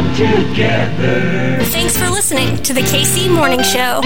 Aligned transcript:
come 0.00 0.14
together. 0.14 1.58
Thanks 1.64 1.96
for 1.96 2.08
listening 2.08 2.62
to 2.62 2.72
the 2.72 2.82
KC 2.82 3.28
Morning 3.34 3.60
Show. 3.64 4.00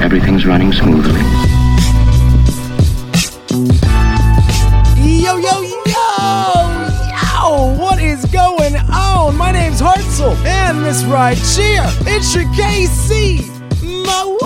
Everything's 0.00 0.46
running 0.46 0.72
smoothly. 0.72 1.20
Yo, 5.02 5.38
yo, 5.38 5.62
yo! 5.62 5.74
Yo! 7.10 7.76
What 7.80 8.00
is 8.00 8.24
going 8.26 8.76
on? 8.76 9.36
My 9.36 9.50
name's 9.50 9.80
Hartzell, 9.80 10.36
and 10.46 10.84
this 10.84 11.02
right 11.02 11.36
here, 11.36 11.82
it's 12.06 12.32
your 12.32 12.44
KC 12.54 13.42
Mo 14.06 14.38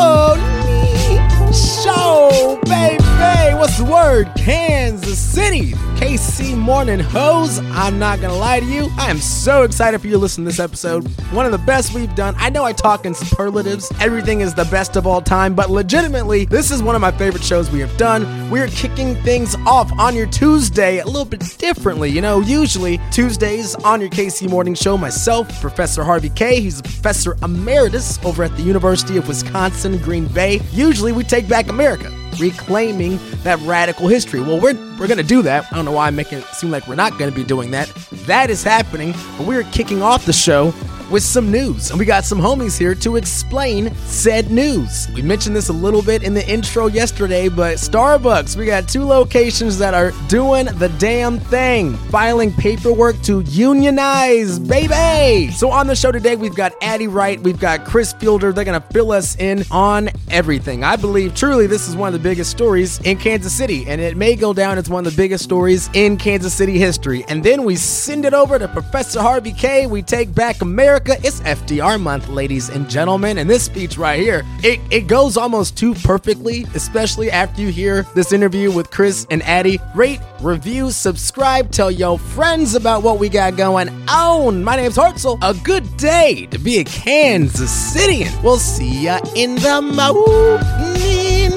Show, 1.52 2.58
baby! 2.64 2.99
Hey, 3.20 3.52
what's 3.52 3.76
the 3.76 3.84
word? 3.84 4.32
Kansas 4.34 5.18
City! 5.18 5.72
KC 6.00 6.56
Morning 6.56 6.98
Hose. 6.98 7.58
I'm 7.72 7.98
not 7.98 8.18
gonna 8.22 8.34
lie 8.34 8.60
to 8.60 8.64
you, 8.64 8.88
I 8.96 9.10
am 9.10 9.18
so 9.18 9.62
excited 9.62 10.00
for 10.00 10.06
you 10.06 10.14
to 10.14 10.18
listen 10.18 10.42
to 10.44 10.48
this 10.48 10.58
episode. 10.58 11.06
One 11.32 11.44
of 11.44 11.52
the 11.52 11.58
best 11.58 11.92
we've 11.92 12.14
done. 12.14 12.34
I 12.38 12.48
know 12.48 12.64
I 12.64 12.72
talk 12.72 13.04
in 13.04 13.12
superlatives, 13.12 13.92
everything 14.00 14.40
is 14.40 14.54
the 14.54 14.64
best 14.64 14.96
of 14.96 15.06
all 15.06 15.20
time, 15.20 15.54
but 15.54 15.68
legitimately, 15.68 16.46
this 16.46 16.70
is 16.70 16.82
one 16.82 16.94
of 16.94 17.02
my 17.02 17.10
favorite 17.10 17.44
shows 17.44 17.70
we 17.70 17.80
have 17.80 17.94
done. 17.98 18.48
We're 18.48 18.68
kicking 18.68 19.14
things 19.16 19.54
off 19.66 19.92
on 19.98 20.16
your 20.16 20.26
Tuesday 20.26 21.00
a 21.00 21.04
little 21.04 21.26
bit 21.26 21.40
differently. 21.58 22.08
You 22.08 22.22
know, 22.22 22.40
usually 22.40 22.98
Tuesdays 23.10 23.74
on 23.74 24.00
your 24.00 24.08
KC 24.08 24.48
Morning 24.48 24.74
Show, 24.74 24.96
myself, 24.96 25.60
Professor 25.60 26.02
Harvey 26.02 26.30
Kaye, 26.30 26.62
he's 26.62 26.80
a 26.80 26.82
professor 26.82 27.36
emeritus 27.42 28.18
over 28.24 28.44
at 28.44 28.56
the 28.56 28.62
University 28.62 29.18
of 29.18 29.28
Wisconsin 29.28 29.98
Green 29.98 30.24
Bay. 30.28 30.62
Usually 30.72 31.12
we 31.12 31.22
take 31.22 31.46
back 31.46 31.68
America 31.68 32.10
reclaiming 32.38 33.18
that 33.42 33.58
radical 33.60 34.08
history. 34.08 34.40
Well, 34.40 34.60
we're 34.60 34.74
we're 34.98 35.08
gonna 35.08 35.22
do 35.22 35.42
that. 35.42 35.66
I 35.72 35.76
don't 35.76 35.84
know 35.84 35.92
why 35.92 36.06
I'm 36.06 36.16
making 36.16 36.38
it 36.38 36.44
seem 36.46 36.70
like 36.70 36.86
we're 36.86 36.94
not 36.94 37.18
gonna 37.18 37.32
be 37.32 37.44
doing 37.44 37.70
that. 37.70 37.88
That 38.26 38.50
is 38.50 38.62
happening, 38.62 39.12
but 39.36 39.46
we're 39.46 39.64
kicking 39.64 40.02
off 40.02 40.26
the 40.26 40.32
show 40.32 40.72
with 41.10 41.22
some 41.22 41.50
news. 41.50 41.90
And 41.90 41.98
we 41.98 42.04
got 42.04 42.24
some 42.24 42.38
homies 42.38 42.78
here 42.78 42.94
to 42.96 43.16
explain 43.16 43.94
said 43.96 44.50
news. 44.50 45.08
We 45.14 45.22
mentioned 45.22 45.56
this 45.56 45.68
a 45.68 45.72
little 45.72 46.02
bit 46.02 46.22
in 46.22 46.34
the 46.34 46.48
intro 46.48 46.86
yesterday, 46.86 47.48
but 47.48 47.76
Starbucks, 47.76 48.56
we 48.56 48.66
got 48.66 48.88
two 48.88 49.04
locations 49.04 49.78
that 49.78 49.94
are 49.94 50.12
doing 50.28 50.66
the 50.66 50.88
damn 50.98 51.38
thing, 51.38 51.94
filing 52.10 52.52
paperwork 52.52 53.20
to 53.22 53.40
unionize, 53.42 54.58
baby. 54.58 55.50
So 55.52 55.70
on 55.70 55.86
the 55.86 55.96
show 55.96 56.12
today, 56.12 56.36
we've 56.36 56.54
got 56.54 56.72
Addy 56.82 57.08
Wright, 57.08 57.40
we've 57.40 57.60
got 57.60 57.84
Chris 57.84 58.12
Fielder. 58.12 58.52
They're 58.52 58.64
to 58.70 58.80
fill 58.92 59.12
us 59.12 59.36
in 59.36 59.64
on 59.70 60.10
everything. 60.30 60.84
I 60.84 60.96
believe 60.96 61.34
truly 61.34 61.66
this 61.66 61.88
is 61.88 61.96
one 61.96 62.06
of 62.08 62.12
the 62.12 62.28
biggest 62.28 62.50
stories 62.50 63.00
in 63.00 63.18
Kansas 63.18 63.52
City, 63.52 63.84
and 63.88 64.00
it 64.00 64.16
may 64.16 64.36
go 64.36 64.52
down 64.52 64.78
as 64.78 64.88
one 64.88 65.06
of 65.06 65.12
the 65.12 65.16
biggest 65.16 65.42
stories 65.42 65.90
in 65.94 66.16
Kansas 66.16 66.54
City 66.54 66.78
history. 66.78 67.24
And 67.28 67.42
then 67.42 67.64
we 67.64 67.76
send 67.76 68.24
it 68.24 68.34
over 68.34 68.58
to 68.58 68.68
Professor 68.68 69.20
Harvey 69.20 69.52
Kaye. 69.52 69.86
We 69.86 70.02
take 70.02 70.34
back 70.34 70.60
America. 70.60 70.99
It's 71.06 71.40
FDR 71.40 72.00
month, 72.00 72.28
ladies 72.28 72.68
and 72.68 72.88
gentlemen. 72.88 73.38
And 73.38 73.48
this 73.48 73.64
speech 73.64 73.96
right 73.96 74.20
here, 74.20 74.42
it, 74.62 74.80
it 74.90 75.06
goes 75.06 75.36
almost 75.36 75.76
too 75.76 75.94
perfectly, 75.94 76.66
especially 76.74 77.30
after 77.30 77.62
you 77.62 77.68
hear 77.68 78.02
this 78.14 78.32
interview 78.32 78.70
with 78.70 78.90
Chris 78.90 79.26
and 79.30 79.42
Addy. 79.42 79.78
Rate, 79.94 80.20
review, 80.40 80.90
subscribe, 80.90 81.70
tell 81.70 81.90
your 81.90 82.18
friends 82.18 82.74
about 82.74 83.02
what 83.02 83.18
we 83.18 83.28
got 83.28 83.56
going 83.56 83.88
on. 84.08 84.62
My 84.62 84.76
name's 84.76 84.96
Hartzell. 84.96 85.38
A 85.42 85.54
good 85.64 85.96
day 85.96 86.46
to 86.50 86.58
be 86.58 86.78
a 86.78 86.84
Kansas 86.84 87.70
Citian. 87.70 88.42
We'll 88.42 88.58
see 88.58 89.04
ya 89.04 89.20
in 89.34 89.56
the 89.56 89.80
morning. 89.82 91.50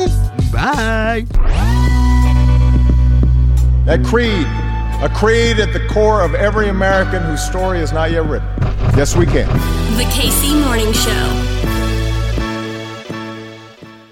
Bye. 0.51 1.25
That 3.85 4.03
creed, 4.05 4.47
a 5.03 5.09
creed 5.09 5.59
at 5.59 5.73
the 5.73 5.85
core 5.87 6.21
of 6.21 6.33
every 6.33 6.69
American 6.69 7.21
whose 7.23 7.43
story 7.43 7.79
is 7.79 7.91
not 7.91 8.09
yet 8.09 8.25
written. 8.25 8.47
Yes, 8.95 9.17
we 9.17 9.25
can. 9.25 9.49
The 9.97 10.05
KC 10.05 10.63
Morning 10.63 10.93
Show. 10.93 11.72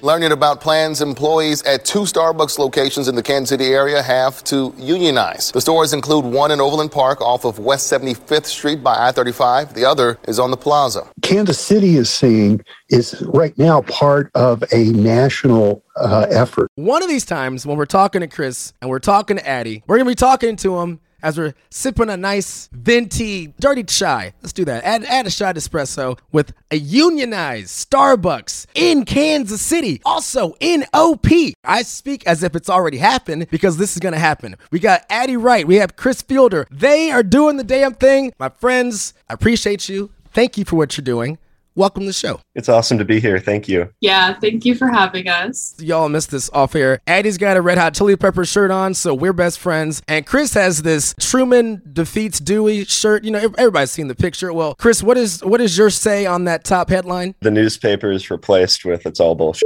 Learning 0.03 0.31
about 0.31 0.62
plans 0.62 1.00
employees 1.00 1.62
at 1.62 1.85
two 1.85 2.00
Starbucks 2.00 2.57
locations 2.57 3.07
in 3.07 3.13
the 3.13 3.22
Kansas 3.22 3.50
City 3.50 3.66
area 3.66 4.01
have 4.01 4.44
to 4.45 4.73
unionize. 4.75 5.51
The 5.51 5.62
stores 5.62 5.94
include 5.94 6.25
one 6.25 6.50
in 6.50 6.59
Overland 6.59 6.91
Park 6.91 7.22
off 7.22 7.45
of 7.45 7.59
West 7.59 7.91
75th 7.91 8.47
Street 8.47 8.81
by 8.81 8.95
I 8.97 9.12
35. 9.12 9.75
The 9.75 9.85
other 9.85 10.17
is 10.28 10.39
on 10.39 10.50
the 10.50 10.57
plaza. 10.57 11.07
Kansas 11.22 11.59
City 11.59 11.97
is 11.97 12.09
seeing 12.09 12.62
is 12.89 13.22
right 13.28 13.56
now 13.59 13.81
part 13.81 14.31
of 14.34 14.63
a 14.73 14.85
national 14.85 15.84
uh, 15.95 16.25
effort. 16.31 16.72
One 16.73 17.03
of 17.03 17.09
these 17.09 17.25
times 17.25 17.68
when 17.68 17.78
we're 17.78 17.85
talking 17.85 18.22
to 18.22 18.28
Chris 18.28 18.73
and 18.81 18.89
we're 18.89 18.97
talking 18.97 19.38
to 19.38 19.47
Addy, 19.47 19.83
we're 19.85 19.97
going 19.97 20.07
to 20.07 20.12
be 20.12 20.16
talking 20.16 20.56
to 20.56 20.79
him 20.79 21.00
as 21.23 21.37
we're 21.37 21.53
sipping 21.69 22.09
a 22.09 22.17
nice 22.17 22.69
venti 22.71 23.47
dirty 23.59 23.83
chai. 23.83 24.33
Let's 24.41 24.53
do 24.53 24.65
that. 24.65 24.83
Add, 24.83 25.03
add 25.05 25.27
a 25.27 25.31
shot 25.31 25.55
espresso 25.55 26.17
with 26.31 26.53
a 26.71 26.77
unionized 26.77 27.89
Starbucks 27.89 28.67
in 28.75 29.05
Kansas 29.05 29.61
City, 29.61 30.01
also 30.05 30.55
in 30.59 30.85
OP. 30.93 31.27
I 31.63 31.83
speak 31.83 32.25
as 32.25 32.43
if 32.43 32.55
it's 32.55 32.69
already 32.69 32.97
happened 32.97 33.47
because 33.49 33.77
this 33.77 33.93
is 33.93 33.99
going 33.99 34.13
to 34.13 34.19
happen. 34.19 34.55
We 34.71 34.79
got 34.79 35.05
Addy 35.09 35.37
Wright, 35.37 35.67
we 35.67 35.75
have 35.77 35.95
Chris 35.95 36.21
Fielder. 36.21 36.67
They 36.71 37.11
are 37.11 37.23
doing 37.23 37.57
the 37.57 37.63
damn 37.63 37.93
thing. 37.93 38.33
My 38.39 38.49
friends, 38.49 39.13
I 39.29 39.33
appreciate 39.33 39.89
you. 39.89 40.11
Thank 40.33 40.57
you 40.57 40.65
for 40.65 40.75
what 40.75 40.97
you're 40.97 41.03
doing. 41.03 41.38
Welcome 41.73 42.01
to 42.01 42.07
the 42.07 42.13
show. 42.13 42.41
It's 42.53 42.67
awesome 42.67 42.97
to 42.97 43.05
be 43.05 43.21
here. 43.21 43.39
Thank 43.39 43.69
you. 43.69 43.93
Yeah, 44.01 44.33
thank 44.33 44.65
you 44.65 44.75
for 44.75 44.89
having 44.89 45.29
us. 45.29 45.73
Y'all 45.79 46.09
missed 46.09 46.29
this 46.29 46.49
off 46.51 46.75
air. 46.75 46.99
Addy's 47.07 47.37
got 47.37 47.55
a 47.55 47.61
red 47.61 47.77
hot 47.77 47.93
chili 47.93 48.17
pepper 48.17 48.43
shirt 48.43 48.71
on, 48.71 48.93
so 48.93 49.13
we're 49.13 49.31
best 49.31 49.57
friends. 49.57 50.01
And 50.05 50.25
Chris 50.25 50.53
has 50.55 50.81
this 50.81 51.15
Truman 51.17 51.81
defeats 51.93 52.39
Dewey 52.39 52.83
shirt. 52.83 53.23
You 53.23 53.31
know, 53.31 53.53
everybody's 53.57 53.91
seen 53.91 54.09
the 54.09 54.15
picture. 54.15 54.51
Well, 54.51 54.75
Chris, 54.75 55.01
what 55.01 55.15
is 55.15 55.41
what 55.45 55.61
is 55.61 55.77
your 55.77 55.89
say 55.89 56.25
on 56.25 56.43
that 56.43 56.65
top 56.65 56.89
headline? 56.89 57.35
The 57.39 57.51
newspaper 57.51 58.11
is 58.11 58.29
replaced 58.29 58.83
with 58.83 59.05
"It's 59.05 59.21
all 59.21 59.35
bullshit." 59.35 59.63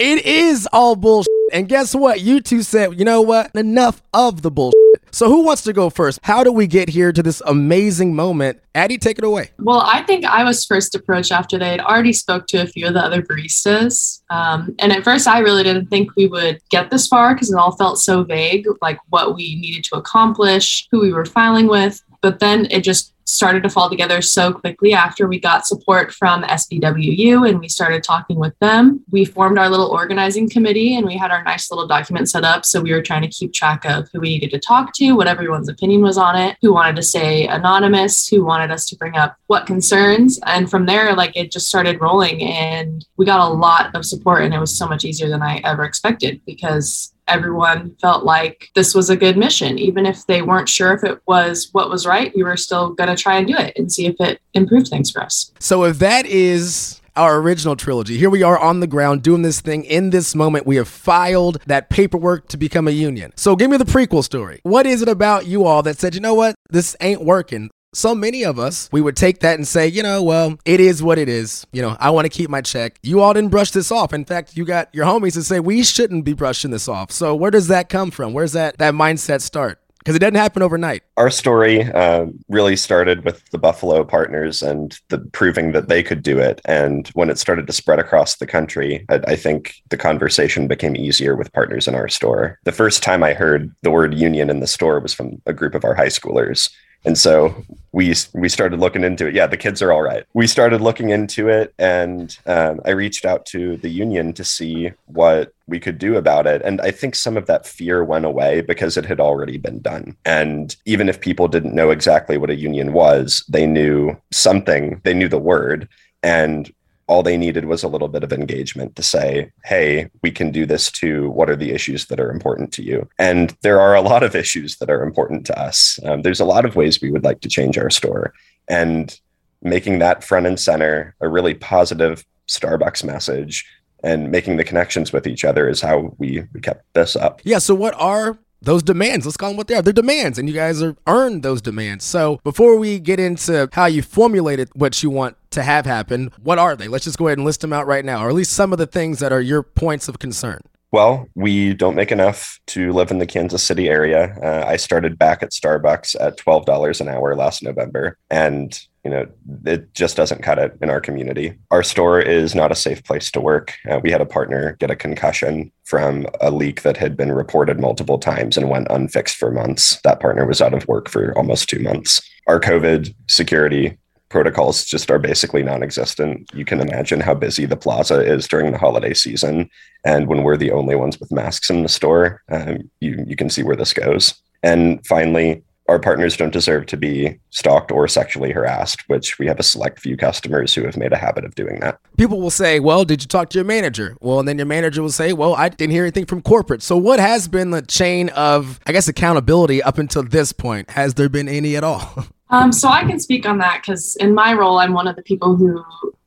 It 0.00 0.26
is 0.26 0.68
all 0.72 0.96
bullshit. 0.96 1.30
And 1.52 1.68
guess 1.68 1.94
what? 1.94 2.20
You 2.20 2.40
two 2.40 2.62
said, 2.62 2.98
you 2.98 3.04
know 3.04 3.22
what? 3.22 3.54
Enough 3.54 4.02
of 4.12 4.42
the 4.42 4.50
bullshit. 4.50 5.03
So 5.14 5.28
who 5.28 5.42
wants 5.42 5.62
to 5.62 5.72
go 5.72 5.90
first? 5.90 6.18
How 6.24 6.42
do 6.42 6.50
we 6.50 6.66
get 6.66 6.88
here 6.88 7.12
to 7.12 7.22
this 7.22 7.40
amazing 7.46 8.16
moment? 8.16 8.60
Addy, 8.74 8.98
take 8.98 9.16
it 9.16 9.22
away. 9.22 9.50
Well, 9.60 9.80
I 9.86 10.02
think 10.02 10.24
I 10.24 10.42
was 10.42 10.64
first 10.64 10.96
approached 10.96 11.30
after 11.30 11.56
they 11.56 11.68
had 11.68 11.78
already 11.78 12.12
spoke 12.12 12.48
to 12.48 12.62
a 12.62 12.66
few 12.66 12.88
of 12.88 12.94
the 12.94 13.00
other 13.00 13.22
baristas. 13.22 14.22
Um, 14.30 14.74
and 14.80 14.90
at 14.90 15.04
first, 15.04 15.28
I 15.28 15.38
really 15.38 15.62
didn't 15.62 15.86
think 15.86 16.10
we 16.16 16.26
would 16.26 16.58
get 16.68 16.90
this 16.90 17.06
far 17.06 17.32
because 17.32 17.52
it 17.52 17.56
all 17.56 17.76
felt 17.76 18.00
so 18.00 18.24
vague, 18.24 18.66
like 18.82 18.98
what 19.10 19.36
we 19.36 19.54
needed 19.60 19.84
to 19.84 19.98
accomplish, 19.98 20.88
who 20.90 21.00
we 21.00 21.12
were 21.12 21.24
filing 21.24 21.68
with. 21.68 22.02
But 22.20 22.40
then 22.40 22.66
it 22.72 22.80
just 22.80 23.13
started 23.24 23.62
to 23.62 23.70
fall 23.70 23.88
together 23.88 24.20
so 24.20 24.52
quickly 24.52 24.92
after 24.92 25.26
we 25.26 25.40
got 25.40 25.66
support 25.66 26.12
from 26.12 26.42
SBWU 26.42 27.48
and 27.48 27.58
we 27.58 27.68
started 27.68 28.02
talking 28.02 28.38
with 28.38 28.58
them. 28.58 29.02
We 29.10 29.24
formed 29.24 29.58
our 29.58 29.70
little 29.70 29.88
organizing 29.88 30.48
committee 30.48 30.96
and 30.96 31.06
we 31.06 31.16
had 31.16 31.30
our 31.30 31.42
nice 31.42 31.70
little 31.70 31.86
document 31.86 32.28
set 32.28 32.44
up. 32.44 32.64
So 32.64 32.80
we 32.80 32.92
were 32.92 33.02
trying 33.02 33.22
to 33.22 33.28
keep 33.28 33.52
track 33.52 33.84
of 33.86 34.08
who 34.12 34.20
we 34.20 34.30
needed 34.30 34.50
to 34.50 34.58
talk 34.58 34.92
to, 34.94 35.12
what 35.12 35.26
everyone's 35.26 35.68
opinion 35.68 36.02
was 36.02 36.18
on 36.18 36.36
it, 36.36 36.56
who 36.60 36.74
wanted 36.74 36.96
to 36.96 37.02
stay 37.02 37.46
anonymous, 37.46 38.28
who 38.28 38.44
wanted 38.44 38.70
us 38.70 38.86
to 38.86 38.96
bring 38.96 39.16
up 39.16 39.36
what 39.46 39.66
concerns. 39.66 40.38
And 40.46 40.70
from 40.70 40.86
there, 40.86 41.14
like 41.14 41.36
it 41.36 41.50
just 41.50 41.68
started 41.68 42.00
rolling 42.00 42.42
and 42.42 43.06
we 43.16 43.24
got 43.24 43.40
a 43.40 43.52
lot 43.52 43.94
of 43.94 44.04
support 44.04 44.42
and 44.44 44.52
it 44.52 44.58
was 44.58 44.76
so 44.76 44.86
much 44.86 45.04
easier 45.04 45.28
than 45.28 45.42
I 45.42 45.60
ever 45.64 45.84
expected 45.84 46.40
because 46.46 47.13
everyone 47.28 47.96
felt 48.00 48.24
like 48.24 48.70
this 48.74 48.94
was 48.94 49.10
a 49.10 49.16
good 49.16 49.36
mission. 49.36 49.78
Even 49.78 50.06
if 50.06 50.26
they 50.26 50.42
weren't 50.42 50.68
sure 50.68 50.92
if 50.92 51.04
it 51.04 51.20
was 51.26 51.68
what 51.72 51.90
was 51.90 52.06
right, 52.06 52.32
we 52.34 52.42
were 52.42 52.56
still 52.56 52.90
going 52.90 53.14
to 53.14 53.20
try 53.20 53.36
and 53.36 53.46
do 53.46 53.56
it 53.56 53.72
and 53.76 53.92
see 53.92 54.06
if 54.06 54.16
it 54.20 54.40
improved 54.54 54.88
things 54.88 55.10
for 55.10 55.22
us. 55.22 55.52
So 55.58 55.84
if 55.84 55.98
that 55.98 56.26
is 56.26 57.00
our 57.16 57.38
original 57.38 57.76
trilogy. 57.76 58.18
Here 58.18 58.30
we 58.30 58.42
are 58.42 58.58
on 58.58 58.80
the 58.80 58.86
ground 58.86 59.22
doing 59.22 59.42
this 59.42 59.60
thing. 59.60 59.84
In 59.84 60.10
this 60.10 60.34
moment, 60.34 60.66
we 60.66 60.76
have 60.76 60.88
filed 60.88 61.60
that 61.66 61.88
paperwork 61.88 62.48
to 62.48 62.56
become 62.56 62.88
a 62.88 62.92
union. 62.92 63.32
So 63.36 63.54
give 63.56 63.70
me 63.70 63.76
the 63.76 63.84
prequel 63.84 64.24
story. 64.24 64.60
What 64.64 64.86
is 64.86 65.00
it 65.00 65.08
about 65.08 65.46
you 65.46 65.64
all 65.64 65.82
that 65.84 65.98
said, 65.98 66.14
you 66.14 66.20
know 66.20 66.34
what, 66.34 66.54
this 66.70 66.96
ain't 67.00 67.24
working? 67.24 67.70
So 67.94 68.14
many 68.14 68.44
of 68.44 68.58
us, 68.58 68.88
we 68.92 69.00
would 69.00 69.16
take 69.16 69.40
that 69.40 69.54
and 69.54 69.66
say, 69.66 69.86
you 69.86 70.02
know, 70.02 70.22
well, 70.22 70.58
it 70.64 70.80
is 70.80 71.02
what 71.02 71.18
it 71.18 71.28
is. 71.28 71.66
You 71.72 71.82
know, 71.82 71.96
I 72.00 72.10
want 72.10 72.24
to 72.26 72.28
keep 72.28 72.50
my 72.50 72.60
check. 72.60 72.98
You 73.02 73.20
all 73.20 73.32
didn't 73.32 73.50
brush 73.50 73.70
this 73.70 73.90
off. 73.90 74.12
In 74.12 74.24
fact, 74.24 74.56
you 74.56 74.64
got 74.64 74.88
your 74.94 75.06
homies 75.06 75.34
to 75.34 75.42
say 75.42 75.60
we 75.60 75.82
shouldn't 75.82 76.24
be 76.24 76.32
brushing 76.32 76.70
this 76.70 76.88
off. 76.88 77.10
So 77.10 77.34
where 77.34 77.50
does 77.50 77.68
that 77.68 77.88
come 77.88 78.10
from? 78.10 78.32
Where's 78.32 78.52
that 78.52 78.78
that 78.78 78.94
mindset 78.94 79.40
start? 79.40 79.80
Because 79.98 80.16
it 80.16 80.18
doesn't 80.18 80.34
happen 80.34 80.60
overnight. 80.60 81.02
Our 81.16 81.30
story 81.30 81.82
uh, 81.82 82.26
really 82.50 82.76
started 82.76 83.24
with 83.24 83.42
the 83.52 83.58
Buffalo 83.58 84.04
partners 84.04 84.62
and 84.62 85.00
the 85.08 85.16
proving 85.16 85.72
that 85.72 85.88
they 85.88 86.02
could 86.02 86.22
do 86.22 86.38
it. 86.38 86.60
And 86.66 87.08
when 87.14 87.30
it 87.30 87.38
started 87.38 87.66
to 87.66 87.72
spread 87.72 87.98
across 87.98 88.36
the 88.36 88.46
country, 88.46 89.06
I, 89.08 89.20
I 89.28 89.36
think 89.36 89.76
the 89.88 89.96
conversation 89.96 90.68
became 90.68 90.94
easier 90.94 91.36
with 91.36 91.54
partners 91.54 91.88
in 91.88 91.94
our 91.94 92.10
store. 92.10 92.58
The 92.64 92.72
first 92.72 93.02
time 93.02 93.22
I 93.22 93.32
heard 93.32 93.74
the 93.80 93.90
word 93.90 94.12
union 94.12 94.50
in 94.50 94.60
the 94.60 94.66
store 94.66 95.00
was 95.00 95.14
from 95.14 95.40
a 95.46 95.54
group 95.54 95.74
of 95.74 95.86
our 95.86 95.94
high 95.94 96.08
schoolers 96.08 96.68
And 97.04 97.18
so 97.18 97.64
we 97.92 98.14
we 98.32 98.48
started 98.48 98.80
looking 98.80 99.04
into 99.04 99.26
it. 99.26 99.34
Yeah, 99.34 99.46
the 99.46 99.56
kids 99.56 99.82
are 99.82 99.92
all 99.92 100.02
right. 100.02 100.24
We 100.32 100.46
started 100.46 100.80
looking 100.80 101.10
into 101.10 101.48
it, 101.48 101.74
and 101.78 102.36
um, 102.46 102.80
I 102.84 102.90
reached 102.90 103.24
out 103.24 103.46
to 103.46 103.76
the 103.76 103.90
union 103.90 104.32
to 104.34 104.44
see 104.44 104.92
what 105.06 105.52
we 105.66 105.78
could 105.78 105.98
do 105.98 106.16
about 106.16 106.46
it. 106.46 106.62
And 106.62 106.80
I 106.80 106.90
think 106.90 107.14
some 107.14 107.36
of 107.36 107.46
that 107.46 107.66
fear 107.66 108.02
went 108.02 108.24
away 108.24 108.62
because 108.62 108.96
it 108.96 109.04
had 109.04 109.20
already 109.20 109.58
been 109.58 109.80
done. 109.80 110.16
And 110.24 110.74
even 110.86 111.08
if 111.08 111.20
people 111.20 111.46
didn't 111.46 111.74
know 111.74 111.90
exactly 111.90 112.36
what 112.36 112.50
a 112.50 112.56
union 112.56 112.92
was, 112.92 113.44
they 113.48 113.66
knew 113.66 114.16
something. 114.30 115.00
They 115.04 115.14
knew 115.14 115.28
the 115.28 115.38
word, 115.38 115.88
and 116.22 116.72
all 117.06 117.22
they 117.22 117.36
needed 117.36 117.66
was 117.66 117.82
a 117.82 117.88
little 117.88 118.08
bit 118.08 118.24
of 118.24 118.32
engagement 118.32 118.96
to 118.96 119.02
say, 119.02 119.52
hey, 119.64 120.08
we 120.22 120.30
can 120.30 120.50
do 120.50 120.66
this 120.66 120.90
too. 120.90 121.30
What 121.30 121.50
are 121.50 121.56
the 121.56 121.72
issues 121.72 122.06
that 122.06 122.20
are 122.20 122.30
important 122.30 122.72
to 122.74 122.82
you? 122.82 123.08
And 123.18 123.56
there 123.62 123.80
are 123.80 123.94
a 123.94 124.00
lot 124.00 124.22
of 124.22 124.34
issues 124.34 124.76
that 124.76 124.90
are 124.90 125.02
important 125.02 125.46
to 125.46 125.60
us. 125.60 125.98
Um, 126.04 126.22
there's 126.22 126.40
a 126.40 126.44
lot 126.44 126.64
of 126.64 126.76
ways 126.76 127.00
we 127.00 127.10
would 127.10 127.24
like 127.24 127.40
to 127.40 127.48
change 127.48 127.76
our 127.76 127.90
store. 127.90 128.32
And 128.68 129.18
making 129.62 129.98
that 129.98 130.24
front 130.24 130.46
and 130.46 130.58
center 130.58 131.14
a 131.20 131.28
really 131.28 131.54
positive 131.54 132.24
Starbucks 132.48 133.04
message 133.04 133.66
and 134.02 134.30
making 134.30 134.58
the 134.58 134.64
connections 134.64 135.12
with 135.12 135.26
each 135.26 135.44
other 135.44 135.68
is 135.68 135.80
how 135.80 136.14
we, 136.18 136.44
we 136.52 136.60
kept 136.60 136.84
this 136.92 137.16
up. 137.16 137.40
Yeah. 137.44 137.58
So, 137.58 137.74
what 137.74 137.94
are 137.94 138.38
those 138.64 138.82
demands. 138.82 139.26
Let's 139.26 139.36
call 139.36 139.50
them 139.50 139.56
what 139.56 139.68
they 139.68 139.74
are. 139.74 139.82
They're 139.82 139.92
demands, 139.92 140.38
and 140.38 140.48
you 140.48 140.54
guys 140.54 140.82
are 140.82 140.96
earned 141.06 141.42
those 141.42 141.62
demands. 141.62 142.04
So 142.04 142.40
before 142.44 142.76
we 142.78 142.98
get 142.98 143.20
into 143.20 143.68
how 143.72 143.86
you 143.86 144.02
formulated 144.02 144.70
what 144.74 145.02
you 145.02 145.10
want 145.10 145.36
to 145.50 145.62
have 145.62 145.86
happen, 145.86 146.32
what 146.42 146.58
are 146.58 146.76
they? 146.76 146.88
Let's 146.88 147.04
just 147.04 147.18
go 147.18 147.28
ahead 147.28 147.38
and 147.38 147.44
list 147.44 147.60
them 147.60 147.72
out 147.72 147.86
right 147.86 148.04
now, 148.04 148.24
or 148.24 148.28
at 148.28 148.34
least 148.34 148.52
some 148.52 148.72
of 148.72 148.78
the 148.78 148.86
things 148.86 149.20
that 149.20 149.32
are 149.32 149.40
your 149.40 149.62
points 149.62 150.08
of 150.08 150.18
concern. 150.18 150.60
Well, 150.94 151.28
we 151.34 151.74
don't 151.74 151.96
make 151.96 152.12
enough 152.12 152.60
to 152.68 152.92
live 152.92 153.10
in 153.10 153.18
the 153.18 153.26
Kansas 153.26 153.64
City 153.64 153.88
area. 153.88 154.36
Uh, 154.40 154.64
I 154.64 154.76
started 154.76 155.18
back 155.18 155.42
at 155.42 155.50
Starbucks 155.50 156.14
at 156.20 156.38
$12 156.38 157.00
an 157.00 157.08
hour 157.08 157.34
last 157.34 157.64
November, 157.64 158.16
and 158.30 158.80
you 159.04 159.10
know, 159.10 159.26
it 159.66 159.92
just 159.92 160.16
doesn't 160.16 160.42
cut 160.42 160.58
it 160.58 160.76
in 160.80 160.88
our 160.88 161.00
community. 161.00 161.54
Our 161.70 161.82
store 161.82 162.20
is 162.20 162.54
not 162.54 162.72
a 162.72 162.76
safe 162.76 163.04
place 163.04 163.30
to 163.32 163.40
work. 163.40 163.74
Uh, 163.88 164.00
we 164.02 164.10
had 164.10 164.22
a 164.22 164.26
partner 164.26 164.76
get 164.80 164.90
a 164.90 164.96
concussion 164.96 165.70
from 165.84 166.26
a 166.40 166.50
leak 166.50 166.82
that 166.82 166.96
had 166.96 167.16
been 167.16 167.30
reported 167.30 167.78
multiple 167.78 168.18
times 168.18 168.56
and 168.56 168.70
went 168.70 168.88
unfixed 168.90 169.36
for 169.36 169.50
months. 169.50 170.00
That 170.04 170.20
partner 170.20 170.46
was 170.46 170.62
out 170.62 170.72
of 170.72 170.88
work 170.88 171.10
for 171.10 171.36
almost 171.36 171.68
two 171.68 171.80
months. 171.80 172.26
Our 172.46 172.58
COVID 172.58 173.14
security 173.28 173.98
protocols 174.30 174.84
just 174.84 175.10
are 175.10 175.18
basically 175.18 175.62
non-existent. 175.62 176.50
You 176.54 176.64
can 176.64 176.80
imagine 176.80 177.20
how 177.20 177.34
busy 177.34 177.66
the 177.66 177.76
plaza 177.76 178.20
is 178.20 178.48
during 178.48 178.72
the 178.72 178.78
holiday 178.78 179.14
season, 179.14 179.70
and 180.04 180.26
when 180.26 180.42
we're 180.42 180.56
the 180.56 180.72
only 180.72 180.96
ones 180.96 181.20
with 181.20 181.30
masks 181.30 181.70
in 181.70 181.82
the 181.82 181.88
store, 181.88 182.42
um, 182.50 182.90
you 183.00 183.22
you 183.28 183.36
can 183.36 183.50
see 183.50 183.62
where 183.62 183.76
this 183.76 183.92
goes. 183.92 184.34
And 184.62 185.06
finally, 185.06 185.62
our 185.88 185.98
partners 185.98 186.36
don't 186.36 186.52
deserve 186.52 186.86
to 186.86 186.96
be 186.96 187.38
stalked 187.50 187.92
or 187.92 188.08
sexually 188.08 188.52
harassed, 188.52 189.06
which 189.08 189.38
we 189.38 189.46
have 189.46 189.58
a 189.58 189.62
select 189.62 190.00
few 190.00 190.16
customers 190.16 190.74
who 190.74 190.84
have 190.84 190.96
made 190.96 191.12
a 191.12 191.16
habit 191.16 191.44
of 191.44 191.54
doing 191.54 191.80
that. 191.80 191.98
People 192.16 192.40
will 192.40 192.50
say, 192.50 192.80
Well, 192.80 193.04
did 193.04 193.22
you 193.22 193.28
talk 193.28 193.50
to 193.50 193.58
your 193.58 193.64
manager? 193.64 194.16
Well, 194.20 194.38
and 194.38 194.48
then 194.48 194.58
your 194.58 194.66
manager 194.66 195.02
will 195.02 195.10
say, 195.10 195.32
Well, 195.32 195.54
I 195.54 195.68
didn't 195.68 195.92
hear 195.92 196.04
anything 196.04 196.26
from 196.26 196.42
corporate. 196.42 196.82
So, 196.82 196.96
what 196.96 197.20
has 197.20 197.48
been 197.48 197.70
the 197.70 197.82
chain 197.82 198.30
of, 198.30 198.80
I 198.86 198.92
guess, 198.92 199.08
accountability 199.08 199.82
up 199.82 199.98
until 199.98 200.22
this 200.22 200.52
point? 200.52 200.90
Has 200.90 201.14
there 201.14 201.28
been 201.28 201.48
any 201.48 201.76
at 201.76 201.84
all? 201.84 202.26
Um, 202.50 202.72
so, 202.72 202.88
I 202.88 203.04
can 203.04 203.18
speak 203.18 203.46
on 203.46 203.58
that 203.58 203.82
because 203.82 204.16
in 204.16 204.34
my 204.34 204.52
role, 204.52 204.78
I'm 204.78 204.92
one 204.92 205.08
of 205.08 205.16
the 205.16 205.22
people 205.22 205.56
who 205.56 205.82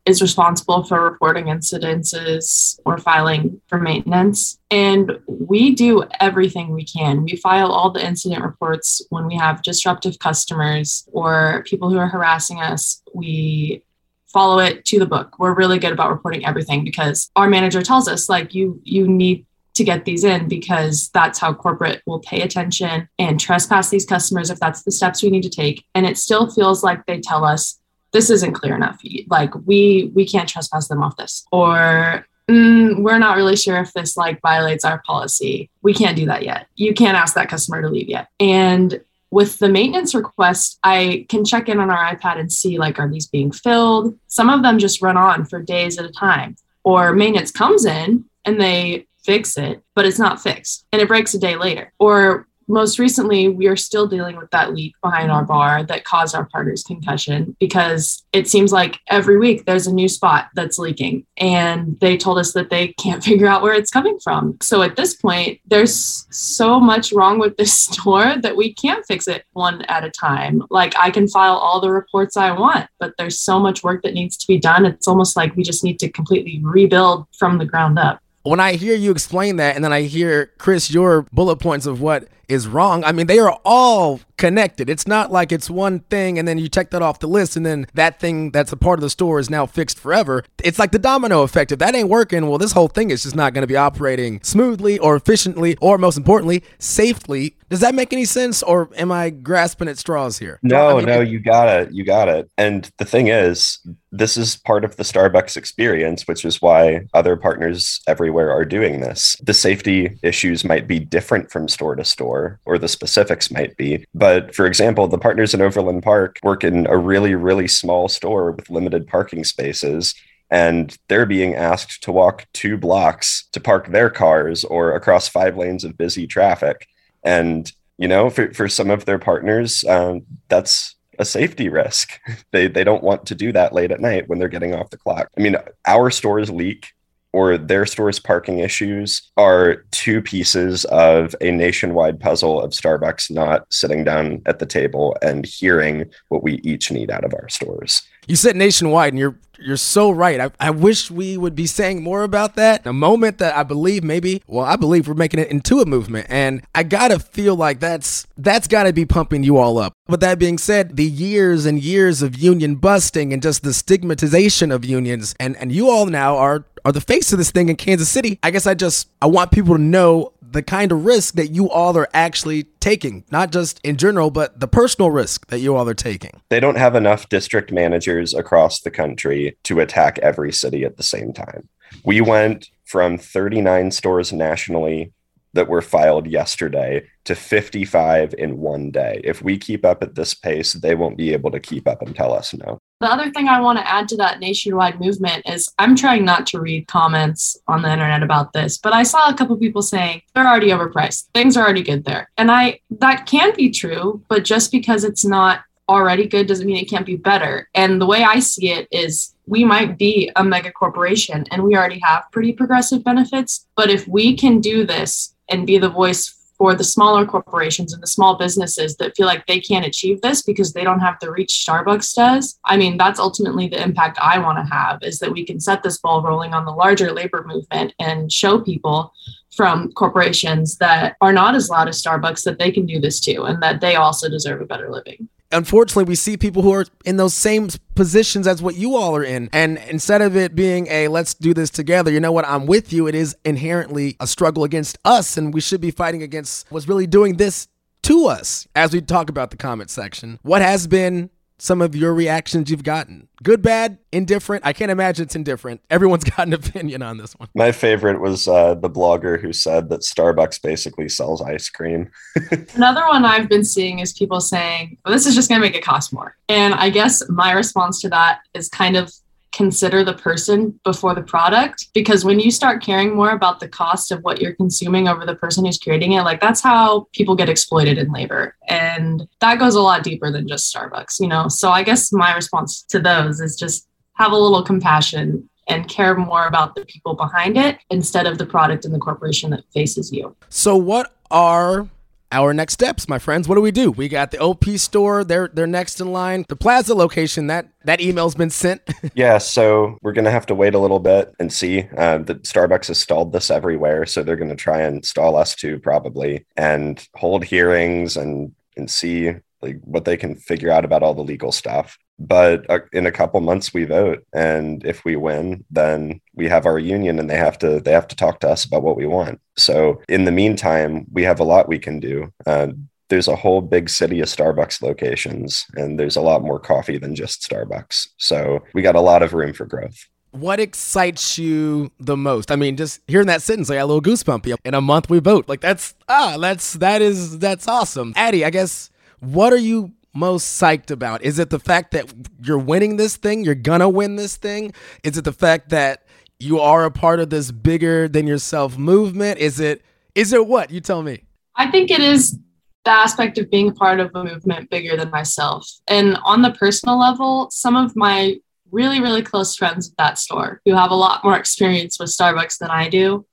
is 0.08 0.22
responsible 0.22 0.84
for 0.84 1.04
reporting 1.04 1.46
incidences 1.46 2.80
or 2.86 2.98
filing 2.98 3.62
for 3.68 3.78
maintenance. 3.78 4.58
And 4.72 5.20
we 5.28 5.76
do 5.76 6.06
everything 6.22 6.72
we 6.72 6.86
can. 6.86 7.24
We 7.24 7.36
file 7.36 7.72
all 7.72 7.92
the 7.92 8.06
incident 8.06 8.42
reports 8.42 9.06
when 9.10 9.28
we 9.28 9.36
have 9.36 9.62
disruptive 9.62 10.18
customers 10.20 11.08
or 11.12 11.64
people 11.68 11.90
who 11.90 11.98
are 11.98 12.08
harassing 12.08 12.62
us. 12.62 13.04
We 13.14 13.84
follow 14.28 14.60
it 14.60 14.86
to 14.86 15.00
the 15.00 15.06
book. 15.06 15.40
We're 15.40 15.56
really 15.56 15.80
good 15.80 15.92
about 15.92 16.12
reporting 16.12 16.46
everything 16.46 16.84
because 16.86 17.30
our 17.36 17.50
manager 17.50 17.82
tells 17.82 18.08
us 18.08 18.30
like 18.30 18.54
you 18.54 18.80
you 18.84 19.08
need 19.08 19.47
to 19.78 19.84
get 19.84 20.06
these 20.06 20.24
in 20.24 20.48
because 20.48 21.10
that's 21.14 21.40
how 21.40 21.54
corporate 21.54 22.02
will 22.06 22.20
pay 22.20 22.42
attention 22.42 23.08
and 23.18 23.40
trespass 23.40 23.90
these 23.90 24.06
customers 24.06 24.50
if 24.50 24.60
that's 24.60 24.84
the 24.84 24.92
steps 24.92 25.24
we 25.24 25.30
need 25.30 25.44
to 25.44 25.50
take. 25.50 25.86
And 25.96 26.06
it 26.06 26.18
still 26.18 26.50
feels 26.50 26.84
like 26.84 27.06
they 27.06 27.20
tell 27.20 27.46
us 27.46 27.80
this 28.14 28.30
isn't 28.30 28.54
clear 28.54 28.76
enough. 28.76 29.00
Like 29.28 29.54
we 29.66 30.12
we 30.14 30.26
can't 30.26 30.50
trespass 30.50 30.88
them 30.88 31.04
off 31.04 31.18
this. 31.18 31.46
Or 31.52 32.26
mm, 32.50 33.02
we're 33.02 33.20
not 33.20 33.38
really 33.38 33.56
sure 33.56 33.78
if 33.78 33.94
this 33.94 34.18
like 34.18 34.42
violates 34.42 34.86
our 34.86 35.02
policy. 35.06 35.70
We 35.82 35.94
can't 35.94 36.18
do 36.18 36.26
that 36.28 36.44
yet. 36.44 36.68
You 36.76 36.94
can't 36.94 37.18
ask 37.18 37.36
that 37.36 37.50
customer 37.50 37.82
to 37.82 37.90
leave 37.90 38.10
yet. 38.10 38.28
And 38.40 39.02
with 39.30 39.60
the 39.60 39.68
maintenance 39.68 40.16
request 40.16 40.80
i 40.84 41.26
can 41.28 41.44
check 41.44 41.68
in 41.68 41.82
on 41.82 41.90
our 41.90 42.16
ipad 42.16 42.40
and 42.40 42.50
see 42.50 42.78
like 42.78 42.98
are 42.98 43.10
these 43.10 43.28
being 43.28 43.52
filled? 43.52 44.18
Some 44.28 44.50
of 44.50 44.64
them 44.64 44.80
just 44.80 45.02
run 45.02 45.18
on 45.18 45.46
for 45.46 45.62
days 45.62 45.98
at 45.98 46.06
a 46.06 46.12
time. 46.12 46.56
Or 46.84 47.14
maintenance 47.14 47.52
comes 47.52 47.86
in 47.86 48.24
and 48.46 48.62
they 48.62 49.07
fix 49.28 49.58
it 49.58 49.84
but 49.96 50.06
it's 50.06 50.20
not 50.20 50.42
fixed 50.42 50.86
and 50.92 51.02
it 51.02 51.08
breaks 51.08 51.36
a 51.36 51.40
day 51.40 51.56
later 51.56 51.94
or 52.00 52.48
most 52.68 53.00
recently, 53.00 53.48
we 53.48 53.68
are 53.68 53.76
still 53.76 54.08
dealing 54.08 54.36
with 54.36 54.52
that 54.52 54.74
leak 54.74 54.94
behind 55.02 55.32
our 55.32 55.44
bar 55.44 55.84
that 55.84 56.04
caused 56.04 56.36
our 56.36 56.46
partner's 56.46 56.84
concussion 56.84 57.56
because 57.60 58.24
it 58.34 58.48
seems 58.50 58.74
like 58.74 59.00
every 59.08 59.38
week 59.38 59.66
there's 59.66 59.88
a 59.88 59.94
new 59.94 60.10
spot 60.10 60.50
that's 60.54 60.78
leaking. 60.78 61.26
And 61.38 61.98
they 62.02 62.18
told 62.18 62.40
us 62.40 62.54
that 62.54 62.70
they 62.70 62.90
can't 63.00 63.24
figure 63.24 63.48
out 63.48 63.62
where 63.62 63.74
it's 63.74 63.92
coming 63.92 64.20
from. 64.22 64.58
So 64.62 64.82
at 64.82 64.98
this 64.98 65.16
point, 65.16 65.62
there's 65.66 66.28
so 66.30 66.80
much 66.80 67.14
wrong 67.14 67.40
with 67.40 67.56
this 67.58 67.74
store 67.80 68.36
that 68.42 68.58
we 68.58 68.74
can't 68.74 69.06
fix 69.06 69.28
it 69.28 69.46
one 69.54 69.84
at 69.84 70.04
a 70.04 70.12
time. 70.12 70.62
Like 70.70 70.94
I 70.98 71.10
can 71.10 71.28
file 71.28 71.56
all 71.56 71.80
the 71.80 71.92
reports 71.92 72.36
I 72.36 72.52
want, 72.52 72.90
but 73.00 73.14
there's 73.18 73.40
so 73.40 73.60
much 73.60 73.84
work 73.84 74.04
that 74.04 74.14
needs 74.14 74.36
to 74.38 74.48
be 74.48 74.60
done. 74.60 74.86
It's 74.86 75.08
almost 75.08 75.38
like 75.38 75.56
we 75.56 75.64
just 75.64 75.84
need 75.84 76.00
to 76.00 76.10
completely 76.10 76.60
rebuild 76.64 77.28
from 77.38 77.58
the 77.58 77.66
ground 77.66 77.98
up 77.98 78.22
when 78.48 78.60
I 78.60 78.74
hear 78.74 78.96
you 78.96 79.12
explain 79.12 79.58
that, 79.58 79.76
and 79.76 79.84
then 79.84 79.94
I 79.94 80.04
hear 80.04 80.52
Chris 80.58 80.92
your 80.92 81.24
bullet 81.34 81.58
points 81.58 81.86
of 81.86 82.02
what 82.02 82.28
is 82.48 82.68
wrong. 82.68 83.04
I 83.04 83.12
mean, 83.12 83.28
they 83.28 83.40
are 83.40 83.58
all 83.66 84.20
connected. 84.38 84.90
It's 84.90 85.08
not 85.08 85.32
like 85.32 85.52
it's 85.52 85.70
one 85.70 86.00
thing 86.02 86.38
and 86.40 86.48
then 86.48 86.58
you 86.58 86.70
check 86.70 86.92
that 86.92 87.02
off 87.02 87.20
the 87.20 87.28
list 87.28 87.56
and 87.56 87.66
then 87.66 87.88
that 87.94 88.20
thing 88.20 88.52
that's 88.52 88.72
a 88.72 88.78
part 88.78 89.00
of 89.00 89.02
the 89.02 89.10
store 89.10 89.40
is 89.40 89.50
now 89.50 89.66
fixed 89.66 90.00
forever. 90.00 90.44
It's 90.64 90.80
like 90.80 90.92
the 90.92 91.00
domino 91.00 91.42
effect. 91.42 91.72
If 91.72 91.80
that 91.80 91.96
ain't 91.96 92.10
working, 92.10 92.48
well, 92.48 92.58
this 92.58 92.72
whole 92.72 92.88
thing 92.88 93.10
is 93.10 93.24
just 93.24 93.36
not 93.36 93.54
going 93.54 93.64
to 93.64 93.68
be 93.68 93.76
operating 93.76 94.40
smoothly 94.44 95.00
or 95.00 95.16
efficiently 95.16 95.76
or 95.82 95.98
most 95.98 96.18
importantly, 96.18 96.64
safely. 96.80 97.56
Does 97.70 97.82
that 97.82 97.96
make 97.96 98.14
any 98.14 98.26
sense 98.26 98.64
or 98.64 98.90
am 98.96 99.12
I 99.12 99.30
grasping 99.30 99.90
at 99.90 99.98
straws 99.98 100.38
here? 100.38 100.60
No, 100.64 100.90
I 100.90 100.96
mean, 100.98 101.06
no, 101.06 101.20
you 101.20 101.40
got 101.40 101.68
it. 101.68 101.92
You 101.92 102.06
got 102.06 102.30
it. 102.30 102.50
And 102.58 102.90
the 102.98 103.06
thing 103.06 103.28
is, 103.28 103.80
this 104.12 104.38
is 104.38 104.56
part 104.56 104.86
of 104.86 104.96
the 104.96 105.04
Starbucks 105.04 105.58
experience, 105.58 106.28
which 106.28 106.46
is 106.46 106.62
why 106.62 107.02
other 107.14 107.36
partners 107.36 108.00
everywhere 108.08 108.52
are 108.52 108.64
doing 108.64 109.02
this. 109.02 109.36
The 109.44 109.54
safety 109.54 110.18
issues 110.24 110.64
might 110.64 110.88
be 110.88 111.00
different 111.00 111.52
from 111.52 111.68
store 111.68 111.96
to 111.96 112.06
store 112.06 112.60
or 112.66 112.78
the 112.78 112.88
specifics 112.88 113.52
might 113.52 113.76
be. 113.76 114.06
But 114.14 114.27
for 114.54 114.66
example, 114.66 115.08
the 115.08 115.18
partners 115.18 115.54
in 115.54 115.62
Overland 115.62 116.04
Park 116.04 116.40
work 116.44 116.64
in 116.64 116.88
a 116.88 116.98
really, 116.98 117.36
really 117.36 117.68
small 117.68 118.08
store 118.08 118.52
with 118.52 118.70
limited 118.70 119.08
parking 119.08 119.44
spaces. 119.44 120.16
And 120.50 120.98
they're 121.10 121.26
being 121.26 121.56
asked 121.56 122.04
to 122.04 122.12
walk 122.12 122.46
two 122.54 122.78
blocks 122.78 123.48
to 123.52 123.60
park 123.60 123.92
their 123.92 124.10
cars 124.10 124.64
or 124.64 124.94
across 124.94 125.28
five 125.28 125.58
lanes 125.58 125.84
of 125.84 125.98
busy 125.98 126.26
traffic. 126.26 126.88
And, 127.24 127.72
you 127.98 128.08
know, 128.08 128.30
for, 128.30 128.54
for 128.54 128.70
some 128.70 128.90
of 128.90 129.06
their 129.06 129.20
partners, 129.20 129.84
um, 129.86 130.22
that's 130.48 130.96
a 131.20 131.26
safety 131.26 131.70
risk. 131.70 132.20
They, 132.54 132.68
they 132.68 132.86
don't 132.86 133.04
want 133.04 133.26
to 133.28 133.36
do 133.36 133.52
that 133.52 133.74
late 133.74 133.92
at 133.92 134.00
night 134.00 134.30
when 134.30 134.40
they're 134.40 134.48
getting 134.48 134.74
off 134.74 134.90
the 134.90 134.98
clock. 134.98 135.28
I 135.38 135.42
mean, 135.42 135.58
our 135.86 136.10
stores 136.10 136.50
leak 136.50 136.88
or 137.34 137.58
their 137.58 137.86
store's 137.86 138.20
parking 138.20 138.60
issues 138.60 139.22
are 139.38 139.86
two 139.92 140.22
pieces 140.22 140.86
of 140.86 141.36
a 141.42 141.52
nationwide 141.52 142.20
puzzle 142.20 142.62
of 142.62 142.72
Starbucks 142.72 143.30
not 143.30 143.72
sitting 143.72 144.04
down 144.04 144.42
at 144.46 144.60
the 144.60 144.66
table 144.66 145.16
and 145.22 145.46
hearing 145.46 146.10
what 146.30 146.44
we 146.44 146.56
each 146.64 146.92
need 146.92 147.12
out 147.12 147.24
of 147.24 147.34
our 147.34 147.50
stores. 147.50 148.02
You 148.28 148.36
said 148.36 148.56
nationwide, 148.56 149.14
and 149.14 149.20
you're 149.20 149.38
you're 149.60 149.78
so 149.78 150.12
right. 150.12 150.40
I, 150.40 150.52
I 150.60 150.70
wish 150.70 151.10
we 151.10 151.38
would 151.38 151.56
be 151.56 151.66
saying 151.66 152.04
more 152.04 152.24
about 152.24 152.56
that. 152.56 152.86
A 152.86 152.94
moment 152.94 153.40
that 153.40 153.56
I 153.56 153.64
believe 153.64 154.04
maybe, 154.04 154.42
well, 154.48 154.66
I 154.66 154.76
believe 154.76 155.08
we're 155.08 155.16
making 155.16 155.40
it 155.40 155.50
into 155.50 155.80
a 155.80 155.86
movement. 155.86 156.28
And 156.30 156.64
I 156.76 156.84
gotta 156.84 157.20
feel 157.20 157.56
like 157.56 157.80
that's 157.80 158.28
that's 158.38 158.68
gotta 158.68 158.94
be 158.94 159.06
pumping 159.06 159.44
you 159.44 159.58
all 159.58 159.78
up. 159.78 159.94
But 160.08 160.20
that 160.20 160.40
being 160.40 160.58
said, 160.58 160.96
the 160.96 161.06
years 161.06 161.66
and 161.66 161.82
years 161.82 162.22
of 162.22 162.38
union 162.38 162.76
busting 162.76 163.34
and 163.34 163.42
just 163.42 163.64
the 163.64 163.74
stigmatization 163.74 164.72
of 164.72 164.86
unions, 164.86 165.36
and, 165.40 165.56
and 165.58 165.72
you 165.72 165.90
all 165.90 166.06
now 166.06 166.38
are 166.38 166.66
are 166.86 166.92
the 166.92 167.02
face 167.02 167.34
of 167.34 167.38
this 167.38 167.52
thing 167.52 167.68
in 167.68 167.76
Kansas 167.76 168.08
City. 168.08 168.40
I 168.44 168.52
guess 168.52 168.66
I 168.66 168.74
just 168.74 169.10
I 169.22 169.26
want 169.26 169.52
people 169.52 169.76
to 169.76 169.82
know 169.82 170.34
the 170.58 170.64
kind 170.64 170.92
of 170.92 171.06
risk 171.06 171.36
that 171.36 171.50
you 171.50 171.70
all 171.70 171.96
are 171.96 172.10
actually 172.16 172.64
taking, 172.80 173.24
not 173.30 173.52
just 173.52 173.80
in 173.84 173.96
general, 173.96 174.32
but 174.32 174.60
the 174.60 174.68
personal 174.68 175.12
risk 175.12 175.46
that 175.50 175.60
you 175.60 175.76
all 175.76 175.88
are 175.88 175.94
taking. 175.94 176.42
They 176.50 176.60
don't 176.60 176.80
have 176.80 176.96
enough 176.96 177.30
district 177.30 177.72
managers 177.72 178.34
across 178.34 178.82
the 178.82 178.90
country 178.90 179.56
to 179.66 179.80
attack 179.80 180.18
every 180.18 180.52
city 180.52 180.84
at 180.84 180.98
the 180.98 181.04
same 181.04 181.32
time. 181.32 181.70
We 182.04 182.22
went 182.22 182.72
from 182.86 183.20
39 183.20 183.92
stores 183.92 184.34
nationally 184.34 185.14
that 185.54 185.70
were 185.70 185.84
filed 185.84 186.26
yesterday 186.26 187.08
to 187.26 187.36
55 187.36 188.34
in 188.36 188.58
one 188.58 188.90
day. 188.90 189.22
If 189.24 189.44
we 189.44 189.60
keep 189.60 189.86
up 189.86 190.02
at 190.02 190.16
this 190.16 190.34
pace, 190.34 190.74
they 190.74 190.96
won't 190.96 191.18
be 191.18 191.34
able 191.34 191.52
to 191.52 191.60
keep 191.60 191.88
up 191.88 192.02
and 192.02 192.16
tell 192.16 192.34
us 192.34 192.56
no. 192.56 192.80
The 193.00 193.12
other 193.12 193.30
thing 193.30 193.48
I 193.48 193.62
want 193.62 193.78
to 193.78 193.88
add 193.88 194.08
to 194.10 194.18
that 194.18 194.40
nationwide 194.40 195.00
movement 195.00 195.48
is 195.48 195.72
I'm 195.78 195.96
trying 195.96 196.26
not 196.26 196.48
to 196.48 196.60
read 196.60 196.88
comments 196.88 197.56
on 197.68 197.84
the 197.84 197.92
internet 197.92 198.24
about 198.24 198.54
this, 198.54 198.80
but 198.80 198.92
I 198.92 199.04
saw 199.04 199.30
a 199.30 199.36
couple 199.36 199.56
people 199.56 199.84
saying 199.84 200.24
they're 200.34 200.48
already 200.48 200.70
overpriced. 200.70 201.28
Things 201.36 201.56
are 201.56 201.64
already 201.64 201.84
good 201.84 202.06
there. 202.06 202.30
And 202.38 202.52
I 202.52 202.80
that 203.00 203.28
can 203.28 203.54
be 203.56 203.70
true, 203.70 204.24
but 204.30 204.44
just 204.44 204.72
because 204.72 205.04
it's 205.04 205.24
not 205.24 205.62
already 205.90 206.28
good 206.28 206.48
doesn't 206.48 206.66
mean 206.66 206.78
it 206.78 206.90
can't 206.90 207.06
be 207.06 207.16
better. 207.16 207.70
And 207.76 208.02
the 208.02 208.08
way 208.08 208.24
I 208.24 208.40
see 208.40 208.72
it 208.72 208.88
is 208.92 209.36
we 209.46 209.64
might 209.64 209.98
be 209.98 210.32
a 210.36 210.44
mega 210.44 210.72
corporation 210.72 211.46
and 211.52 211.64
we 211.64 211.76
already 211.76 212.00
have 212.00 212.26
pretty 212.32 212.52
progressive 212.52 213.04
benefits, 213.04 213.68
but 213.76 213.92
if 213.92 214.08
we 214.08 214.36
can 214.36 214.60
do 214.60 214.86
this 214.86 215.36
and 215.50 215.68
be 215.68 215.78
the 215.78 215.90
voice 215.90 216.37
for 216.58 216.74
the 216.74 216.84
smaller 216.84 217.26
corporations 217.26 217.94
and 217.94 218.02
the 218.02 218.08
small 218.08 218.38
businesses 218.38 218.98
that 218.98 219.16
feel 219.16 219.28
like 219.28 219.46
they 219.46 219.60
can't 219.60 219.86
achieve 219.86 220.22
this 220.22 220.42
because 220.42 220.74
they 220.74 220.84
don't 220.84 221.00
have 221.00 221.18
the 221.22 221.32
reach 221.32 221.66
Starbucks 221.68 222.16
does. 222.16 222.60
I 222.66 222.78
mean, 222.78 222.98
that's 222.98 223.20
ultimately 223.20 223.68
the 223.68 223.82
impact 223.82 224.18
I 224.22 224.40
want 224.40 224.58
to 224.58 224.74
have 224.74 225.00
is 225.04 225.20
that 225.20 225.32
we 225.32 225.46
can 225.46 225.60
set 225.60 225.84
this 225.84 226.00
ball 226.00 226.22
rolling 226.24 226.54
on 226.54 226.66
the 226.66 226.72
larger 226.72 227.12
labor 227.12 227.44
movement 227.46 227.94
and 228.00 228.32
show 228.32 228.60
people 228.60 229.14
from 229.56 229.92
corporations 229.94 230.78
that 230.78 231.16
are 231.22 231.34
not 231.34 231.56
as 231.56 231.70
loud 231.70 231.88
as 231.88 232.02
Starbucks 232.02 232.44
that 232.44 232.60
they 232.60 232.72
can 232.72 232.86
do 232.86 233.00
this 233.00 233.20
too 233.20 233.44
and 233.44 233.62
that 233.62 233.82
they 233.82 233.96
also 233.96 234.30
deserve 234.30 234.62
a 234.62 234.66
better 234.66 234.92
living 234.92 235.30
unfortunately 235.52 236.04
we 236.04 236.16
see 236.16 236.38
people 236.38 236.62
who 236.62 236.74
are 236.74 236.86
in 237.06 237.18
those 237.18 237.34
same 237.34 237.70
positions 237.96 238.48
as 238.48 238.62
what 238.62 238.76
you 238.76 238.96
all 238.96 239.16
are 239.16 239.24
in. 239.24 239.50
And 239.54 239.78
instead 239.90 240.22
of 240.22 240.36
it 240.36 240.56
being 240.56 240.88
a 240.88 241.08
let's 241.08 241.34
do 241.34 241.54
this 241.54 241.70
together 241.70 242.12
you 242.12 242.20
know 242.20 242.32
what? 242.32 242.48
I'm 242.48 242.66
with 242.66 242.92
you. 242.94 243.08
It 243.08 243.16
is 243.16 243.36
inherently 243.46 244.16
a 244.20 244.28
struggle 244.28 244.64
against 244.64 244.98
us 245.06 245.38
and 245.38 245.54
we 245.54 245.62
should 245.62 245.82
be 245.82 245.92
fighting 245.92 246.24
against 246.24 246.70
what's 246.72 246.88
really 246.88 247.08
doing 247.08 247.38
this 247.38 247.68
to 248.04 248.28
us 248.28 248.68
as 248.76 248.94
we 248.94 249.02
talk 249.02 249.30
about 249.30 249.52
the 249.52 249.58
comment 249.58 249.90
section. 249.90 250.40
What 250.42 250.62
has 250.62 250.88
been 250.88 251.30
some 251.60 251.82
of 251.82 251.96
your 251.96 252.14
reactions 252.14 252.70
you've 252.70 252.84
gotten. 252.84 253.28
Good, 253.44 253.62
bad, 253.62 253.98
indifferent. 254.12 254.66
I 254.66 254.74
can't 254.74 254.92
imagine 254.92 255.24
it's 255.24 255.36
indifferent. 255.36 255.82
Everyone's 255.90 256.24
got 256.38 256.48
an 256.48 256.54
opinion 256.54 257.02
on 257.02 257.18
this 257.18 257.34
one. 257.34 257.50
My 257.56 257.72
favorite 257.72 258.22
was 258.22 258.48
uh, 258.48 258.76
the 258.76 258.90
blogger 258.90 259.42
who 259.42 259.54
said 259.54 259.90
that 259.90 260.02
Starbucks 260.02 260.62
basically 260.62 261.10
sells 261.10 261.42
ice 261.42 261.70
cream. 261.70 262.12
Another 262.76 263.08
one 263.08 263.26
I've 263.26 263.50
been 263.50 263.64
seeing 263.64 264.00
is 264.00 264.14
people 264.14 264.40
saying, 264.40 264.98
well, 265.04 265.14
this 265.14 265.26
is 265.26 265.36
just 265.36 265.50
going 265.50 265.62
to 265.62 265.68
make 265.68 265.76
it 265.76 265.84
cost 265.84 266.14
more. 266.14 266.36
And 266.50 266.74
I 266.76 266.90
guess 266.90 267.28
my 267.30 267.52
response 267.52 268.02
to 268.02 268.10
that 268.10 268.40
is 268.54 268.70
kind 268.70 268.96
of 268.96 269.12
consider 269.58 270.04
the 270.04 270.14
person 270.14 270.80
before 270.84 271.16
the 271.16 271.22
product 271.24 271.88
because 271.96 272.24
when 272.24 272.40
you 272.40 272.52
start 272.52 272.84
caring 272.84 273.16
more 273.16 273.32
about 273.32 273.60
the 273.60 273.68
cost 273.68 274.12
of 274.12 274.22
what 274.22 274.40
you're 274.40 274.54
consuming 274.54 275.08
over 275.08 275.26
the 275.26 275.34
person 275.34 275.66
who's 275.66 275.80
creating 275.80 276.12
it 276.12 276.22
like 276.22 276.40
that's 276.40 276.62
how 276.62 277.08
people 277.12 277.36
get 277.36 277.50
exploited 277.50 277.98
in 277.98 278.12
labor. 278.12 278.56
And 278.68 279.28
that 279.42 279.58
goes 279.58 279.74
a 279.74 279.82
lot 279.82 280.04
deeper 280.04 280.32
than 280.32 280.48
just 280.48 280.72
starbucks 280.74 281.20
you 281.20 281.28
know? 281.28 281.48
So 281.48 281.72
i 281.72 281.82
guess 281.82 282.14
my 282.14 282.36
response 282.36 282.84
to 282.84 283.00
those 283.00 283.42
is 283.42 283.56
just 283.56 283.88
have 284.14 284.32
a 284.32 284.38
little 284.38 284.62
compassion 284.62 285.50
and 285.68 285.88
care 285.88 286.16
more 286.16 286.46
about 286.46 286.76
the 286.76 286.86
people 286.86 287.16
behind 287.16 287.58
it 287.58 287.80
instead 287.90 288.28
of 288.28 288.38
the 288.38 288.46
product 288.46 288.86
and 288.86 288.94
the 288.94 289.00
corporation 289.00 289.50
that 289.50 289.64
faces 289.74 290.12
you. 290.14 290.36
So 290.50 290.78
what 290.78 291.16
are 291.32 291.88
our 292.32 292.54
next 292.54 292.74
steps, 292.74 293.08
my 293.08 293.20
friends. 293.20 293.48
What 293.48 293.56
do 293.56 293.62
we 293.62 293.72
do? 293.72 293.92
We 293.92 294.10
got 294.10 294.32
the 294.32 294.40
OP 294.40 294.66
store. 294.78 295.24
They're 295.24 295.50
they're 295.54 295.68
next 295.68 296.02
in 296.02 296.12
line. 296.12 296.46
The 296.48 296.56
Plaza 296.56 296.94
location. 296.94 297.48
That 297.48 297.70
that 297.86 298.02
email's 298.02 298.36
been 298.36 298.50
sent. 298.50 298.82
yeah, 299.16 299.38
so 299.38 299.98
we're 300.02 300.14
gonna 300.14 300.32
have 300.32 300.46
to 300.48 300.56
wait 300.56 300.76
a 300.76 300.80
little 300.80 301.00
bit 301.00 301.34
and 301.40 301.52
see. 301.52 301.88
Uh, 301.98 302.20
the 302.20 302.36
Starbucks 302.36 302.88
has 302.88 303.00
stalled 303.00 303.34
this 303.34 303.50
everywhere, 303.50 304.06
so 304.06 304.24
they're 304.24 304.36
gonna 304.36 304.56
try 304.56 304.82
and 304.82 305.06
stall 305.06 305.36
us 305.36 305.56
too, 305.56 305.80
probably, 305.80 306.46
and 306.56 307.08
hold 307.16 307.44
hearings 307.44 308.18
and 308.18 308.54
and 308.76 308.90
see 308.92 309.34
like 309.62 309.80
what 309.84 310.06
they 310.06 310.18
can 310.18 310.36
figure 310.36 310.72
out 310.72 310.86
about 310.86 311.04
all 311.04 311.14
the 311.14 311.24
legal 311.24 311.52
stuff 311.52 311.98
but 312.20 312.66
uh, 312.70 312.80
in 312.94 313.06
a 313.06 313.12
couple 313.12 313.40
months 313.42 313.74
we 313.74 313.86
vote 313.86 314.24
and 314.34 314.86
if 314.86 315.06
we 315.06 315.16
win 315.16 315.64
then 315.70 316.20
we 316.34 316.48
have 316.48 316.66
our 316.66 316.80
union 316.80 317.20
and 317.20 317.30
they 317.30 317.38
have 317.38 317.58
to 317.58 317.80
they 317.80 317.92
have 317.92 318.08
to 318.08 318.16
talk 318.16 318.40
to 318.40 318.50
us 318.50 318.66
about 318.66 318.84
what 318.84 318.98
we 318.98 319.06
want 319.06 319.40
so 319.56 320.02
in 320.10 320.26
the 320.26 320.32
meantime 320.32 321.06
we 321.12 321.24
have 321.24 321.40
a 321.40 321.44
lot 321.44 321.68
we 321.68 321.80
can 321.80 322.00
do 322.00 322.32
uh, 322.46 322.68
there's 323.10 323.28
a 323.28 323.36
whole 323.36 323.62
big 323.62 323.90
city 323.90 324.20
of 324.20 324.28
starbucks 324.28 324.82
locations 324.82 325.66
and 325.76 326.00
there's 326.00 326.18
a 326.18 326.22
lot 326.22 326.42
more 326.42 326.60
coffee 326.60 326.98
than 326.98 327.16
just 327.16 327.48
starbucks 327.48 328.08
so 328.18 328.64
we 328.74 328.82
got 328.82 328.96
a 328.96 329.02
lot 329.02 329.24
of 329.24 329.34
room 329.34 329.54
for 329.54 329.66
growth 329.66 330.08
what 330.32 330.60
excites 330.60 331.38
you 331.38 331.92
the 332.00 332.18
most? 332.18 332.52
I 332.52 332.58
mean, 332.58 332.78
just 332.78 333.02
hearing 333.08 333.28
that 333.28 333.42
sentence, 333.42 333.70
I 333.70 333.76
got 333.76 333.84
a 333.84 333.86
little 333.86 334.02
goosebump. 334.02 334.56
In 334.64 334.74
a 334.74 334.82
month, 334.82 335.10
we 335.10 335.20
vote. 335.20 335.48
Like 335.48 335.62
that's 335.62 335.96
ah, 336.10 336.38
that's 336.40 336.74
that 336.74 337.02
is 337.02 337.40
that's 337.40 337.68
awesome. 337.68 338.14
Addy, 338.16 338.46
I 338.46 338.50
guess 338.50 338.92
what 339.20 339.54
are 339.54 339.58
you 339.58 339.94
most 340.14 340.60
psyched 340.60 340.92
about? 340.92 341.24
Is 341.24 341.40
it 341.40 341.50
the 341.50 341.60
fact 341.60 341.92
that 341.92 342.12
you're 342.42 342.58
winning 342.58 342.98
this 342.98 343.18
thing? 343.18 343.44
You're 343.44 343.56
gonna 343.56 343.90
win 343.90 344.16
this 344.16 344.36
thing? 344.36 344.74
Is 345.04 345.18
it 345.18 345.24
the 345.24 345.34
fact 345.34 345.70
that 345.70 346.06
you 346.40 346.60
are 346.60 346.86
a 346.86 346.92
part 346.92 347.20
of 347.20 347.30
this 347.30 347.52
bigger 347.52 348.08
than 348.08 348.28
yourself 348.28 348.78
movement? 348.78 349.40
Is 349.40 349.60
it 349.60 349.84
is 350.16 350.34
it 350.34 350.48
what? 350.48 350.72
You 350.72 350.82
tell 350.82 351.04
me. 351.04 351.24
I 351.56 351.70
think 351.70 351.92
it 351.92 352.00
is 352.00 352.38
the 352.86 352.92
aspect 352.92 353.38
of 353.38 353.52
being 353.52 353.74
part 353.74 354.00
of 354.00 354.12
a 354.16 354.24
movement 354.24 354.70
bigger 354.70 354.96
than 354.96 355.12
myself. 355.12 355.70
And 355.88 356.18
on 356.24 356.42
the 356.42 356.52
personal 356.52 356.98
level, 356.98 357.50
some 357.52 357.76
of 357.76 357.96
my 357.96 358.38
really, 358.72 359.00
really 359.00 359.22
close 359.22 359.56
friends 359.56 359.90
at 359.90 359.98
that 359.98 360.18
store 360.18 360.62
who 360.66 360.74
have 360.74 360.92
a 360.92 360.96
lot 360.96 361.24
more 361.24 361.38
experience 361.38 362.00
with 362.00 362.10
Starbucks 362.10 362.58
than 362.60 362.70
I 362.70 362.90
do 362.90 363.26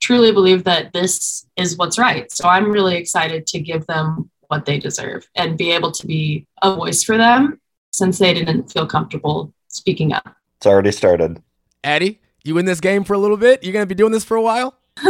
truly 0.00 0.32
believe 0.32 0.64
that 0.64 0.92
this 0.92 1.46
is 1.56 1.76
what's 1.76 1.98
right. 1.98 2.30
So 2.30 2.48
I'm 2.48 2.70
really 2.70 2.96
excited 2.96 3.46
to 3.48 3.60
give 3.60 3.86
them 3.86 4.30
what 4.48 4.66
they 4.66 4.78
deserve 4.78 5.28
and 5.34 5.58
be 5.58 5.70
able 5.72 5.92
to 5.92 6.06
be 6.06 6.46
a 6.62 6.74
voice 6.74 7.02
for 7.02 7.16
them 7.16 7.60
since 7.92 8.18
they 8.18 8.34
didn't 8.34 8.70
feel 8.70 8.86
comfortable 8.86 9.52
speaking 9.68 10.12
up. 10.12 10.36
It's 10.58 10.66
already 10.66 10.92
started. 10.92 11.42
Addy, 11.84 12.20
you 12.44 12.58
in 12.58 12.64
this 12.64 12.80
game 12.80 13.04
for 13.04 13.14
a 13.14 13.18
little 13.18 13.36
bit? 13.36 13.62
You're 13.62 13.72
going 13.72 13.82
to 13.82 13.88
be 13.88 13.94
doing 13.94 14.12
this 14.12 14.24
for 14.24 14.36
a 14.36 14.42
while? 14.42 14.78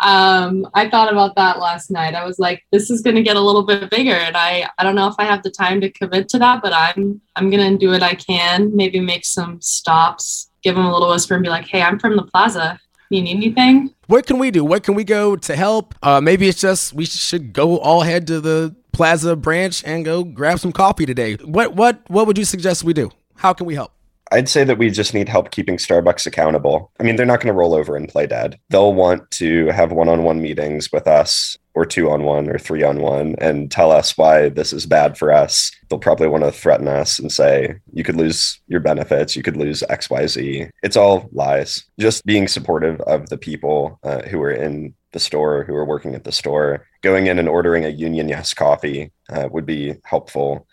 um, 0.00 0.68
I 0.74 0.88
thought 0.90 1.10
about 1.10 1.34
that 1.36 1.58
last 1.58 1.90
night. 1.90 2.14
I 2.14 2.24
was 2.24 2.38
like, 2.38 2.64
this 2.70 2.88
is 2.88 3.02
going 3.02 3.16
to 3.16 3.22
get 3.22 3.36
a 3.36 3.40
little 3.40 3.64
bit 3.64 3.90
bigger, 3.90 4.12
and 4.12 4.36
I 4.36 4.68
I 4.78 4.84
don't 4.84 4.94
know 4.94 5.08
if 5.08 5.16
I 5.18 5.24
have 5.24 5.42
the 5.42 5.50
time 5.50 5.80
to 5.80 5.90
commit 5.90 6.28
to 6.30 6.38
that, 6.38 6.62
but 6.62 6.72
I'm 6.72 7.20
I'm 7.34 7.50
going 7.50 7.72
to 7.72 7.78
do 7.78 7.90
what 7.90 8.02
I 8.02 8.14
can. 8.14 8.74
Maybe 8.76 9.00
make 9.00 9.24
some 9.24 9.60
stops, 9.60 10.50
give 10.62 10.76
them 10.76 10.84
a 10.84 10.92
little 10.92 11.10
whisper, 11.10 11.34
and 11.34 11.42
be 11.42 11.50
like, 11.50 11.66
hey, 11.66 11.82
I'm 11.82 11.98
from 11.98 12.16
the 12.16 12.22
plaza. 12.22 12.78
You 13.10 13.22
need 13.22 13.36
anything? 13.36 13.92
What 14.06 14.26
can 14.26 14.38
we 14.38 14.52
do? 14.52 14.64
What 14.64 14.84
can 14.84 14.94
we 14.94 15.02
go 15.02 15.34
to 15.34 15.56
help? 15.56 15.96
Uh, 16.00 16.20
maybe 16.20 16.48
it's 16.48 16.60
just 16.60 16.92
we 16.92 17.04
should 17.04 17.52
go 17.52 17.78
all 17.78 18.02
head 18.02 18.28
to 18.28 18.40
the 18.40 18.74
Plaza 18.92 19.34
branch 19.34 19.82
and 19.84 20.04
go 20.04 20.22
grab 20.22 20.60
some 20.60 20.70
coffee 20.72 21.06
today. 21.06 21.34
What 21.34 21.74
what 21.74 22.08
what 22.08 22.28
would 22.28 22.38
you 22.38 22.44
suggest 22.44 22.84
we 22.84 22.92
do? 22.92 23.10
How 23.34 23.52
can 23.52 23.66
we 23.66 23.74
help? 23.74 23.92
I'd 24.32 24.48
say 24.48 24.62
that 24.62 24.78
we 24.78 24.90
just 24.90 25.12
need 25.12 25.28
help 25.28 25.50
keeping 25.50 25.76
Starbucks 25.76 26.24
accountable. 26.24 26.92
I 27.00 27.02
mean, 27.02 27.16
they're 27.16 27.26
not 27.26 27.40
going 27.40 27.52
to 27.52 27.58
roll 27.58 27.74
over 27.74 27.96
and 27.96 28.08
play 28.08 28.28
dead. 28.28 28.60
They'll 28.68 28.94
want 28.94 29.28
to 29.32 29.66
have 29.68 29.90
one 29.90 30.08
on 30.08 30.22
one 30.22 30.40
meetings 30.40 30.92
with 30.92 31.08
us, 31.08 31.58
or 31.74 31.86
two 31.86 32.10
on 32.10 32.24
one, 32.24 32.48
or 32.48 32.58
three 32.58 32.82
on 32.82 33.00
one, 33.00 33.36
and 33.38 33.70
tell 33.70 33.92
us 33.92 34.18
why 34.18 34.48
this 34.48 34.72
is 34.72 34.86
bad 34.86 35.16
for 35.16 35.32
us. 35.32 35.70
They'll 35.88 35.98
probably 35.98 36.28
want 36.28 36.44
to 36.44 36.52
threaten 36.52 36.88
us 36.88 37.18
and 37.18 37.30
say, 37.30 37.76
you 37.92 38.02
could 38.02 38.16
lose 38.16 38.60
your 38.66 38.80
benefits, 38.80 39.36
you 39.36 39.42
could 39.42 39.56
lose 39.56 39.82
XYZ. 39.88 40.70
It's 40.82 40.96
all 40.96 41.28
lies. 41.32 41.84
Just 41.98 42.24
being 42.26 42.48
supportive 42.48 43.00
of 43.02 43.28
the 43.28 43.38
people 43.38 43.98
uh, 44.02 44.22
who 44.22 44.42
are 44.42 44.50
in 44.50 44.94
the 45.12 45.20
store, 45.20 45.64
who 45.64 45.74
are 45.74 45.84
working 45.84 46.14
at 46.14 46.24
the 46.24 46.32
store, 46.32 46.86
going 47.02 47.26
in 47.26 47.38
and 47.38 47.48
ordering 47.48 47.84
a 47.84 47.88
Union 47.88 48.28
Yes 48.28 48.54
coffee 48.54 49.12
uh, 49.30 49.48
would 49.50 49.66
be 49.66 49.94
helpful. 50.04 50.66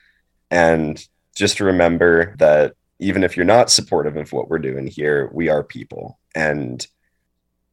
And 0.49 1.03
just 1.35 1.59
remember 1.59 2.35
that 2.37 2.73
even 2.99 3.23
if 3.23 3.37
you're 3.37 3.45
not 3.45 3.69
supportive 3.69 4.17
of 4.17 4.33
what 4.33 4.49
we're 4.49 4.59
doing 4.59 4.87
here, 4.87 5.29
we 5.31 5.49
are 5.49 5.63
people. 5.63 6.19
And 6.33 6.85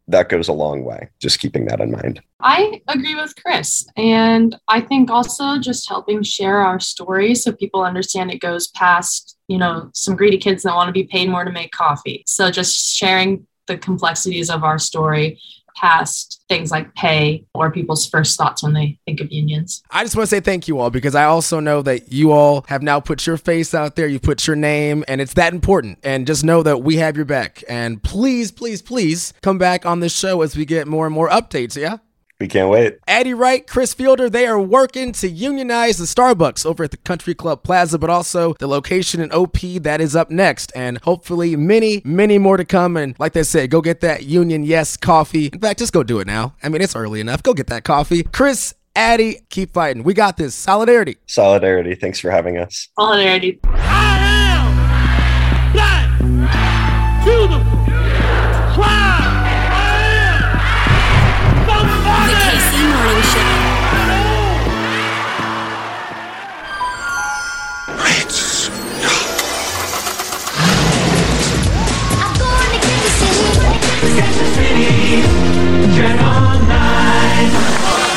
that 0.09 0.29
goes 0.29 0.49
a 0.49 0.53
long 0.53 0.85
way, 0.85 1.09
just 1.19 1.39
keeping 1.39 1.65
that 1.67 1.81
in 1.81 1.91
mind. 1.91 2.21
I 2.41 2.83
agree 2.89 3.15
with 3.15 3.35
Chris. 3.37 3.87
And 3.97 4.57
I 4.69 4.81
think 4.81 5.11
also 5.11 5.59
just 5.59 5.89
helping 5.89 6.23
share 6.23 6.59
our 6.59 6.79
story 6.79 7.35
so 7.35 7.53
people 7.53 7.83
understand 7.83 8.31
it 8.31 8.41
goes 8.41 8.69
past, 8.69 9.39
you 9.49 9.57
know, 9.57 9.91
some 9.95 10.15
greedy 10.15 10.39
kids 10.39 10.63
that 10.63 10.75
want 10.75 10.89
to 10.89 10.93
be 10.93 11.05
paid 11.05 11.31
more 11.31 11.45
to 11.45 11.53
make 11.53 11.73
coffee. 11.73 12.23
So 12.27 12.51
just 12.51 12.95
sharing 12.95 13.47
the 13.67 13.79
complexities 13.79 14.51
of 14.51 14.63
our 14.63 14.79
story 14.79 15.41
past 15.77 16.43
things 16.49 16.71
like 16.71 16.95
pay 16.95 17.45
or 17.55 17.71
people's 17.71 18.07
first 18.09 18.37
thoughts 18.37 18.63
when 18.63 18.73
they 18.73 18.99
think 19.07 19.21
of 19.21 19.33
unions. 19.33 19.83
I 19.91 20.05
just 20.05 20.17
want 20.17 20.29
to 20.29 20.37
say 20.37 20.41
thank 20.41 20.69
you 20.69 20.79
all 20.79 20.91
because 20.91 21.15
I 21.15 21.25
also 21.25 21.61
know 21.61 21.83
that 21.83 22.13
you 22.13 22.33
all 22.33 22.65
have 22.69 22.83
now 22.83 23.01
put 23.01 23.27
your 23.27 23.37
face 23.37 23.75
out 23.75 23.97
there, 23.97 24.07
you 24.07 24.21
put 24.21 24.47
your 24.47 24.57
name, 24.57 25.05
and 25.09 25.21
it's 25.21 25.35
that 25.35 25.53
important. 25.53 25.99
And 26.03 26.27
just 26.27 26.45
know 26.45 26.63
that 26.63 26.83
we 26.83 26.97
have 26.97 27.17
your 27.17 27.25
back. 27.25 27.65
And 27.69 28.03
please, 28.03 28.53
please, 28.53 28.83
please 28.83 29.33
come 29.43 29.59
back 29.59 29.87
on 29.87 30.01
this 30.01 30.17
show 30.17 30.43
as 30.43 30.57
we 30.57 30.65
get 30.65 30.87
more 30.87 31.07
and 31.07 31.15
more 31.15 31.29
updates. 31.29 31.77
Yeah. 31.77 31.99
We 32.41 32.49
can't 32.49 32.69
wait. 32.69 32.99
Addy 33.07 33.33
Wright, 33.33 33.67
Chris 33.67 33.95
Fielder, 33.95 34.29
they 34.29 34.47
are 34.47 34.61
working 34.61 35.13
to 35.13 35.29
unionize 35.29 35.99
the 35.99 36.05
Starbucks 36.05 36.67
over 36.67 36.85
at 36.85 36.91
the 36.91 36.97
Country 36.97 37.35
Club 37.35 37.63
Plaza, 37.63 37.99
but 37.99 38.11
also 38.11 38.55
the 38.55 38.67
location 38.67 39.21
in 39.21 39.31
OP 39.33 39.61
that 39.83 40.01
is 40.01 40.17
up 40.17 40.31
next. 40.31 40.73
And 40.75 40.99
hopefully, 40.99 41.55
many, 41.55 42.03
many 42.05 42.39
more 42.39 42.57
to 42.57 42.65
come. 42.65 42.97
And 42.97 43.15
like 43.21 43.35
they 43.35 43.45
said, 43.45 43.71
go 43.71 43.81
get 43.81 44.01
that 44.01 44.25
Union 44.25 44.65
Yes 44.65 44.97
coffee. 44.97 45.47
In 45.47 45.61
fact, 45.61 45.79
just 45.79 45.93
go 45.93 46.03
do 46.03 46.19
it 46.19 46.27
now. 46.27 46.55
I 46.63 46.69
mean, 46.69 46.83
it's 46.83 46.97
early 46.97 47.21
enough. 47.21 47.43
Go 47.43 47.55
get 47.55 47.69
that 47.69 47.85
coffee. 47.85 48.25
Chris, 48.25 48.75
Addy, 48.97 49.41
keep 49.49 49.73
fighting. 49.73 50.03
We 50.03 50.13
got 50.13 50.37
this. 50.37 50.55
Solidarity. 50.55 51.17
Solidarity. 51.27 51.95
Thanks 51.95 52.19
for 52.19 52.31
having 52.31 52.59
us. 52.59 52.89
Solidarity. 52.99 53.61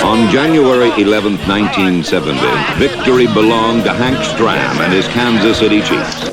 On 0.04 0.32
January 0.32 0.90
11, 1.02 1.38
1970, 1.48 2.40
victory 2.80 3.28
belonged 3.28 3.84
to 3.84 3.94
Hank 3.94 4.18
Stram 4.18 4.80
and 4.80 4.94
his 4.94 5.08
Kansas 5.10 5.60
City 5.60 5.82
Chiefs. 5.82 6.30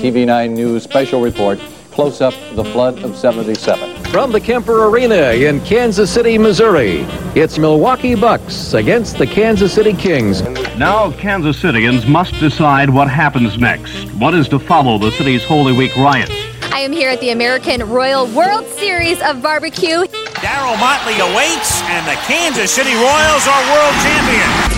TV9 0.00 0.50
News 0.52 0.84
special 0.84 1.20
report 1.20 1.58
close 1.90 2.20
up 2.20 2.34
the 2.54 2.64
flood 2.64 3.02
of 3.02 3.16
77. 3.16 4.04
From 4.04 4.32
the 4.32 4.40
Kemper 4.40 4.86
Arena 4.88 5.32
in 5.32 5.60
Kansas 5.64 6.10
City, 6.10 6.38
Missouri, 6.38 7.00
it's 7.34 7.58
Milwaukee 7.58 8.14
Bucks 8.14 8.74
against 8.74 9.18
the 9.18 9.26
Kansas 9.26 9.72
City 9.72 9.92
Kings. 9.92 10.42
Now, 10.78 11.12
Kansas 11.12 11.58
Citians 11.58 12.06
must 12.06 12.32
decide 12.34 12.88
what 12.88 13.10
happens 13.10 13.58
next. 13.58 14.10
What 14.14 14.34
is 14.34 14.48
to 14.48 14.58
follow 14.58 14.98
the 14.98 15.10
city's 15.10 15.44
Holy 15.44 15.72
Week 15.72 15.94
riots? 15.96 16.39
I 16.72 16.80
am 16.82 16.92
here 16.92 17.10
at 17.10 17.20
the 17.20 17.30
American 17.30 17.82
Royal 17.88 18.26
World 18.28 18.64
Series 18.78 19.20
of 19.22 19.42
Barbecue. 19.42 20.04
Darryl 20.40 20.78
Motley 20.78 21.18
awaits, 21.18 21.82
and 21.82 22.06
the 22.06 22.14
Kansas 22.24 22.70
City 22.70 22.94
Royals 22.94 23.46
are 23.46 23.62
world 23.70 23.94
champions. 24.00 24.70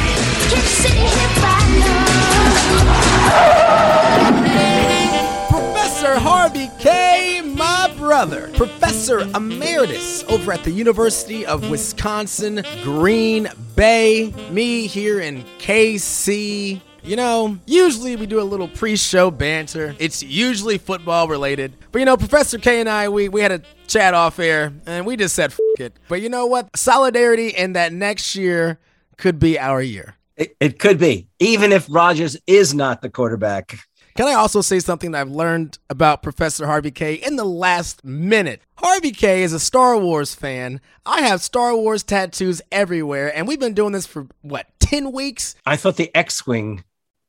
Professor 5.48 6.18
Harvey 6.18 6.70
Kaye., 6.80 7.42
my 7.42 7.92
brother, 7.98 8.50
Professor 8.54 9.20
Emeritus 9.36 10.24
over 10.24 10.52
at 10.52 10.64
the 10.64 10.72
University 10.72 11.44
of 11.44 11.68
Wisconsin, 11.70 12.64
Green 12.82 13.48
Bay. 13.76 14.32
Me 14.50 14.86
here 14.86 15.20
in 15.20 15.44
KC. 15.58 16.80
You 17.04 17.16
know, 17.16 17.58
usually 17.66 18.14
we 18.14 18.26
do 18.26 18.40
a 18.40 18.44
little 18.44 18.68
pre-show 18.68 19.32
banter. 19.32 19.96
It's 19.98 20.22
usually 20.22 20.78
football 20.78 21.26
related. 21.26 21.72
But 21.90 21.98
you 21.98 22.04
know, 22.04 22.16
Professor 22.16 22.58
Kaye 22.58 22.78
and 22.78 22.88
I, 22.88 23.08
we, 23.08 23.28
we 23.28 23.40
had 23.40 23.50
a 23.50 23.62
chat 23.88 24.14
off 24.14 24.38
air 24.38 24.72
and 24.86 25.04
we 25.04 25.16
just 25.16 25.34
said 25.34 25.50
F 25.50 25.58
it. 25.80 25.98
But 26.08 26.20
you 26.20 26.28
know 26.28 26.46
what? 26.46 26.76
Solidarity 26.76 27.56
and 27.56 27.74
that 27.74 27.92
next 27.92 28.36
year 28.36 28.78
could 29.16 29.40
be 29.40 29.58
our 29.58 29.82
year. 29.82 30.14
It, 30.36 30.56
it 30.60 30.78
could 30.78 30.98
be, 30.98 31.26
even 31.40 31.72
if 31.72 31.88
Rodgers 31.90 32.36
is 32.46 32.72
not 32.72 33.02
the 33.02 33.10
quarterback. 33.10 33.78
Can 34.14 34.28
I 34.28 34.34
also 34.34 34.60
say 34.60 34.78
something 34.78 35.12
that 35.12 35.22
I've 35.22 35.30
learned 35.30 35.78
about 35.90 36.22
Professor 36.22 36.66
Harvey 36.66 36.90
Kaye 36.90 37.14
in 37.14 37.36
the 37.36 37.44
last 37.44 38.04
minute? 38.04 38.60
Harvey 38.76 39.10
Kaye 39.10 39.42
is 39.42 39.52
a 39.52 39.58
Star 39.60 39.98
Wars 39.98 40.34
fan. 40.34 40.80
I 41.04 41.22
have 41.22 41.40
Star 41.40 41.74
Wars 41.74 42.02
tattoos 42.02 42.60
everywhere, 42.70 43.34
and 43.34 43.48
we've 43.48 43.58
been 43.58 43.74
doing 43.74 43.92
this 43.92 44.06
for 44.06 44.26
what, 44.42 44.66
10 44.80 45.12
weeks? 45.12 45.54
I 45.64 45.76
thought 45.76 45.96
the 45.96 46.14
X 46.14 46.46
Wing 46.46 46.84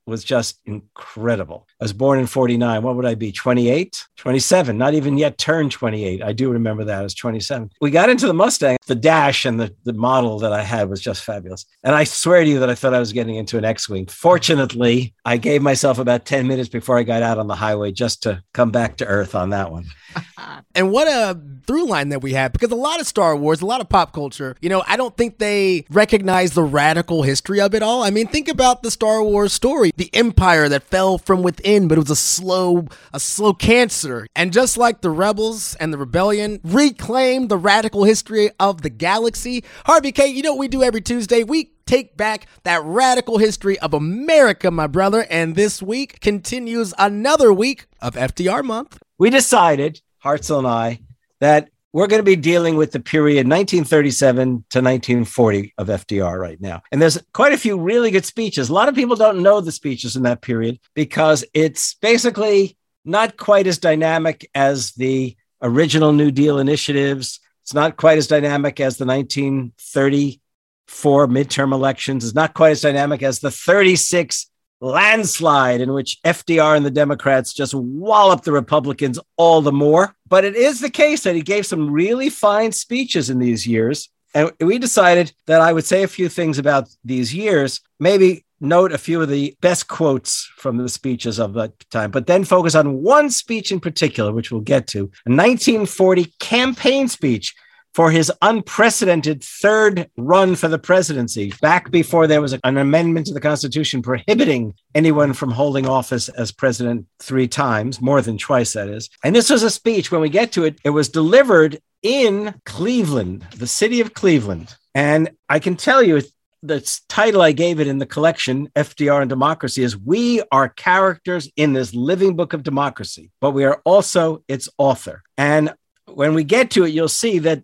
was 0.05 0.23
just 0.23 0.59
incredible. 0.65 1.67
I 1.79 1.85
was 1.85 1.93
born 1.93 2.19
in 2.19 2.27
49. 2.27 2.83
What 2.83 2.95
would 2.95 3.05
I 3.05 3.15
be? 3.15 3.31
28? 3.31 4.05
27. 4.17 4.77
Not 4.77 4.93
even 4.93 5.17
yet 5.17 5.37
turned 5.37 5.71
28. 5.71 6.21
I 6.21 6.33
do 6.33 6.51
remember 6.51 6.83
that 6.83 7.05
as 7.05 7.13
27. 7.13 7.69
We 7.81 7.91
got 7.91 8.09
into 8.09 8.27
the 8.27 8.33
Mustang. 8.33 8.77
The 8.87 8.95
dash 8.95 9.45
and 9.45 9.59
the, 9.59 9.73
the 9.85 9.93
model 9.93 10.39
that 10.39 10.51
I 10.51 10.63
had 10.63 10.89
was 10.89 11.01
just 11.01 11.23
fabulous. 11.23 11.65
And 11.83 11.95
I 11.95 12.03
swear 12.03 12.43
to 12.43 12.49
you 12.49 12.59
that 12.59 12.69
I 12.69 12.75
thought 12.75 12.93
I 12.93 12.99
was 12.99 13.13
getting 13.13 13.35
into 13.35 13.57
an 13.57 13.65
X 13.65 13.87
Wing. 13.87 14.07
Fortunately, 14.07 15.13
I 15.25 15.37
gave 15.37 15.61
myself 15.61 15.99
about 15.99 16.25
10 16.25 16.47
minutes 16.47 16.69
before 16.69 16.97
I 16.97 17.03
got 17.03 17.23
out 17.23 17.37
on 17.37 17.47
the 17.47 17.55
highway 17.55 17.91
just 17.91 18.23
to 18.23 18.43
come 18.53 18.71
back 18.71 18.97
to 18.97 19.05
earth 19.05 19.35
on 19.35 19.51
that 19.51 19.71
one. 19.71 19.85
and 20.75 20.91
what 20.91 21.07
a 21.07 21.39
through 21.65 21.87
line 21.87 22.09
that 22.09 22.21
we 22.21 22.33
have 22.33 22.51
because 22.51 22.71
a 22.71 22.75
lot 22.75 22.99
of 22.99 23.07
Star 23.07 23.35
Wars, 23.35 23.61
a 23.61 23.65
lot 23.65 23.81
of 23.81 23.89
pop 23.89 24.13
culture, 24.13 24.55
you 24.61 24.69
know, 24.69 24.83
I 24.87 24.97
don't 24.97 25.15
think 25.15 25.39
they 25.39 25.85
recognize 25.89 26.53
the 26.53 26.63
radical 26.63 27.23
history 27.23 27.61
of 27.61 27.73
it 27.73 27.81
all. 27.81 28.03
I 28.03 28.09
mean, 28.09 28.27
think 28.27 28.49
about 28.49 28.83
the 28.83 28.91
Star 28.91 29.23
Wars 29.23 29.53
story, 29.53 29.91
the 29.95 30.09
empire 30.13 30.69
that 30.69 30.83
fell 30.83 31.17
from 31.17 31.43
within, 31.43 31.87
but 31.87 31.97
it 31.97 32.01
was 32.01 32.09
a 32.09 32.15
slow, 32.15 32.87
a 33.13 33.19
slow 33.19 33.53
cancer. 33.53 34.27
And 34.35 34.53
just 34.53 34.77
like 34.77 35.01
the 35.01 35.09
rebels 35.09 35.75
and 35.75 35.93
the 35.93 35.97
rebellion 35.97 36.59
reclaimed 36.63 37.49
the 37.49 37.57
radical 37.57 38.03
history 38.03 38.51
of 38.59 38.81
the 38.81 38.89
galaxy, 38.89 39.63
Harvey 39.85 40.11
Kaye, 40.11 40.27
you 40.27 40.41
know 40.41 40.53
what 40.53 40.59
we 40.59 40.67
do 40.67 40.83
every 40.83 41.01
Tuesday? 41.01 41.43
We 41.43 41.71
take 41.85 42.15
back 42.17 42.47
that 42.63 42.83
radical 42.83 43.37
history 43.37 43.77
of 43.79 43.93
America, 43.93 44.71
my 44.71 44.87
brother. 44.87 45.25
And 45.29 45.55
this 45.55 45.81
week 45.81 46.19
continues 46.21 46.93
another 46.97 47.51
week 47.51 47.87
of 48.01 48.15
FDR 48.15 48.63
month. 48.63 48.99
We 49.17 49.29
decided, 49.29 50.01
Hartzell 50.23 50.59
and 50.59 50.67
I, 50.67 50.99
that 51.39 51.69
we're 51.93 52.07
going 52.07 52.19
to 52.19 52.23
be 52.23 52.35
dealing 52.35 52.75
with 52.75 52.91
the 52.91 52.99
period 52.99 53.47
1937 53.47 54.65
to 54.71 54.81
1940 54.81 55.73
of 55.77 55.87
FDR 55.87 56.37
right 56.39 56.59
now. 56.59 56.81
And 56.91 56.99
there's 56.99 57.19
quite 57.33 57.53
a 57.53 57.57
few 57.57 57.79
really 57.79 58.09
good 58.09 58.25
speeches. 58.25 58.69
A 58.69 58.73
lot 58.73 58.89
of 58.89 58.95
people 58.95 59.15
don't 59.15 59.43
know 59.43 59.61
the 59.61 59.71
speeches 59.71 60.15
in 60.15 60.23
that 60.23 60.41
period 60.41 60.79
because 60.95 61.45
it's 61.53 61.93
basically 61.93 62.75
not 63.05 63.37
quite 63.37 63.67
as 63.67 63.77
dynamic 63.77 64.49
as 64.55 64.93
the 64.93 65.37
original 65.61 66.13
New 66.13 66.31
Deal 66.31 66.57
initiatives. 66.57 67.39
It's 67.61 67.75
not 67.75 67.95
quite 67.95 68.17
as 68.17 68.25
dynamic 68.25 68.79
as 68.79 68.97
the 68.97 69.05
1934 69.05 71.27
midterm 71.27 71.73
elections. 71.73 72.25
It's 72.25 72.33
not 72.33 72.55
quite 72.55 72.71
as 72.71 72.81
dynamic 72.81 73.21
as 73.21 73.39
the 73.39 73.51
36 73.51 74.49
landslide 74.83 75.81
in 75.81 75.93
which 75.93 76.21
FDR 76.23 76.75
and 76.75 76.85
the 76.85 76.91
Democrats 76.91 77.53
just 77.53 77.73
walloped 77.73 78.43
the 78.43 78.51
Republicans 78.51 79.17
all 79.37 79.61
the 79.61 79.71
more. 79.71 80.15
But 80.27 80.45
it 80.45 80.55
is 80.55 80.81
the 80.81 80.89
case 80.89 81.23
that 81.23 81.35
he 81.35 81.41
gave 81.41 81.65
some 81.65 81.89
really 81.89 82.29
fine 82.29 82.71
speeches 82.71 83.29
in 83.29 83.39
these 83.39 83.65
years. 83.65 84.09
And 84.35 84.51
we 84.59 84.79
decided 84.79 85.31
that 85.45 85.61
I 85.61 85.73
would 85.73 85.85
say 85.85 86.03
a 86.03 86.07
few 86.07 86.27
things 86.27 86.57
about 86.57 86.89
these 87.03 87.33
years, 87.33 87.81
maybe 87.99 88.45
note 88.59 88.91
a 88.91 88.97
few 88.97 89.21
of 89.21 89.29
the 89.29 89.55
best 89.61 89.87
quotes 89.87 90.49
from 90.55 90.77
the 90.77 90.89
speeches 90.89 91.39
of 91.39 91.53
that 91.53 91.73
time, 91.91 92.11
but 92.11 92.27
then 92.27 92.43
focus 92.43 92.75
on 92.75 93.03
one 93.03 93.29
speech 93.29 93.71
in 93.71 93.79
particular, 93.79 94.31
which 94.31 94.51
we'll 94.51 94.61
get 94.61 94.87
to 94.87 94.99
a 94.99 95.29
1940 95.29 96.33
campaign 96.39 97.07
speech 97.07 97.53
for 97.93 98.09
his 98.09 98.31
unprecedented 98.41 99.43
third 99.43 100.09
run 100.17 100.55
for 100.55 100.67
the 100.67 100.79
presidency, 100.79 101.53
back 101.61 101.91
before 101.91 102.27
there 102.27 102.41
was 102.41 102.53
an 102.63 102.77
amendment 102.77 103.27
to 103.27 103.33
the 103.33 103.39
Constitution 103.39 104.01
prohibiting 104.01 104.73
anyone 104.95 105.33
from 105.33 105.51
holding 105.51 105.87
office 105.87 106.29
as 106.29 106.51
president 106.51 107.05
three 107.19 107.47
times, 107.47 108.01
more 108.01 108.21
than 108.21 108.37
twice, 108.37 108.73
that 108.73 108.89
is. 108.89 109.09
And 109.23 109.35
this 109.35 109.49
was 109.49 109.63
a 109.63 109.69
speech, 109.69 110.11
when 110.11 110.21
we 110.21 110.29
get 110.29 110.51
to 110.53 110.63
it, 110.63 110.79
it 110.83 110.89
was 110.89 111.09
delivered 111.09 111.79
in 112.01 112.53
Cleveland, 112.65 113.45
the 113.55 113.67
city 113.67 114.01
of 114.01 114.13
Cleveland. 114.13 114.75
And 114.95 115.31
I 115.49 115.59
can 115.59 115.75
tell 115.75 116.03
you, 116.03 116.21
the 116.63 116.99
title 117.09 117.41
I 117.41 117.51
gave 117.51 117.81
it 117.81 117.87
in 117.87 117.97
the 117.97 118.05
collection, 118.05 118.69
FDR 118.75 119.21
and 119.21 119.29
Democracy, 119.29 119.83
is 119.83 119.97
We 119.97 120.41
are 120.51 120.69
characters 120.69 121.51
in 121.57 121.73
this 121.73 121.93
living 121.93 122.37
book 122.37 122.53
of 122.53 122.63
democracy, 122.63 123.31
but 123.41 123.51
we 123.51 123.65
are 123.65 123.81
also 123.83 124.43
its 124.47 124.69
author. 124.77 125.23
And 125.37 125.73
when 126.07 126.33
we 126.33 126.45
get 126.45 126.71
to 126.71 126.85
it, 126.85 126.93
you'll 126.93 127.09
see 127.09 127.39
that 127.39 127.63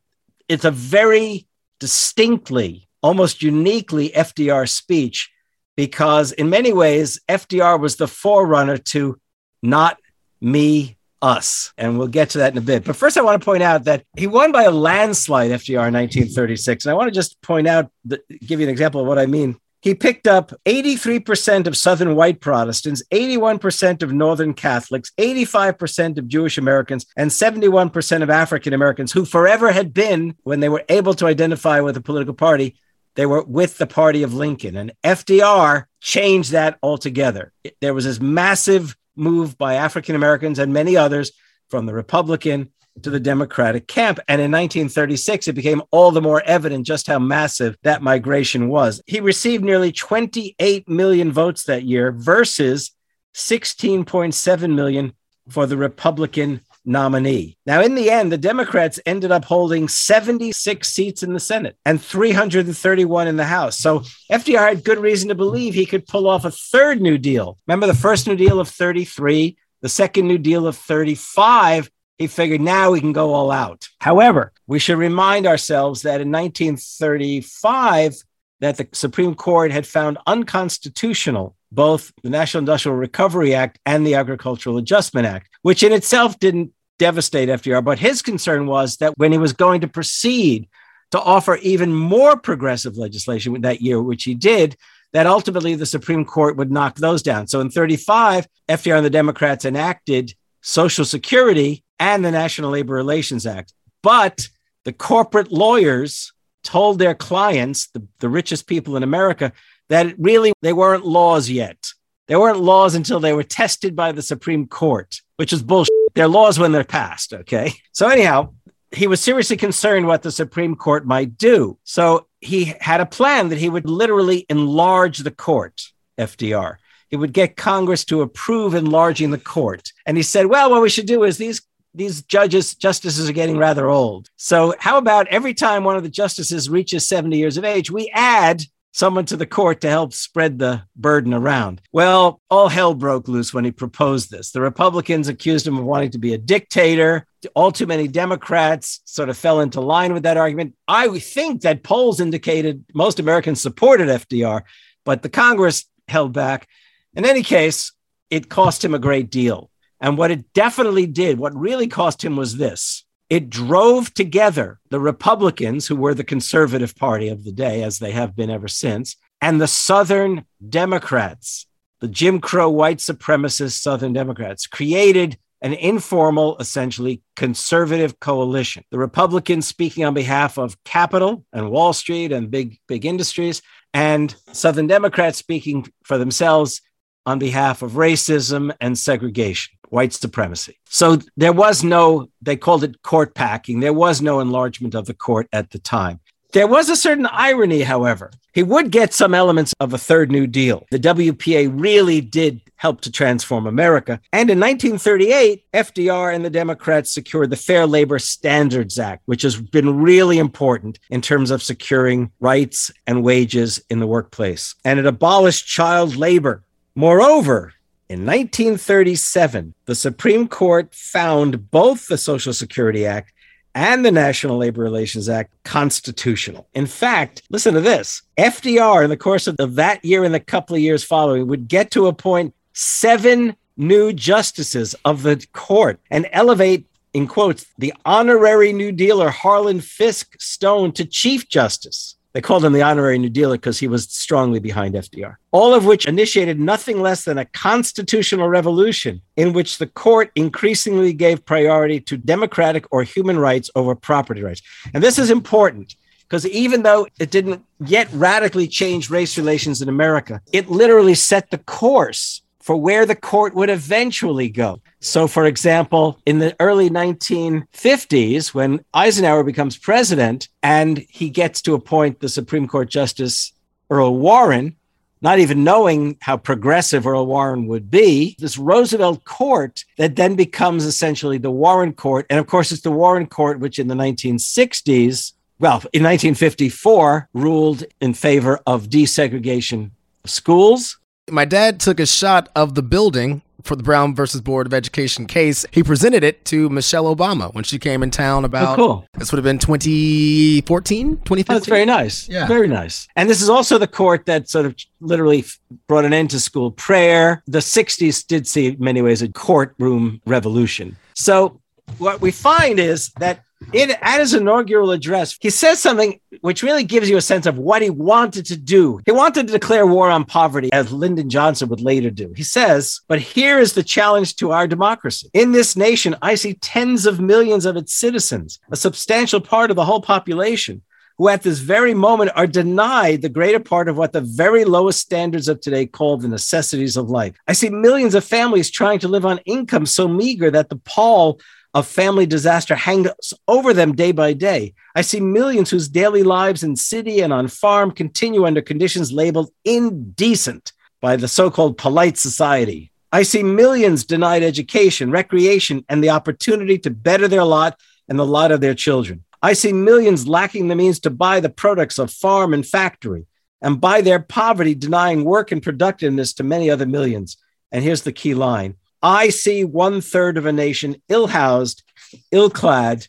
it's 0.49 0.65
a 0.65 0.71
very 0.71 1.47
distinctly, 1.79 2.89
almost 3.01 3.41
uniquely 3.41 4.09
FDR 4.09 4.67
speech 4.67 5.31
because, 5.77 6.33
in 6.33 6.49
many 6.49 6.73
ways, 6.73 7.21
FDR 7.29 7.79
was 7.79 7.95
the 7.95 8.07
forerunner 8.07 8.77
to 8.77 9.17
not 9.61 9.97
me, 10.41 10.97
us. 11.21 11.73
And 11.77 11.97
we'll 11.97 12.07
get 12.07 12.31
to 12.31 12.39
that 12.39 12.53
in 12.53 12.57
a 12.57 12.61
bit. 12.61 12.83
But 12.85 12.95
first, 12.95 13.17
I 13.17 13.21
want 13.21 13.41
to 13.41 13.45
point 13.45 13.63
out 13.63 13.85
that 13.85 14.03
he 14.15 14.27
won 14.27 14.51
by 14.51 14.63
a 14.63 14.71
landslide, 14.71 15.51
FDR, 15.51 15.87
in 15.87 15.93
1936. 15.93 16.85
And 16.85 16.91
I 16.91 16.95
want 16.95 17.07
to 17.07 17.13
just 17.13 17.41
point 17.41 17.67
out, 17.67 17.91
give 18.07 18.59
you 18.59 18.65
an 18.65 18.69
example 18.69 19.01
of 19.01 19.07
what 19.07 19.19
I 19.19 19.25
mean. 19.25 19.57
He 19.81 19.95
picked 19.95 20.27
up 20.27 20.51
83% 20.65 21.65
of 21.65 21.77
Southern 21.77 22.15
white 22.15 22.41
Protestants, 22.41 23.01
81% 23.13 24.03
of 24.03 24.11
Northern 24.11 24.53
Catholics, 24.53 25.11
85% 25.17 26.17
of 26.17 26.27
Jewish 26.27 26.57
Americans, 26.57 27.05
and 27.15 27.31
71% 27.31 28.21
of 28.21 28.29
African 28.29 28.73
Americans 28.73 29.13
who 29.13 29.23
forever 29.23 29.71
had 29.71 29.93
been, 29.93 30.35
when 30.43 30.59
they 30.59 30.69
were 30.69 30.83
able 30.89 31.13
to 31.13 31.27
identify 31.27 31.79
with 31.79 31.95
a 31.95 32.01
political 32.01 32.33
party, 32.33 32.75
they 33.15 33.25
were 33.25 33.43
with 33.43 33.77
the 33.77 33.87
party 33.87 34.23
of 34.23 34.33
Lincoln. 34.33 34.75
And 34.75 34.91
FDR 35.03 35.85
changed 36.01 36.51
that 36.51 36.77
altogether. 36.83 37.53
There 37.79 37.93
was 37.93 38.05
this 38.05 38.19
massive 38.19 38.97
move 39.15 39.57
by 39.57 39.75
African 39.75 40.15
Americans 40.15 40.59
and 40.59 40.73
many 40.73 40.97
others 40.97 41.31
from 41.69 41.85
the 41.85 41.93
Republican 41.93 42.71
to 43.03 43.09
the 43.09 43.19
Democratic 43.19 43.87
camp. 43.87 44.19
And 44.27 44.41
in 44.41 44.51
1936, 44.51 45.47
it 45.47 45.53
became 45.53 45.81
all 45.91 46.11
the 46.11 46.21
more 46.21 46.43
evident 46.43 46.85
just 46.85 47.07
how 47.07 47.19
massive 47.19 47.77
that 47.83 48.01
migration 48.01 48.69
was. 48.69 49.01
He 49.07 49.19
received 49.19 49.63
nearly 49.63 49.91
28 49.91 50.87
million 50.87 51.31
votes 51.31 51.63
that 51.65 51.83
year 51.83 52.11
versus 52.11 52.91
16.7 53.35 54.75
million 54.75 55.13
for 55.49 55.65
the 55.65 55.77
Republican 55.77 56.61
nominee. 56.85 57.57
Now, 57.65 57.81
in 57.81 57.95
the 57.95 58.09
end, 58.09 58.31
the 58.31 58.37
Democrats 58.37 58.99
ended 59.05 59.31
up 59.31 59.45
holding 59.45 59.87
76 59.87 60.87
seats 60.87 61.23
in 61.23 61.33
the 61.33 61.39
Senate 61.39 61.77
and 61.85 62.01
331 62.01 63.27
in 63.27 63.37
the 63.37 63.45
House. 63.45 63.77
So 63.77 63.99
FDR 64.31 64.69
had 64.69 64.83
good 64.83 64.99
reason 64.99 65.29
to 65.29 65.35
believe 65.35 65.73
he 65.73 65.85
could 65.85 66.07
pull 66.07 66.27
off 66.27 66.45
a 66.45 66.51
third 66.51 67.01
New 67.01 67.17
Deal. 67.17 67.57
Remember 67.67 67.87
the 67.87 67.93
first 67.93 68.27
New 68.27 68.35
Deal 68.35 68.59
of 68.59 68.67
33, 68.67 69.57
the 69.81 69.89
second 69.89 70.27
New 70.27 70.37
Deal 70.37 70.67
of 70.67 70.75
35. 70.75 71.89
He 72.19 72.27
figured 72.27 72.61
now 72.61 72.91
we 72.91 72.99
can 72.99 73.13
go 73.13 73.33
all 73.33 73.49
out. 73.49 73.87
However, 73.99 74.51
we 74.67 74.77
should 74.77 74.97
remind 74.97 75.47
ourselves 75.47 76.01
that 76.03 76.21
in 76.21 76.31
1935, 76.31 78.15
that 78.59 78.77
the 78.77 78.87
Supreme 78.91 79.35
Court 79.35 79.71
had 79.71 79.87
found 79.87 80.17
unconstitutional 80.27 81.55
both 81.71 82.11
the 82.23 82.29
National 82.29 82.59
Industrial 82.59 82.97
Recovery 82.97 83.55
Act 83.55 83.79
and 83.85 84.05
the 84.05 84.15
Agricultural 84.15 84.77
Adjustment 84.77 85.27
Act, 85.27 85.49
which 85.61 85.83
in 85.83 85.93
itself 85.93 86.37
didn't 86.39 86.73
devastate 86.97 87.47
FDR. 87.47 87.83
But 87.83 87.99
his 87.99 88.21
concern 88.21 88.65
was 88.65 88.97
that 88.97 89.17
when 89.17 89.31
he 89.31 89.37
was 89.37 89.53
going 89.53 89.81
to 89.81 89.87
proceed 89.87 90.67
to 91.11 91.21
offer 91.21 91.55
even 91.57 91.93
more 91.93 92.37
progressive 92.37 92.97
legislation 92.97 93.61
that 93.61 93.81
year, 93.81 94.01
which 94.01 94.23
he 94.23 94.35
did, 94.35 94.75
that 95.13 95.25
ultimately 95.25 95.75
the 95.75 95.85
Supreme 95.85 96.25
Court 96.25 96.57
would 96.57 96.71
knock 96.71 96.97
those 96.97 97.23
down. 97.23 97.47
So 97.47 97.61
in 97.61 97.69
35, 97.69 98.47
FDR 98.67 98.97
and 98.97 99.05
the 99.05 99.09
Democrats 99.09 99.65
enacted 99.65 100.33
Social 100.61 101.05
Security 101.05 101.83
and 101.99 102.23
the 102.23 102.31
National 102.31 102.71
Labor 102.71 102.93
Relations 102.93 103.45
Act. 103.45 103.73
But 104.01 104.47
the 104.85 104.93
corporate 104.93 105.51
lawyers 105.51 106.31
told 106.63 106.99
their 106.99 107.15
clients, 107.15 107.87
the, 107.87 108.05
the 108.19 108.29
richest 108.29 108.67
people 108.67 108.95
in 108.95 109.03
America, 109.03 109.51
that 109.89 110.15
really 110.17 110.53
they 110.61 110.73
weren't 110.73 111.05
laws 111.05 111.49
yet. 111.49 111.91
They 112.27 112.35
weren't 112.35 112.59
laws 112.59 112.95
until 112.95 113.19
they 113.19 113.33
were 113.33 113.43
tested 113.43 113.95
by 113.95 114.11
the 114.11 114.21
Supreme 114.21 114.67
Court, 114.67 115.21
which 115.37 115.51
is 115.51 115.63
bullshit. 115.63 115.93
They're 116.13 116.27
laws 116.27 116.59
when 116.59 116.71
they're 116.71 116.83
passed. 116.83 117.33
Okay. 117.33 117.73
So, 117.91 118.07
anyhow, 118.07 118.53
he 118.91 119.07
was 119.07 119.19
seriously 119.19 119.57
concerned 119.57 120.07
what 120.07 120.21
the 120.21 120.31
Supreme 120.31 120.75
Court 120.75 121.05
might 121.05 121.37
do. 121.37 121.77
So, 121.83 122.27
he 122.39 122.75
had 122.79 123.01
a 123.01 123.05
plan 123.05 123.49
that 123.49 123.57
he 123.57 123.69
would 123.69 123.89
literally 123.89 124.45
enlarge 124.49 125.19
the 125.19 125.31
court, 125.31 125.81
FDR. 126.17 126.77
He 127.09 127.15
would 127.15 127.33
get 127.33 127.57
Congress 127.57 128.05
to 128.05 128.21
approve 128.21 128.75
enlarging 128.75 129.31
the 129.31 129.39
court. 129.39 129.91
And 130.05 130.15
he 130.15 130.23
said, 130.23 130.45
well, 130.45 130.69
what 130.69 130.81
we 130.81 130.89
should 130.89 131.07
do 131.07 131.23
is 131.23 131.37
these 131.37 131.61
these 131.99 132.23
judges, 132.23 132.73
justices 132.73 133.29
are 133.29 133.33
getting 133.33 133.57
rather 133.57 133.89
old. 133.89 134.29
So, 134.37 134.73
how 134.79 134.97
about 134.97 135.27
every 135.27 135.53
time 135.53 135.83
one 135.83 135.97
of 135.97 136.03
the 136.03 136.09
justices 136.09 136.69
reaches 136.69 137.07
70 137.07 137.37
years 137.37 137.57
of 137.57 137.65
age, 137.65 137.91
we 137.91 138.09
add 138.13 138.63
someone 138.91 139.25
to 139.25 139.37
the 139.37 139.45
court 139.45 139.81
to 139.81 139.89
help 139.89 140.13
spread 140.13 140.57
the 140.57 140.81
burden 140.95 141.33
around. 141.33 141.81
Well, 141.91 142.41
all 142.49 142.69
hell 142.69 142.93
broke 142.93 143.27
loose 143.27 143.53
when 143.53 143.65
he 143.65 143.71
proposed 143.71 144.31
this. 144.31 144.51
The 144.51 144.61
Republicans 144.61 145.27
accused 145.27 145.67
him 145.67 145.77
of 145.77 145.85
wanting 145.85 146.11
to 146.11 146.17
be 146.17 146.33
a 146.33 146.37
dictator. 146.37 147.25
All 147.53 147.71
too 147.71 147.85
many 147.85 148.07
Democrats 148.07 149.01
sort 149.05 149.29
of 149.29 149.37
fell 149.37 149.61
into 149.61 149.79
line 149.79 150.13
with 150.13 150.23
that 150.23 150.37
argument. 150.37 150.75
I 150.87 151.19
think 151.19 151.61
that 151.61 151.83
polls 151.83 152.19
indicated 152.19 152.83
most 152.93 153.19
Americans 153.19 153.61
supported 153.61 154.09
FDR, 154.09 154.63
but 155.05 155.21
the 155.21 155.29
Congress 155.29 155.85
held 156.07 156.33
back. 156.33 156.67
In 157.13 157.25
any 157.25 157.43
case, 157.43 157.93
it 158.29 158.49
cost 158.49 158.83
him 158.83 158.93
a 158.93 158.99
great 158.99 159.29
deal. 159.29 159.69
And 160.01 160.17
what 160.17 160.31
it 160.31 160.53
definitely 160.53 161.05
did, 161.05 161.39
what 161.39 161.55
really 161.55 161.87
cost 161.87 162.23
him 162.23 162.35
was 162.35 162.57
this 162.57 163.05
it 163.29 163.49
drove 163.49 164.13
together 164.13 164.79
the 164.89 164.99
Republicans, 164.99 165.85
who 165.85 165.95
were 165.95 166.15
the 166.15 166.23
conservative 166.23 166.95
party 166.95 167.29
of 167.29 167.43
the 167.43 167.51
day, 167.51 167.83
as 167.83 167.99
they 167.99 168.11
have 168.11 168.35
been 168.35 168.49
ever 168.49 168.67
since, 168.67 169.15
and 169.39 169.61
the 169.61 169.67
Southern 169.67 170.45
Democrats, 170.67 171.67
the 171.99 172.07
Jim 172.07 172.41
Crow 172.41 172.69
white 172.69 172.97
supremacist 172.97 173.81
Southern 173.81 174.13
Democrats, 174.13 174.65
created 174.65 175.37
an 175.61 175.73
informal, 175.73 176.57
essentially 176.57 177.21
conservative 177.35 178.19
coalition. 178.19 178.83
The 178.91 178.97
Republicans 178.97 179.67
speaking 179.67 180.05
on 180.05 180.13
behalf 180.13 180.57
of 180.57 180.81
capital 180.83 181.45
and 181.51 181.69
Wall 181.69 181.93
Street 181.93 182.31
and 182.31 182.49
big, 182.49 182.79
big 182.87 183.05
industries, 183.05 183.61
and 183.93 184.33
Southern 184.53 184.87
Democrats 184.87 185.37
speaking 185.37 185.85
for 186.03 186.17
themselves 186.17 186.81
on 187.25 187.37
behalf 187.37 187.81
of 187.81 187.91
racism 187.91 188.73
and 188.79 188.97
segregation 188.97 189.78
white 189.91 190.13
supremacy. 190.13 190.77
So 190.85 191.19
there 191.37 191.53
was 191.53 191.83
no, 191.83 192.29
they 192.41 192.55
called 192.55 192.83
it 192.83 193.01
court 193.01 193.35
packing. 193.35 193.79
There 193.79 193.93
was 193.93 194.21
no 194.21 194.39
enlargement 194.39 194.95
of 194.95 195.05
the 195.05 195.13
court 195.13 195.47
at 195.53 195.71
the 195.71 195.79
time. 195.79 196.19
There 196.51 196.67
was 196.67 196.89
a 196.89 196.95
certain 196.95 197.27
irony, 197.27 197.81
however. 197.81 198.31
He 198.53 198.63
would 198.63 198.89
get 198.89 199.13
some 199.13 199.35
elements 199.35 199.73
of 199.79 199.93
a 199.93 199.99
third 199.99 200.31
New 200.31 200.47
Deal. 200.47 200.87
The 200.89 200.97
WPA 200.97 201.71
really 201.79 202.21
did 202.21 202.61
help 202.77 203.01
to 203.01 203.11
transform 203.11 203.67
America. 203.67 204.19
And 204.33 204.49
in 204.49 204.59
1938, 204.59 205.65
FDR 205.73 206.33
and 206.33 206.43
the 206.43 206.49
Democrats 206.49 207.11
secured 207.11 207.51
the 207.51 207.55
Fair 207.55 207.85
Labor 207.85 208.17
Standards 208.17 208.97
Act, 208.97 209.21
which 209.27 209.43
has 209.43 209.61
been 209.61 210.01
really 210.01 210.39
important 210.39 210.97
in 211.11 211.21
terms 211.21 211.51
of 211.51 211.61
securing 211.61 212.31
rights 212.39 212.89
and 213.05 213.23
wages 213.23 213.79
in 213.91 213.99
the 213.99 214.07
workplace. 214.07 214.73
And 214.83 214.97
it 214.97 215.05
abolished 215.05 215.67
child 215.67 216.15
labor. 216.15 216.63
Moreover, 216.95 217.73
in 218.09 218.25
1937, 218.25 219.75
the 219.85 219.93
Supreme 219.93 220.47
Court 220.47 220.93
found 220.95 221.69
both 221.69 222.07
the 222.07 222.17
Social 222.17 222.53
Security 222.53 223.05
Act 223.05 223.31
and 223.75 224.03
the 224.03 224.11
National 224.11 224.57
Labor 224.57 224.81
Relations 224.81 225.29
Act 225.29 225.53
constitutional. 225.63 226.67
In 226.73 226.87
fact, 226.87 227.43
listen 227.51 227.75
to 227.75 227.81
this 227.81 228.23
FDR, 228.39 229.03
in 229.03 229.11
the 229.11 229.17
course 229.17 229.45
of 229.45 229.57
that 229.75 230.03
year 230.03 230.23
and 230.23 230.33
the 230.33 230.39
couple 230.39 230.75
of 230.75 230.81
years 230.81 231.03
following, 231.03 231.45
would 231.47 231.67
get 231.67 231.91
to 231.91 232.07
appoint 232.07 232.55
seven 232.73 233.55
new 233.77 234.11
justices 234.11 234.95
of 235.05 235.21
the 235.21 235.45
court 235.53 235.99
and 236.09 236.27
elevate, 236.31 236.87
in 237.13 237.27
quotes, 237.27 237.67
the 237.77 237.93
honorary 238.05 238.73
New 238.73 238.91
Dealer 238.91 239.29
Harlan 239.29 239.81
Fiske 239.81 240.35
Stone 240.41 240.93
to 240.93 241.05
Chief 241.05 241.47
Justice. 241.47 242.15
They 242.39 242.47
called 242.47 242.63
him 242.63 242.71
the 242.71 242.83
honorary 242.83 243.19
New 243.19 243.27
Dealer 243.27 243.57
because 243.57 243.79
he 243.79 243.89
was 243.89 244.05
strongly 244.05 244.61
behind 244.61 244.95
FDR. 244.95 245.35
All 245.51 245.73
of 245.73 245.83
which 245.83 246.05
initiated 246.05 246.57
nothing 246.57 247.01
less 247.01 247.25
than 247.25 247.37
a 247.37 247.43
constitutional 247.43 248.47
revolution 248.47 249.21
in 249.35 249.51
which 249.51 249.77
the 249.77 249.87
court 249.87 250.31
increasingly 250.35 251.11
gave 251.11 251.43
priority 251.43 251.99
to 251.99 252.15
democratic 252.15 252.85
or 252.91 253.03
human 253.03 253.37
rights 253.37 253.69
over 253.75 253.93
property 253.93 254.41
rights. 254.41 254.61
And 254.93 255.03
this 255.03 255.19
is 255.19 255.29
important 255.29 255.97
because 256.29 256.47
even 256.47 256.83
though 256.83 257.07
it 257.19 257.29
didn't 257.29 257.61
yet 257.85 258.07
radically 258.13 258.69
change 258.69 259.09
race 259.09 259.37
relations 259.37 259.81
in 259.81 259.89
America, 259.89 260.39
it 260.53 260.69
literally 260.69 261.15
set 261.15 261.51
the 261.51 261.57
course 261.57 262.41
for 262.69 262.77
where 262.77 263.03
the 263.03 263.15
court 263.15 263.55
would 263.55 263.71
eventually 263.71 264.47
go. 264.47 264.79
So, 264.99 265.25
for 265.25 265.47
example, 265.47 266.19
in 266.27 266.37
the 266.37 266.55
early 266.59 266.87
1950s, 266.87 268.53
when 268.53 268.85
Eisenhower 268.93 269.43
becomes 269.43 269.75
president 269.75 270.49
and 270.61 270.99
he 271.09 271.31
gets 271.31 271.63
to 271.63 271.73
appoint 271.73 272.19
the 272.19 272.29
Supreme 272.29 272.67
Court 272.67 272.87
Justice 272.87 273.53
Earl 273.89 274.17
Warren, 274.17 274.75
not 275.19 275.39
even 275.39 275.63
knowing 275.63 276.17
how 276.21 276.37
progressive 276.37 277.07
Earl 277.07 277.25
Warren 277.25 277.65
would 277.65 277.89
be, 277.89 278.35
this 278.37 278.59
Roosevelt 278.59 279.23
court 279.23 279.83
that 279.97 280.15
then 280.15 280.35
becomes 280.35 280.85
essentially 280.85 281.39
the 281.39 281.49
Warren 281.49 281.91
court. 281.91 282.27
And 282.29 282.39
of 282.39 282.45
course, 282.45 282.71
it's 282.71 282.83
the 282.83 282.91
Warren 282.91 283.25
court, 283.25 283.59
which 283.59 283.79
in 283.79 283.87
the 283.87 283.95
1960s, 283.95 285.33
well, 285.57 285.77
in 285.91 286.03
1954, 286.03 287.29
ruled 287.33 287.83
in 287.99 288.13
favor 288.13 288.59
of 288.67 288.89
desegregation 288.89 289.89
of 290.23 290.29
schools. 290.29 290.99
My 291.31 291.45
dad 291.45 291.79
took 291.79 291.99
a 291.99 292.05
shot 292.05 292.49
of 292.55 292.75
the 292.75 292.83
building 292.83 293.41
for 293.63 293.75
the 293.75 293.83
Brown 293.83 294.15
versus 294.15 294.41
Board 294.41 294.67
of 294.67 294.73
Education 294.73 295.25
case. 295.25 295.65
He 295.71 295.83
presented 295.83 296.23
it 296.23 296.45
to 296.45 296.69
Michelle 296.69 297.13
Obama 297.13 297.53
when 297.53 297.63
she 297.63 297.77
came 297.77 298.03
in 298.03 298.11
town 298.11 298.43
oh, 298.43 298.45
about. 298.45 298.79
Oh, 298.79 298.87
cool. 298.87 299.05
This 299.17 299.31
would 299.31 299.37
have 299.37 299.43
been 299.43 299.59
2014, 299.59 301.17
2015. 301.17 301.53
That's 301.53 301.67
very 301.67 301.85
nice. 301.85 302.27
Yeah. 302.29 302.47
Very 302.47 302.67
nice. 302.67 303.07
And 303.15 303.29
this 303.29 303.41
is 303.41 303.49
also 303.49 303.77
the 303.77 303.87
court 303.87 304.25
that 304.25 304.49
sort 304.49 304.65
of 304.65 304.75
literally 305.01 305.45
brought 305.87 306.05
an 306.05 306.13
end 306.13 306.29
to 306.31 306.39
school 306.39 306.71
prayer. 306.71 307.43
The 307.47 307.59
60s 307.59 308.25
did 308.25 308.47
see, 308.47 308.67
in 308.67 308.77
many 308.79 309.01
ways, 309.01 309.21
a 309.21 309.29
courtroom 309.29 310.21
revolution. 310.25 310.95
So 311.13 311.61
what 311.97 312.21
we 312.21 312.31
find 312.31 312.79
is 312.79 313.09
that 313.19 313.43
in 313.73 313.91
at 314.01 314.19
his 314.19 314.33
inaugural 314.33 314.91
address, 314.91 315.37
he 315.39 315.49
says 315.49 315.81
something 315.81 316.19
which 316.41 316.63
really 316.63 316.83
gives 316.83 317.09
you 317.09 317.17
a 317.17 317.21
sense 317.21 317.45
of 317.45 317.57
what 317.57 317.81
he 317.81 317.89
wanted 317.89 318.45
to 318.47 318.57
do. 318.57 318.99
He 319.05 319.11
wanted 319.11 319.47
to 319.47 319.53
declare 319.53 319.85
war 319.85 320.09
on 320.09 320.25
poverty, 320.25 320.71
as 320.71 320.91
Lyndon 320.91 321.29
Johnson 321.29 321.69
would 321.69 321.81
later 321.81 322.09
do. 322.09 322.33
He 322.35 322.43
says, 322.43 323.01
But 323.07 323.19
here 323.19 323.59
is 323.59 323.73
the 323.73 323.83
challenge 323.83 324.35
to 324.37 324.51
our 324.51 324.67
democracy. 324.67 325.29
In 325.33 325.51
this 325.51 325.75
nation, 325.75 326.15
I 326.21 326.35
see 326.35 326.53
tens 326.55 327.05
of 327.05 327.19
millions 327.19 327.65
of 327.65 327.75
its 327.75 327.93
citizens, 327.93 328.59
a 328.71 328.75
substantial 328.75 329.41
part 329.41 329.69
of 329.69 329.75
the 329.75 329.85
whole 329.85 330.01
population, 330.01 330.81
who 331.17 331.27
at 331.27 331.43
this 331.43 331.59
very 331.59 331.93
moment 331.93 332.31
are 332.35 332.47
denied 332.47 333.21
the 333.21 333.29
greater 333.29 333.59
part 333.59 333.89
of 333.89 333.97
what 333.97 334.13
the 334.13 334.21
very 334.21 334.63
lowest 334.63 334.99
standards 334.99 335.49
of 335.49 335.59
today 335.59 335.85
call 335.85 336.15
the 336.15 336.29
necessities 336.29 336.95
of 336.95 337.09
life. 337.09 337.35
I 337.45 337.53
see 337.53 337.69
millions 337.69 338.15
of 338.15 338.23
families 338.23 338.71
trying 338.71 338.99
to 338.99 339.09
live 339.09 339.25
on 339.25 339.39
income 339.39 339.85
so 339.85 340.07
meager 340.07 340.49
that 340.49 340.69
the 340.69 340.77
pall 340.77 341.41
of 341.73 341.87
family 341.87 342.25
disaster 342.25 342.75
hangs 342.75 343.33
over 343.47 343.73
them 343.73 343.95
day 343.95 344.11
by 344.11 344.33
day. 344.33 344.73
I 344.95 345.01
see 345.01 345.19
millions 345.19 345.69
whose 345.69 345.87
daily 345.87 346.23
lives 346.23 346.63
in 346.63 346.75
city 346.75 347.21
and 347.21 347.31
on 347.31 347.47
farm 347.47 347.91
continue 347.91 348.45
under 348.45 348.61
conditions 348.61 349.11
labeled 349.11 349.51
indecent 349.63 350.71
by 351.01 351.15
the 351.15 351.27
so 351.27 351.51
called 351.51 351.77
polite 351.77 352.17
society. 352.17 352.91
I 353.11 353.23
see 353.23 353.43
millions 353.43 354.05
denied 354.05 354.43
education, 354.43 355.11
recreation, 355.11 355.85
and 355.89 356.03
the 356.03 356.09
opportunity 356.11 356.77
to 356.79 356.89
better 356.89 357.27
their 357.27 357.43
lot 357.43 357.79
and 358.07 358.19
the 358.19 358.25
lot 358.25 358.51
of 358.51 358.61
their 358.61 358.75
children. 358.75 359.23
I 359.41 359.53
see 359.53 359.71
millions 359.71 360.27
lacking 360.27 360.67
the 360.67 360.75
means 360.75 360.99
to 361.01 361.09
buy 361.09 361.39
the 361.39 361.49
products 361.49 361.97
of 361.97 362.11
farm 362.11 362.53
and 362.53 362.65
factory, 362.65 363.25
and 363.61 363.79
by 363.79 364.01
their 364.01 364.19
poverty 364.19 364.75
denying 364.75 365.23
work 365.23 365.51
and 365.51 365.61
productiveness 365.61 366.33
to 366.33 366.43
many 366.43 366.69
other 366.69 366.85
millions. 366.85 367.37
And 367.71 367.83
here's 367.83 368.01
the 368.01 368.11
key 368.11 368.33
line 368.33 368.75
I 369.01 369.29
see 369.29 369.63
one 369.63 370.01
third 370.01 370.37
of 370.37 370.45
a 370.45 370.51
nation 370.51 371.01
ill 371.07 371.27
housed, 371.27 371.83
ill 372.31 372.49
clad, 372.49 373.07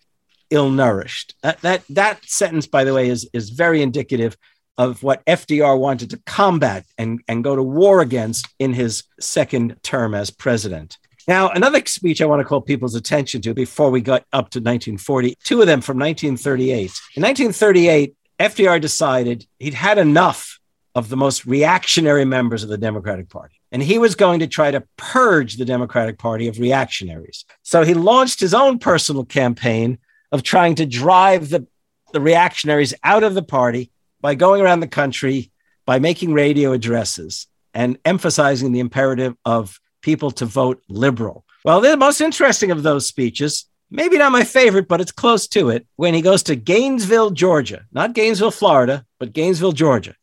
ill 0.50 0.70
nourished. 0.70 1.34
That, 1.42 1.60
that, 1.62 1.82
that 1.90 2.24
sentence, 2.24 2.66
by 2.66 2.84
the 2.84 2.94
way, 2.94 3.08
is, 3.08 3.28
is 3.32 3.50
very 3.50 3.82
indicative 3.82 4.36
of 4.78 5.02
what 5.02 5.24
FDR 5.26 5.78
wanted 5.78 6.10
to 6.10 6.20
combat 6.24 6.86
and, 6.96 7.20
and 7.28 7.44
go 7.44 7.54
to 7.54 7.62
war 7.62 8.00
against 8.00 8.48
in 8.58 8.72
his 8.72 9.04
second 9.20 9.76
term 9.82 10.14
as 10.14 10.30
president. 10.30 10.96
Now, 11.28 11.50
another 11.50 11.84
speech 11.84 12.22
I 12.22 12.26
want 12.26 12.40
to 12.40 12.44
call 12.44 12.60
people's 12.60 12.94
attention 12.94 13.42
to 13.42 13.54
before 13.54 13.90
we 13.90 14.00
got 14.00 14.24
up 14.32 14.50
to 14.50 14.58
1940, 14.58 15.36
two 15.44 15.60
of 15.60 15.66
them 15.66 15.80
from 15.80 15.98
1938. 15.98 16.78
In 17.14 17.22
1938, 17.22 18.14
FDR 18.38 18.80
decided 18.80 19.46
he'd 19.58 19.74
had 19.74 19.98
enough 19.98 20.58
of 20.94 21.08
the 21.08 21.16
most 21.16 21.44
reactionary 21.44 22.24
members 22.24 22.62
of 22.62 22.68
the 22.68 22.78
Democratic 22.78 23.28
Party. 23.28 23.59
And 23.72 23.82
he 23.82 23.98
was 23.98 24.14
going 24.14 24.40
to 24.40 24.46
try 24.46 24.70
to 24.70 24.82
purge 24.96 25.56
the 25.56 25.64
Democratic 25.64 26.18
Party 26.18 26.48
of 26.48 26.58
reactionaries. 26.58 27.44
So 27.62 27.82
he 27.82 27.94
launched 27.94 28.40
his 28.40 28.52
own 28.52 28.78
personal 28.78 29.24
campaign 29.24 29.98
of 30.32 30.42
trying 30.42 30.74
to 30.76 30.86
drive 30.86 31.50
the, 31.50 31.66
the 32.12 32.20
reactionaries 32.20 32.94
out 33.04 33.22
of 33.22 33.34
the 33.34 33.42
party 33.42 33.92
by 34.20 34.34
going 34.34 34.60
around 34.60 34.80
the 34.80 34.88
country, 34.88 35.52
by 35.86 35.98
making 35.98 36.32
radio 36.32 36.72
addresses 36.72 37.46
and 37.72 37.98
emphasizing 38.04 38.72
the 38.72 38.80
imperative 38.80 39.36
of 39.44 39.80
people 40.02 40.30
to 40.32 40.46
vote 40.46 40.82
liberal. 40.88 41.44
Well, 41.64 41.80
the 41.80 41.96
most 41.96 42.20
interesting 42.20 42.70
of 42.70 42.82
those 42.82 43.06
speeches, 43.06 43.66
maybe 43.90 44.18
not 44.18 44.32
my 44.32 44.44
favorite, 44.44 44.88
but 44.88 45.00
it's 45.00 45.12
close 45.12 45.46
to 45.48 45.70
it, 45.70 45.86
when 45.96 46.14
he 46.14 46.22
goes 46.22 46.42
to 46.44 46.56
Gainesville, 46.56 47.30
Georgia, 47.30 47.84
not 47.92 48.14
Gainesville, 48.14 48.50
Florida, 48.50 49.04
but 49.18 49.32
Gainesville, 49.32 49.72
Georgia. 49.72 50.14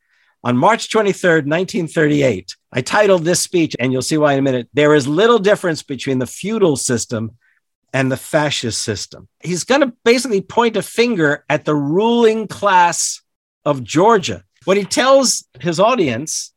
On 0.48 0.56
March 0.56 0.88
23rd, 0.88 1.44
1938, 1.46 2.56
I 2.72 2.80
titled 2.80 3.26
this 3.26 3.42
speech, 3.42 3.76
and 3.82 3.92
you'll 3.92 4.02
see 4.02 4.18
why 4.18 4.32
in 4.32 4.40
a 4.40 4.42
minute. 4.42 4.70
There 4.72 4.94
is 4.94 5.06
little 5.06 5.40
difference 5.40 5.84
between 5.84 6.20
the 6.20 6.26
feudal 6.26 6.78
system 6.78 7.32
and 7.92 8.10
the 8.10 8.16
fascist 8.16 8.82
system. 8.82 9.28
He's 9.44 9.66
going 9.66 9.82
to 9.82 9.92
basically 10.06 10.40
point 10.40 10.78
a 10.78 10.82
finger 10.82 11.44
at 11.50 11.66
the 11.66 11.76
ruling 11.76 12.48
class 12.48 13.22
of 13.66 13.84
Georgia. 13.84 14.46
What 14.64 14.78
he 14.78 14.86
tells 14.86 15.44
his 15.60 15.82
audience 15.82 16.54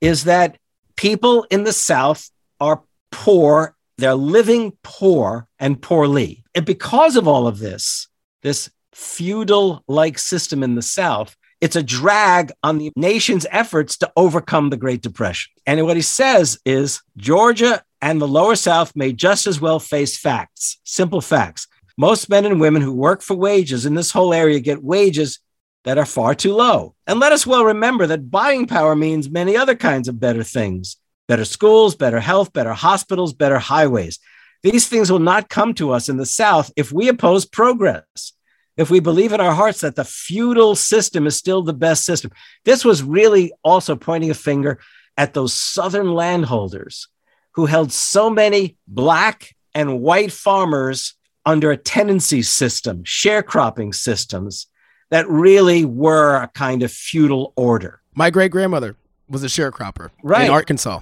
is 0.00 0.22
that 0.24 0.56
people 0.94 1.44
in 1.50 1.64
the 1.64 1.72
South 1.72 2.30
are 2.60 2.84
poor, 3.10 3.74
they're 3.98 4.14
living 4.14 4.78
poor 4.84 5.48
and 5.58 5.82
poorly. 5.82 6.44
And 6.54 6.64
because 6.64 7.16
of 7.16 7.26
all 7.26 7.48
of 7.48 7.58
this, 7.58 8.06
this 8.44 8.70
feudal 8.92 9.82
like 9.88 10.20
system 10.20 10.62
in 10.62 10.76
the 10.76 10.82
South, 10.82 11.36
it's 11.60 11.76
a 11.76 11.82
drag 11.82 12.52
on 12.62 12.78
the 12.78 12.92
nation's 12.96 13.46
efforts 13.50 13.96
to 13.98 14.12
overcome 14.16 14.70
the 14.70 14.76
Great 14.76 15.02
Depression. 15.02 15.52
And 15.66 15.84
what 15.84 15.96
he 15.96 16.02
says 16.02 16.58
is 16.64 17.02
Georgia 17.16 17.82
and 18.02 18.20
the 18.20 18.28
lower 18.28 18.56
South 18.56 18.94
may 18.94 19.12
just 19.12 19.46
as 19.46 19.60
well 19.60 19.80
face 19.80 20.18
facts, 20.18 20.78
simple 20.84 21.20
facts. 21.20 21.66
Most 21.96 22.28
men 22.28 22.44
and 22.44 22.60
women 22.60 22.82
who 22.82 22.92
work 22.92 23.22
for 23.22 23.36
wages 23.36 23.86
in 23.86 23.94
this 23.94 24.10
whole 24.10 24.34
area 24.34 24.60
get 24.60 24.82
wages 24.82 25.38
that 25.84 25.98
are 25.98 26.06
far 26.06 26.34
too 26.34 26.54
low. 26.54 26.94
And 27.06 27.20
let 27.20 27.32
us 27.32 27.46
well 27.46 27.64
remember 27.64 28.06
that 28.08 28.30
buying 28.30 28.66
power 28.66 28.96
means 28.96 29.30
many 29.30 29.56
other 29.56 29.76
kinds 29.76 30.08
of 30.08 30.20
better 30.20 30.42
things 30.42 30.96
better 31.26 31.44
schools, 31.44 31.94
better 31.94 32.20
health, 32.20 32.52
better 32.52 32.74
hospitals, 32.74 33.32
better 33.32 33.58
highways. 33.58 34.18
These 34.62 34.88
things 34.88 35.10
will 35.10 35.20
not 35.20 35.48
come 35.48 35.72
to 35.74 35.92
us 35.92 36.10
in 36.10 36.18
the 36.18 36.26
South 36.26 36.70
if 36.76 36.92
we 36.92 37.08
oppose 37.08 37.46
progress 37.46 38.32
if 38.76 38.90
we 38.90 39.00
believe 39.00 39.32
in 39.32 39.40
our 39.40 39.54
hearts 39.54 39.80
that 39.80 39.96
the 39.96 40.04
feudal 40.04 40.74
system 40.74 41.26
is 41.26 41.36
still 41.36 41.62
the 41.62 41.72
best 41.72 42.04
system. 42.04 42.30
This 42.64 42.84
was 42.84 43.02
really 43.02 43.52
also 43.62 43.96
pointing 43.96 44.30
a 44.30 44.34
finger 44.34 44.80
at 45.16 45.34
those 45.34 45.54
Southern 45.54 46.12
landholders 46.12 47.08
who 47.52 47.66
held 47.66 47.92
so 47.92 48.28
many 48.28 48.76
Black 48.88 49.54
and 49.74 50.00
white 50.00 50.32
farmers 50.32 51.14
under 51.46 51.70
a 51.70 51.76
tenancy 51.76 52.42
system, 52.42 53.04
sharecropping 53.04 53.94
systems 53.94 54.66
that 55.10 55.28
really 55.28 55.84
were 55.84 56.36
a 56.36 56.48
kind 56.48 56.82
of 56.82 56.90
feudal 56.90 57.52
order. 57.56 58.00
My 58.14 58.30
great 58.30 58.50
grandmother 58.50 58.96
was 59.28 59.44
a 59.44 59.48
sharecropper 59.48 60.10
right. 60.22 60.46
in 60.46 60.50
Arkansas. 60.50 61.00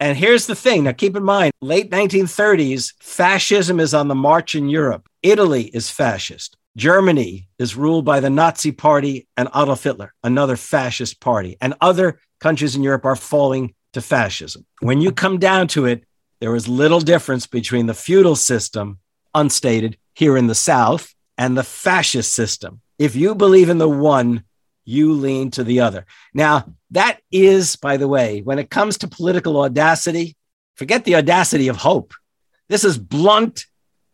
And 0.00 0.18
here's 0.18 0.46
the 0.46 0.56
thing 0.56 0.84
now, 0.84 0.92
keep 0.92 1.16
in 1.16 1.22
mind, 1.22 1.52
late 1.62 1.90
1930s, 1.90 2.92
fascism 3.00 3.78
is 3.80 3.94
on 3.94 4.08
the 4.08 4.14
march 4.14 4.54
in 4.54 4.68
Europe. 4.68 5.08
Italy 5.22 5.64
is 5.72 5.88
fascist. 5.88 6.56
Germany 6.76 7.48
is 7.58 7.76
ruled 7.76 8.04
by 8.04 8.18
the 8.20 8.30
Nazi 8.30 8.72
Party 8.72 9.28
and 9.36 9.48
Adolf 9.54 9.84
Hitler, 9.84 10.12
another 10.24 10.56
fascist 10.56 11.20
party, 11.20 11.56
and 11.60 11.74
other 11.80 12.18
countries 12.40 12.74
in 12.74 12.82
Europe 12.82 13.04
are 13.04 13.16
falling 13.16 13.74
to 13.92 14.00
fascism. 14.00 14.66
When 14.80 15.00
you 15.00 15.12
come 15.12 15.38
down 15.38 15.68
to 15.68 15.86
it, 15.86 16.04
there 16.40 16.54
is 16.56 16.66
little 16.66 17.00
difference 17.00 17.46
between 17.46 17.86
the 17.86 17.94
feudal 17.94 18.34
system, 18.34 18.98
unstated, 19.34 19.96
here 20.14 20.36
in 20.36 20.48
the 20.48 20.54
South, 20.54 21.14
and 21.38 21.56
the 21.56 21.62
fascist 21.62 22.34
system. 22.34 22.80
If 22.98 23.14
you 23.14 23.36
believe 23.36 23.68
in 23.68 23.78
the 23.78 23.88
one, 23.88 24.42
you 24.84 25.12
lean 25.12 25.52
to 25.52 25.64
the 25.64 25.80
other. 25.80 26.06
Now, 26.34 26.74
that 26.90 27.20
is, 27.30 27.76
by 27.76 27.96
the 27.96 28.08
way, 28.08 28.42
when 28.42 28.58
it 28.58 28.68
comes 28.68 28.98
to 28.98 29.08
political 29.08 29.60
audacity, 29.60 30.36
forget 30.74 31.04
the 31.04 31.16
audacity 31.16 31.68
of 31.68 31.76
hope. 31.76 32.14
This 32.68 32.84
is 32.84 32.98
blunt, 32.98 33.66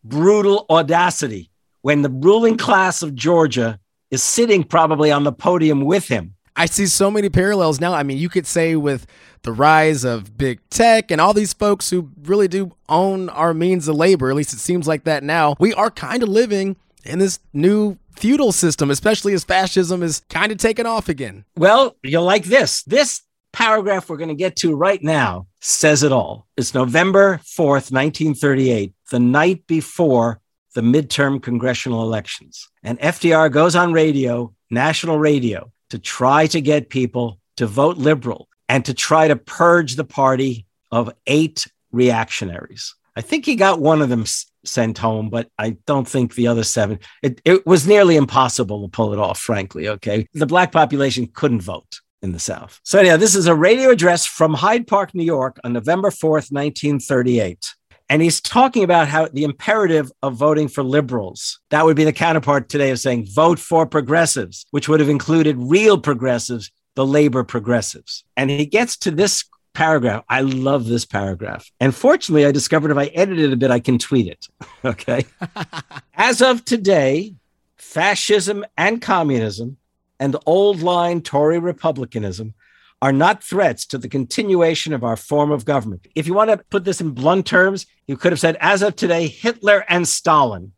brutal 0.05 0.67
audacity 0.71 1.50
when 1.83 2.03
the 2.03 2.11
ruling 2.11 2.57
class 2.57 3.03
of 3.03 3.15
Georgia 3.15 3.79
is 4.11 4.23
sitting 4.23 4.65
probably 4.65 5.11
on 5.11 5.25
the 5.25 5.33
podium 5.33 5.85
with 5.85 6.09
him. 6.09 6.35
I 6.57 6.67
see 6.67 6.87
so 6.87 7.11
many 7.11 7.29
parallels 7.29 7.81
now. 7.81 7.95
I 7.95 8.03
mean, 8.03 8.19
you 8.19 8.29
could 8.29 8.47
say 8.47 8.77
with 8.77 9.07
the 9.43 9.53
rise 9.53 10.05
of 10.05 10.37
big 10.37 10.61
tech 10.69 11.11
and 11.11 11.21
all 11.21 11.33
these 11.33 11.53
folks 11.53 11.89
who 11.89 12.11
really 12.23 12.49
do 12.49 12.73
own 12.89 13.29
our 13.31 13.55
means 13.55 13.89
of 13.89 13.97
labor, 13.97 14.31
at 14.31 14.37
least 14.37 14.53
it 14.53 14.59
seems 14.59 14.87
like 14.87 15.05
that 15.05 15.23
now, 15.23 15.55
we 15.59 15.73
are 15.75 15.91
kind 15.91 16.23
of 16.23 16.29
living 16.29 16.77
in 17.05 17.19
this 17.19 17.39
new 17.53 17.97
feudal 18.17 18.53
system, 18.53 18.91
especially 18.91 19.33
as 19.33 19.45
fascism 19.45 20.03
is 20.03 20.23
kind 20.29 20.53
of 20.53 20.59
taking 20.59 20.87
off 20.87 21.09
again. 21.09 21.45
Well, 21.57 21.97
you'll 22.03 22.25
like 22.25 22.45
this. 22.45 22.83
This 22.83 23.23
paragraph 23.53 24.09
we're 24.09 24.17
going 24.17 24.29
to 24.29 24.35
get 24.35 24.57
to 24.57 24.75
right 24.75 25.03
now 25.03 25.47
says 25.61 26.03
it 26.03 26.13
all. 26.13 26.47
It's 26.57 26.75
November 26.75 27.41
4th, 27.45 27.91
1938, 27.91 28.93
the 29.11 29.21
night 29.21 29.67
before 29.67 30.40
the 30.75 30.81
midterm 30.81 31.43
congressional 31.43 32.03
elections. 32.03 32.69
And 32.83 32.99
FDR 33.01 33.51
goes 33.51 33.75
on 33.77 33.93
radio, 33.93 34.55
national 34.71 35.19
radio, 35.19 35.73
to 35.91 35.99
try 35.99 36.47
to 36.49 36.61
get 36.61 36.89
people 36.89 37.39
to 37.57 37.67
vote 37.67 37.99
liberal 37.99 38.49
and 38.69 38.85
to 38.85 38.95
try 38.95 39.29
to 39.29 39.37
purge 39.37 39.97
the 39.97 40.05
party 40.05 40.67
of 40.91 41.13
eight 41.27 41.67
reactionaries. 41.93 42.95
I 43.17 43.21
think 43.21 43.45
he 43.45 43.57
got 43.57 43.81
one 43.81 44.01
of 44.01 44.09
them 44.09 44.25
sent 44.65 44.99
home, 44.99 45.31
but 45.31 45.49
I 45.59 45.77
don't 45.87 46.07
think 46.07 46.35
the 46.35 46.47
other 46.47 46.63
seven. 46.63 47.01
It, 47.23 47.41
it 47.45 47.67
was 47.67 47.87
nearly 47.87 48.17
impossible 48.17 48.83
to 48.83 48.89
pull 48.89 49.13
it 49.13 49.19
off, 49.19 49.39
frankly. 49.39 49.89
Okay. 49.89 50.27
The 50.35 50.47
black 50.47 50.73
population 50.73 51.27
couldn't 51.27 51.63
vote 51.63 52.01
in 52.23 52.33
the 52.33 52.39
South. 52.39 52.81
So, 52.85 52.99
anyhow, 52.99 53.17
this 53.17 53.35
is 53.35 53.47
a 53.47 53.55
radio 53.55 53.91
address 53.91 54.27
from 54.27 54.55
Hyde 54.55 54.87
Park, 54.87 55.15
New 55.15 55.25
York 55.25 55.59
on 55.65 55.73
November 55.73 56.11
4th, 56.11 56.53
1938. 56.53 57.75
And 58.11 58.21
he's 58.21 58.41
talking 58.41 58.83
about 58.83 59.07
how 59.07 59.29
the 59.29 59.45
imperative 59.45 60.11
of 60.21 60.35
voting 60.35 60.67
for 60.67 60.83
liberals, 60.83 61.61
that 61.71 61.85
would 61.85 61.97
be 61.97 62.03
the 62.03 62.13
counterpart 62.13 62.69
today 62.69 62.91
of 62.91 62.99
saying 62.99 63.29
vote 63.33 63.61
for 63.61 63.87
progressives, 63.87 64.67
which 64.73 64.89
would 64.89 64.99
have 64.99 65.09
included 65.09 65.57
real 65.57 65.97
progressives, 65.97 66.73
the 66.97 67.07
labor 67.07 67.45
progressives. 67.45 68.25
And 68.37 68.51
he 68.51 68.67
gets 68.67 68.97
to 68.99 69.13
this 69.13 69.45
paragraph. 69.75 70.25
I 70.29 70.41
love 70.41 70.87
this 70.87 71.05
paragraph. 71.05 71.71
And 71.79 71.95
fortunately, 71.95 72.45
I 72.45 72.51
discovered 72.51 72.91
if 72.91 72.99
I 72.99 73.07
edit 73.07 73.39
it 73.39 73.53
a 73.53 73.57
bit, 73.57 73.71
I 73.71 73.79
can 73.79 73.97
tweet 73.97 74.27
it. 74.27 74.49
okay. 74.85 75.25
As 76.15 76.43
of 76.43 76.65
today, 76.65 77.37
fascism 77.77 78.65
and 78.77 79.01
communism 79.01 79.77
and 80.19 80.37
old 80.47 80.83
line 80.83 81.23
Tory 81.23 81.61
republicanism 81.61 82.55
are 83.03 83.13
not 83.13 83.43
threats 83.43 83.87
to 83.87 83.99
the 83.99 84.09
continuation 84.09 84.93
of 84.93 85.03
our 85.03 85.17
form 85.17 85.51
of 85.51 85.65
government. 85.65 86.07
If 86.15 86.27
you 86.27 86.35
want 86.35 86.51
to 86.51 86.59
put 86.71 86.85
this 86.85 87.01
in 87.01 87.11
blunt 87.11 87.47
terms, 87.47 87.87
you 88.07 88.17
could 88.17 88.33
have 88.33 88.41
said, 88.41 88.57
as 88.61 88.83
of 88.83 88.97
today, 88.97 89.27
Hitler 89.27 89.85
and 89.89 90.07
Stalin. 90.07 90.73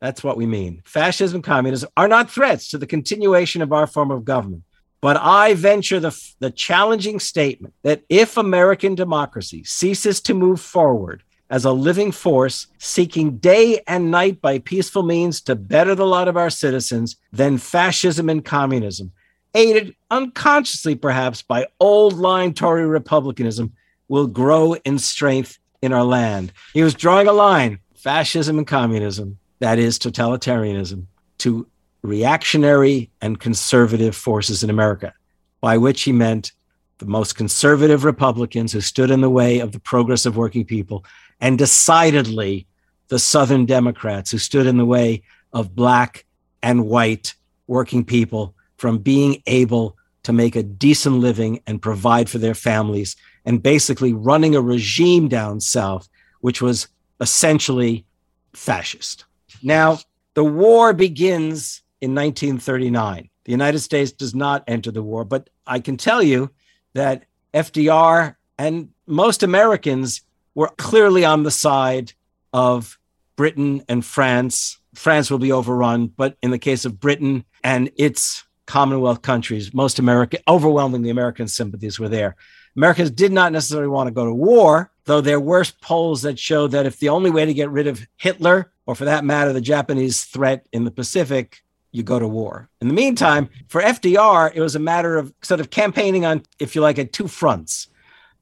That's 0.00 0.24
what 0.24 0.36
we 0.36 0.46
mean. 0.46 0.82
Fascism, 0.84 1.36
and 1.36 1.44
communism 1.44 1.90
are 1.96 2.08
not 2.08 2.30
threats 2.30 2.68
to 2.70 2.78
the 2.78 2.86
continuation 2.86 3.62
of 3.62 3.72
our 3.72 3.86
form 3.86 4.10
of 4.10 4.24
government. 4.24 4.62
But 5.00 5.16
I 5.18 5.54
venture 5.54 6.00
the, 6.00 6.18
the 6.38 6.50
challenging 6.50 7.20
statement 7.20 7.74
that 7.82 8.02
if 8.08 8.36
American 8.36 8.94
democracy 8.94 9.62
ceases 9.64 10.20
to 10.22 10.34
move 10.34 10.60
forward, 10.60 11.22
as 11.48 11.64
a 11.64 11.72
living 11.72 12.10
force 12.10 12.66
seeking 12.78 13.38
day 13.38 13.80
and 13.86 14.10
night 14.10 14.40
by 14.40 14.58
peaceful 14.58 15.02
means 15.02 15.40
to 15.42 15.54
better 15.54 15.94
the 15.94 16.06
lot 16.06 16.28
of 16.28 16.36
our 16.36 16.50
citizens, 16.50 17.16
then 17.32 17.58
fascism 17.58 18.28
and 18.28 18.44
communism, 18.44 19.12
aided 19.56 19.96
unconsciously 20.10 20.94
perhaps 20.94 21.42
by 21.42 21.66
old 21.80 22.12
line 22.12 22.52
Tory 22.52 22.86
republicanism, 22.86 23.72
will 24.08 24.26
grow 24.26 24.74
in 24.74 24.98
strength 24.98 25.58
in 25.82 25.92
our 25.92 26.04
land. 26.04 26.52
He 26.74 26.82
was 26.82 26.94
drawing 26.94 27.26
a 27.26 27.32
line 27.32 27.80
fascism 27.94 28.58
and 28.58 28.66
communism, 28.66 29.38
that 29.58 29.78
is, 29.78 29.98
totalitarianism, 29.98 31.06
to 31.38 31.66
reactionary 32.02 33.10
and 33.20 33.40
conservative 33.40 34.14
forces 34.14 34.62
in 34.62 34.70
America, 34.70 35.12
by 35.60 35.76
which 35.76 36.02
he 36.02 36.12
meant 36.12 36.52
the 36.98 37.06
most 37.06 37.34
conservative 37.34 38.04
Republicans 38.04 38.72
who 38.72 38.80
stood 38.80 39.10
in 39.10 39.22
the 39.22 39.30
way 39.30 39.58
of 39.58 39.72
the 39.72 39.80
progress 39.80 40.24
of 40.24 40.36
working 40.36 40.64
people, 40.64 41.04
and 41.40 41.58
decidedly 41.58 42.66
the 43.08 43.18
Southern 43.18 43.66
Democrats 43.66 44.30
who 44.30 44.38
stood 44.38 44.66
in 44.66 44.76
the 44.76 44.84
way 44.84 45.22
of 45.52 45.74
Black 45.74 46.24
and 46.62 46.86
white 46.86 47.34
working 47.66 48.04
people 48.04 48.54
from 48.76 48.98
being 48.98 49.42
able 49.46 49.96
to 50.22 50.32
make 50.32 50.56
a 50.56 50.62
decent 50.62 51.16
living 51.16 51.60
and 51.66 51.80
provide 51.80 52.28
for 52.28 52.38
their 52.38 52.54
families, 52.54 53.16
and 53.44 53.62
basically 53.62 54.12
running 54.12 54.56
a 54.56 54.60
regime 54.60 55.28
down 55.28 55.60
South, 55.60 56.08
which 56.40 56.60
was 56.60 56.88
essentially 57.20 58.04
fascist. 58.52 59.24
Now, 59.62 59.98
the 60.34 60.44
war 60.44 60.92
begins 60.92 61.82
in 62.00 62.14
1939. 62.14 63.30
The 63.44 63.52
United 63.52 63.78
States 63.78 64.10
does 64.10 64.34
not 64.34 64.64
enter 64.66 64.90
the 64.90 65.02
war, 65.02 65.24
but 65.24 65.48
I 65.66 65.78
can 65.78 65.96
tell 65.96 66.22
you 66.22 66.50
that 66.94 67.24
FDR 67.54 68.34
and 68.58 68.88
most 69.06 69.42
Americans 69.42 70.22
were 70.54 70.70
clearly 70.76 71.24
on 71.24 71.44
the 71.44 71.50
side 71.50 72.12
of 72.52 72.98
Britain 73.36 73.82
and 73.88 74.04
France. 74.04 74.78
France 74.94 75.30
will 75.30 75.38
be 75.38 75.52
overrun, 75.52 76.08
but 76.08 76.36
in 76.42 76.50
the 76.50 76.58
case 76.58 76.84
of 76.84 76.98
Britain 76.98 77.44
and 77.62 77.90
its 77.96 78.44
Commonwealth 78.66 79.22
countries, 79.22 79.72
most 79.72 79.98
American, 79.98 80.40
overwhelmingly 80.48 81.06
the 81.06 81.10
American 81.10 81.48
sympathies 81.48 81.98
were 81.98 82.08
there. 82.08 82.36
Americans 82.76 83.10
did 83.10 83.32
not 83.32 83.52
necessarily 83.52 83.88
want 83.88 84.08
to 84.08 84.12
go 84.12 84.26
to 84.26 84.34
war, 84.34 84.90
though 85.04 85.20
there 85.20 85.40
were 85.40 85.64
polls 85.80 86.22
that 86.22 86.38
showed 86.38 86.72
that 86.72 86.84
if 86.84 86.98
the 86.98 87.08
only 87.08 87.30
way 87.30 87.44
to 87.44 87.54
get 87.54 87.70
rid 87.70 87.86
of 87.86 88.06
Hitler, 88.16 88.70
or 88.84 88.94
for 88.94 89.06
that 89.06 89.24
matter, 89.24 89.52
the 89.52 89.60
Japanese 89.60 90.24
threat 90.24 90.66
in 90.72 90.84
the 90.84 90.90
Pacific, 90.90 91.62
you 91.92 92.02
go 92.02 92.18
to 92.18 92.28
war. 92.28 92.68
In 92.80 92.88
the 92.88 92.94
meantime, 92.94 93.48
for 93.68 93.80
FDR, 93.80 94.52
it 94.54 94.60
was 94.60 94.74
a 94.76 94.80
matter 94.80 95.16
of 95.16 95.32
sort 95.42 95.60
of 95.60 95.70
campaigning 95.70 96.26
on, 96.26 96.42
if 96.58 96.74
you 96.74 96.82
like, 96.82 96.98
at 96.98 97.12
two 97.12 97.28
fronts. 97.28 97.88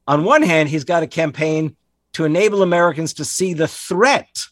On 0.07 0.25
one 0.25 0.41
hand, 0.41 0.69
he's 0.69 0.83
got 0.83 1.03
a 1.03 1.07
campaign 1.07 1.75
to 2.13 2.25
enable 2.25 2.61
Americans 2.61 3.13
to 3.13 3.25
see 3.25 3.53
the 3.53 3.67
threat 3.67 4.47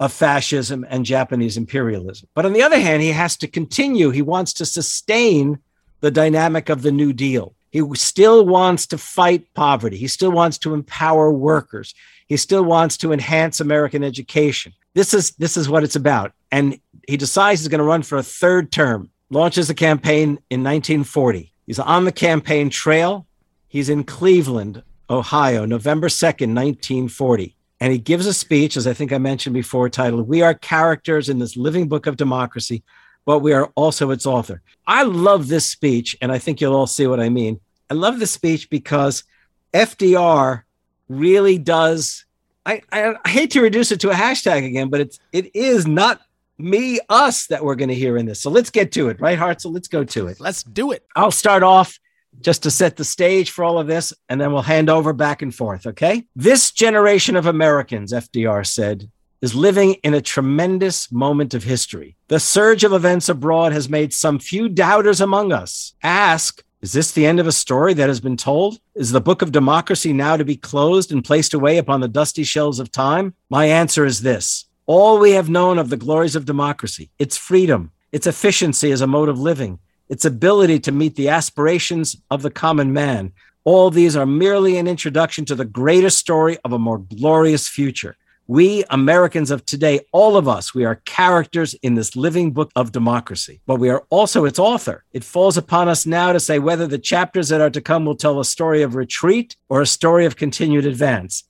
of 0.00 0.12
fascism 0.12 0.84
and 0.88 1.04
Japanese 1.04 1.58
imperialism. 1.58 2.28
But 2.34 2.46
on 2.46 2.54
the 2.54 2.62
other 2.62 2.80
hand, 2.80 3.02
he 3.02 3.12
has 3.12 3.36
to 3.36 3.46
continue, 3.46 4.10
he 4.10 4.22
wants 4.22 4.54
to 4.54 4.66
sustain 4.66 5.58
the 6.00 6.10
dynamic 6.10 6.70
of 6.70 6.80
the 6.80 6.90
New 6.90 7.12
Deal. 7.12 7.54
He 7.70 7.82
still 7.94 8.46
wants 8.46 8.86
to 8.88 8.98
fight 8.98 9.52
poverty. 9.54 9.98
He 9.98 10.08
still 10.08 10.32
wants 10.32 10.58
to 10.58 10.74
empower 10.74 11.30
workers. 11.30 11.94
He 12.26 12.36
still 12.36 12.64
wants 12.64 12.96
to 12.98 13.12
enhance 13.12 13.60
American 13.60 14.02
education. 14.02 14.72
This 14.94 15.14
is 15.14 15.32
this 15.32 15.56
is 15.56 15.68
what 15.68 15.84
it's 15.84 15.94
about. 15.94 16.32
And 16.50 16.80
he 17.06 17.16
decides 17.16 17.60
he's 17.60 17.68
going 17.68 17.78
to 17.78 17.84
run 17.84 18.02
for 18.02 18.18
a 18.18 18.24
third 18.24 18.72
term. 18.72 19.10
Launches 19.30 19.70
a 19.70 19.74
campaign 19.74 20.38
in 20.50 20.64
1940. 20.64 21.52
He's 21.66 21.78
on 21.78 22.04
the 22.04 22.12
campaign 22.12 22.70
trail. 22.70 23.26
He's 23.68 23.88
in 23.88 24.02
Cleveland, 24.02 24.82
Ohio, 25.08 25.64
November 25.64 26.08
2nd, 26.08 26.54
1940. 26.54 27.54
And 27.80 27.92
he 27.92 27.98
gives 27.98 28.26
a 28.26 28.34
speech, 28.34 28.76
as 28.76 28.86
I 28.86 28.92
think 28.92 29.12
I 29.12 29.18
mentioned 29.18 29.54
before, 29.54 29.88
titled 29.88 30.28
We 30.28 30.42
Are 30.42 30.54
Characters 30.54 31.28
in 31.28 31.38
This 31.38 31.56
Living 31.56 31.88
Book 31.88 32.06
of 32.06 32.16
Democracy 32.16 32.82
but 33.24 33.40
we 33.40 33.52
are 33.52 33.66
also 33.74 34.10
its 34.10 34.26
author. 34.26 34.62
I 34.86 35.02
love 35.02 35.48
this 35.48 35.66
speech, 35.66 36.16
and 36.20 36.32
I 36.32 36.38
think 36.38 36.60
you'll 36.60 36.74
all 36.74 36.86
see 36.86 37.06
what 37.06 37.20
I 37.20 37.28
mean. 37.28 37.60
I 37.90 37.94
love 37.94 38.18
this 38.18 38.30
speech 38.30 38.70
because 38.70 39.24
FDR 39.72 40.62
really 41.08 41.58
does. 41.58 42.24
I, 42.64 42.82
I, 42.92 43.14
I 43.24 43.28
hate 43.28 43.50
to 43.52 43.60
reduce 43.60 43.92
it 43.92 44.00
to 44.00 44.10
a 44.10 44.14
hashtag 44.14 44.64
again, 44.64 44.88
but 44.88 45.00
it's 45.00 45.20
it 45.32 45.54
is 45.54 45.86
not 45.86 46.20
me, 46.58 47.00
us 47.08 47.46
that 47.46 47.64
we're 47.64 47.74
going 47.74 47.88
to 47.88 47.94
hear 47.94 48.16
in 48.16 48.26
this. 48.26 48.40
So 48.40 48.50
let's 48.50 48.70
get 48.70 48.92
to 48.92 49.08
it, 49.08 49.20
right, 49.20 49.38
Hart? 49.38 49.60
So 49.60 49.70
let's 49.70 49.88
go 49.88 50.04
to 50.04 50.26
it. 50.26 50.40
Let's 50.40 50.62
do 50.62 50.92
it. 50.92 51.06
I'll 51.16 51.30
start 51.30 51.62
off 51.62 51.98
just 52.40 52.62
to 52.62 52.70
set 52.70 52.96
the 52.96 53.04
stage 53.04 53.50
for 53.50 53.64
all 53.64 53.78
of 53.78 53.86
this, 53.86 54.12
and 54.28 54.40
then 54.40 54.52
we'll 54.52 54.62
hand 54.62 54.90
over 54.90 55.12
back 55.12 55.42
and 55.42 55.54
forth, 55.54 55.86
okay? 55.86 56.24
This 56.34 56.70
generation 56.72 57.36
of 57.36 57.46
Americans, 57.46 58.12
FDR 58.12 58.66
said, 58.66 59.10
is 59.40 59.54
living 59.54 59.94
in 60.02 60.14
a 60.14 60.20
tremendous 60.20 61.10
moment 61.10 61.54
of 61.54 61.64
history. 61.64 62.16
The 62.28 62.40
surge 62.40 62.84
of 62.84 62.92
events 62.92 63.28
abroad 63.28 63.72
has 63.72 63.88
made 63.88 64.12
some 64.12 64.38
few 64.38 64.68
doubters 64.68 65.20
among 65.20 65.52
us 65.52 65.94
ask, 66.02 66.62
is 66.82 66.92
this 66.92 67.12
the 67.12 67.26
end 67.26 67.40
of 67.40 67.46
a 67.46 67.52
story 67.52 67.92
that 67.94 68.08
has 68.08 68.20
been 68.20 68.36
told? 68.36 68.78
Is 68.94 69.12
the 69.12 69.20
book 69.20 69.42
of 69.42 69.52
democracy 69.52 70.12
now 70.12 70.36
to 70.36 70.44
be 70.44 70.56
closed 70.56 71.12
and 71.12 71.24
placed 71.24 71.52
away 71.52 71.76
upon 71.76 72.00
the 72.00 72.08
dusty 72.08 72.42
shelves 72.42 72.78
of 72.78 72.90
time? 72.90 73.34
My 73.50 73.66
answer 73.66 74.06
is 74.06 74.22
this 74.22 74.66
all 74.86 75.18
we 75.18 75.32
have 75.32 75.48
known 75.48 75.78
of 75.78 75.90
the 75.90 75.96
glories 75.96 76.34
of 76.34 76.46
democracy, 76.46 77.10
its 77.18 77.36
freedom, 77.36 77.92
its 78.12 78.26
efficiency 78.26 78.90
as 78.90 79.00
a 79.00 79.06
mode 79.06 79.28
of 79.28 79.38
living, 79.38 79.78
its 80.10 80.24
ability 80.26 80.80
to 80.80 80.92
meet 80.92 81.14
the 81.14 81.28
aspirations 81.28 82.20
of 82.30 82.42
the 82.42 82.50
common 82.50 82.92
man, 82.92 83.32
all 83.64 83.90
these 83.90 84.16
are 84.16 84.26
merely 84.26 84.76
an 84.76 84.88
introduction 84.88 85.44
to 85.46 85.54
the 85.54 85.64
greater 85.64 86.10
story 86.10 86.58
of 86.64 86.72
a 86.72 86.78
more 86.78 86.98
glorious 86.98 87.68
future. 87.68 88.16
We 88.48 88.82
Americans 88.90 89.52
of 89.52 89.64
today, 89.64 90.00
all 90.10 90.36
of 90.36 90.48
us, 90.48 90.74
we 90.74 90.84
are 90.84 90.96
characters 91.04 91.74
in 91.74 91.94
this 91.94 92.16
living 92.16 92.50
book 92.50 92.72
of 92.74 92.90
democracy, 92.90 93.60
but 93.64 93.76
we 93.76 93.90
are 93.90 94.04
also 94.10 94.44
its 94.44 94.58
author. 94.58 95.04
It 95.12 95.22
falls 95.22 95.56
upon 95.56 95.88
us 95.88 96.04
now 96.04 96.32
to 96.32 96.40
say 96.40 96.58
whether 96.58 96.88
the 96.88 96.98
chapters 96.98 97.48
that 97.50 97.60
are 97.60 97.70
to 97.70 97.80
come 97.80 98.04
will 98.04 98.16
tell 98.16 98.40
a 98.40 98.44
story 98.44 98.82
of 98.82 98.96
retreat 98.96 99.54
or 99.68 99.80
a 99.80 99.86
story 99.86 100.26
of 100.26 100.34
continued 100.34 100.84
advance. 100.84 101.44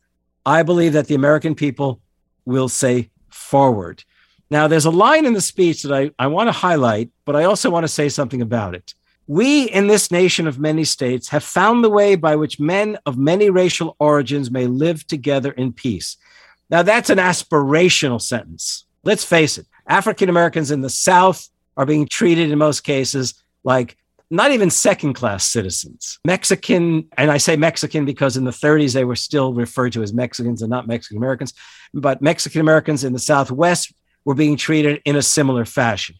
I 0.45 0.63
believe 0.63 0.93
that 0.93 1.07
the 1.07 1.15
American 1.15 1.55
people 1.55 2.03
will 2.45 2.69
say 2.69 3.09
forward. 3.31 4.05
Now, 4.51 4.67
there's 4.67 4.85
a 4.85 4.91
line 4.91 5.27
in 5.27 5.33
the 5.33 5.41
speech 5.41 5.83
that 5.85 5.93
I, 5.93 6.11
I 6.19 6.27
want 6.27 6.49
to 6.49 6.53
highlight, 6.53 7.11
but 7.25 7.37
I 7.37 7.45
also 7.45 7.71
want 7.71 7.85
to 7.85 7.89
say 7.89 8.09
something 8.09 8.43
about 8.43 8.75
it. 8.75 8.95
We 9.29 9.65
in 9.65 9.87
this 9.87 10.11
nation 10.11 10.49
of 10.49 10.59
many 10.59 10.83
states 10.85 11.29
have 11.29 11.45
found 11.45 11.85
the 11.85 11.91
way 11.91 12.17
by 12.17 12.35
which 12.35 12.59
men 12.59 12.99
of 13.07 13.17
many 13.17 13.49
racial 13.49 13.95
origins 14.01 14.51
may 14.51 14.67
live 14.67 15.07
together 15.07 15.53
in 15.53 15.73
peace. 15.73 16.17
Now, 16.69 16.83
that's 16.83 17.11
an 17.11 17.19
aspirational 17.19 18.21
sentence. 18.21 18.87
Let's 19.05 19.25
face 19.25 19.57
it, 19.57 19.67
African 19.87 20.29
Americans 20.29 20.73
in 20.73 20.81
the 20.81 20.91
South 20.91 21.49
are 21.77 21.87
being 21.87 22.09
treated 22.09 22.51
in 22.51 22.59
most 22.59 22.81
cases 22.81 23.43
like 23.63 23.97
not 24.31 24.53
even 24.53 24.71
second 24.71 25.15
class 25.15 25.45
citizens. 25.45 26.19
Mexican, 26.25 27.09
and 27.17 27.31
I 27.31 27.39
say 27.39 27.57
Mexican 27.57 28.05
because 28.05 28.37
in 28.37 28.45
the 28.45 28.53
30s 28.53 28.95
they 28.95 29.05
were 29.05 29.17
still 29.17 29.53
referred 29.53 29.93
to 29.95 30.03
as 30.03 30.13
Mexicans 30.13 30.63
and 30.63 30.71
not 30.71 30.87
Mexican 30.87 31.17
Americans, 31.17 31.53
but 31.93 32.23
Mexican 32.23 32.61
Americans 32.61 33.03
in 33.03 33.13
the 33.13 33.19
Southwest 33.19 33.93
were 34.25 34.35
being 34.35 34.57
treated 34.57 35.01
in 35.05 35.17
a 35.17 35.23
similar 35.23 35.65
fashion. 35.65 36.17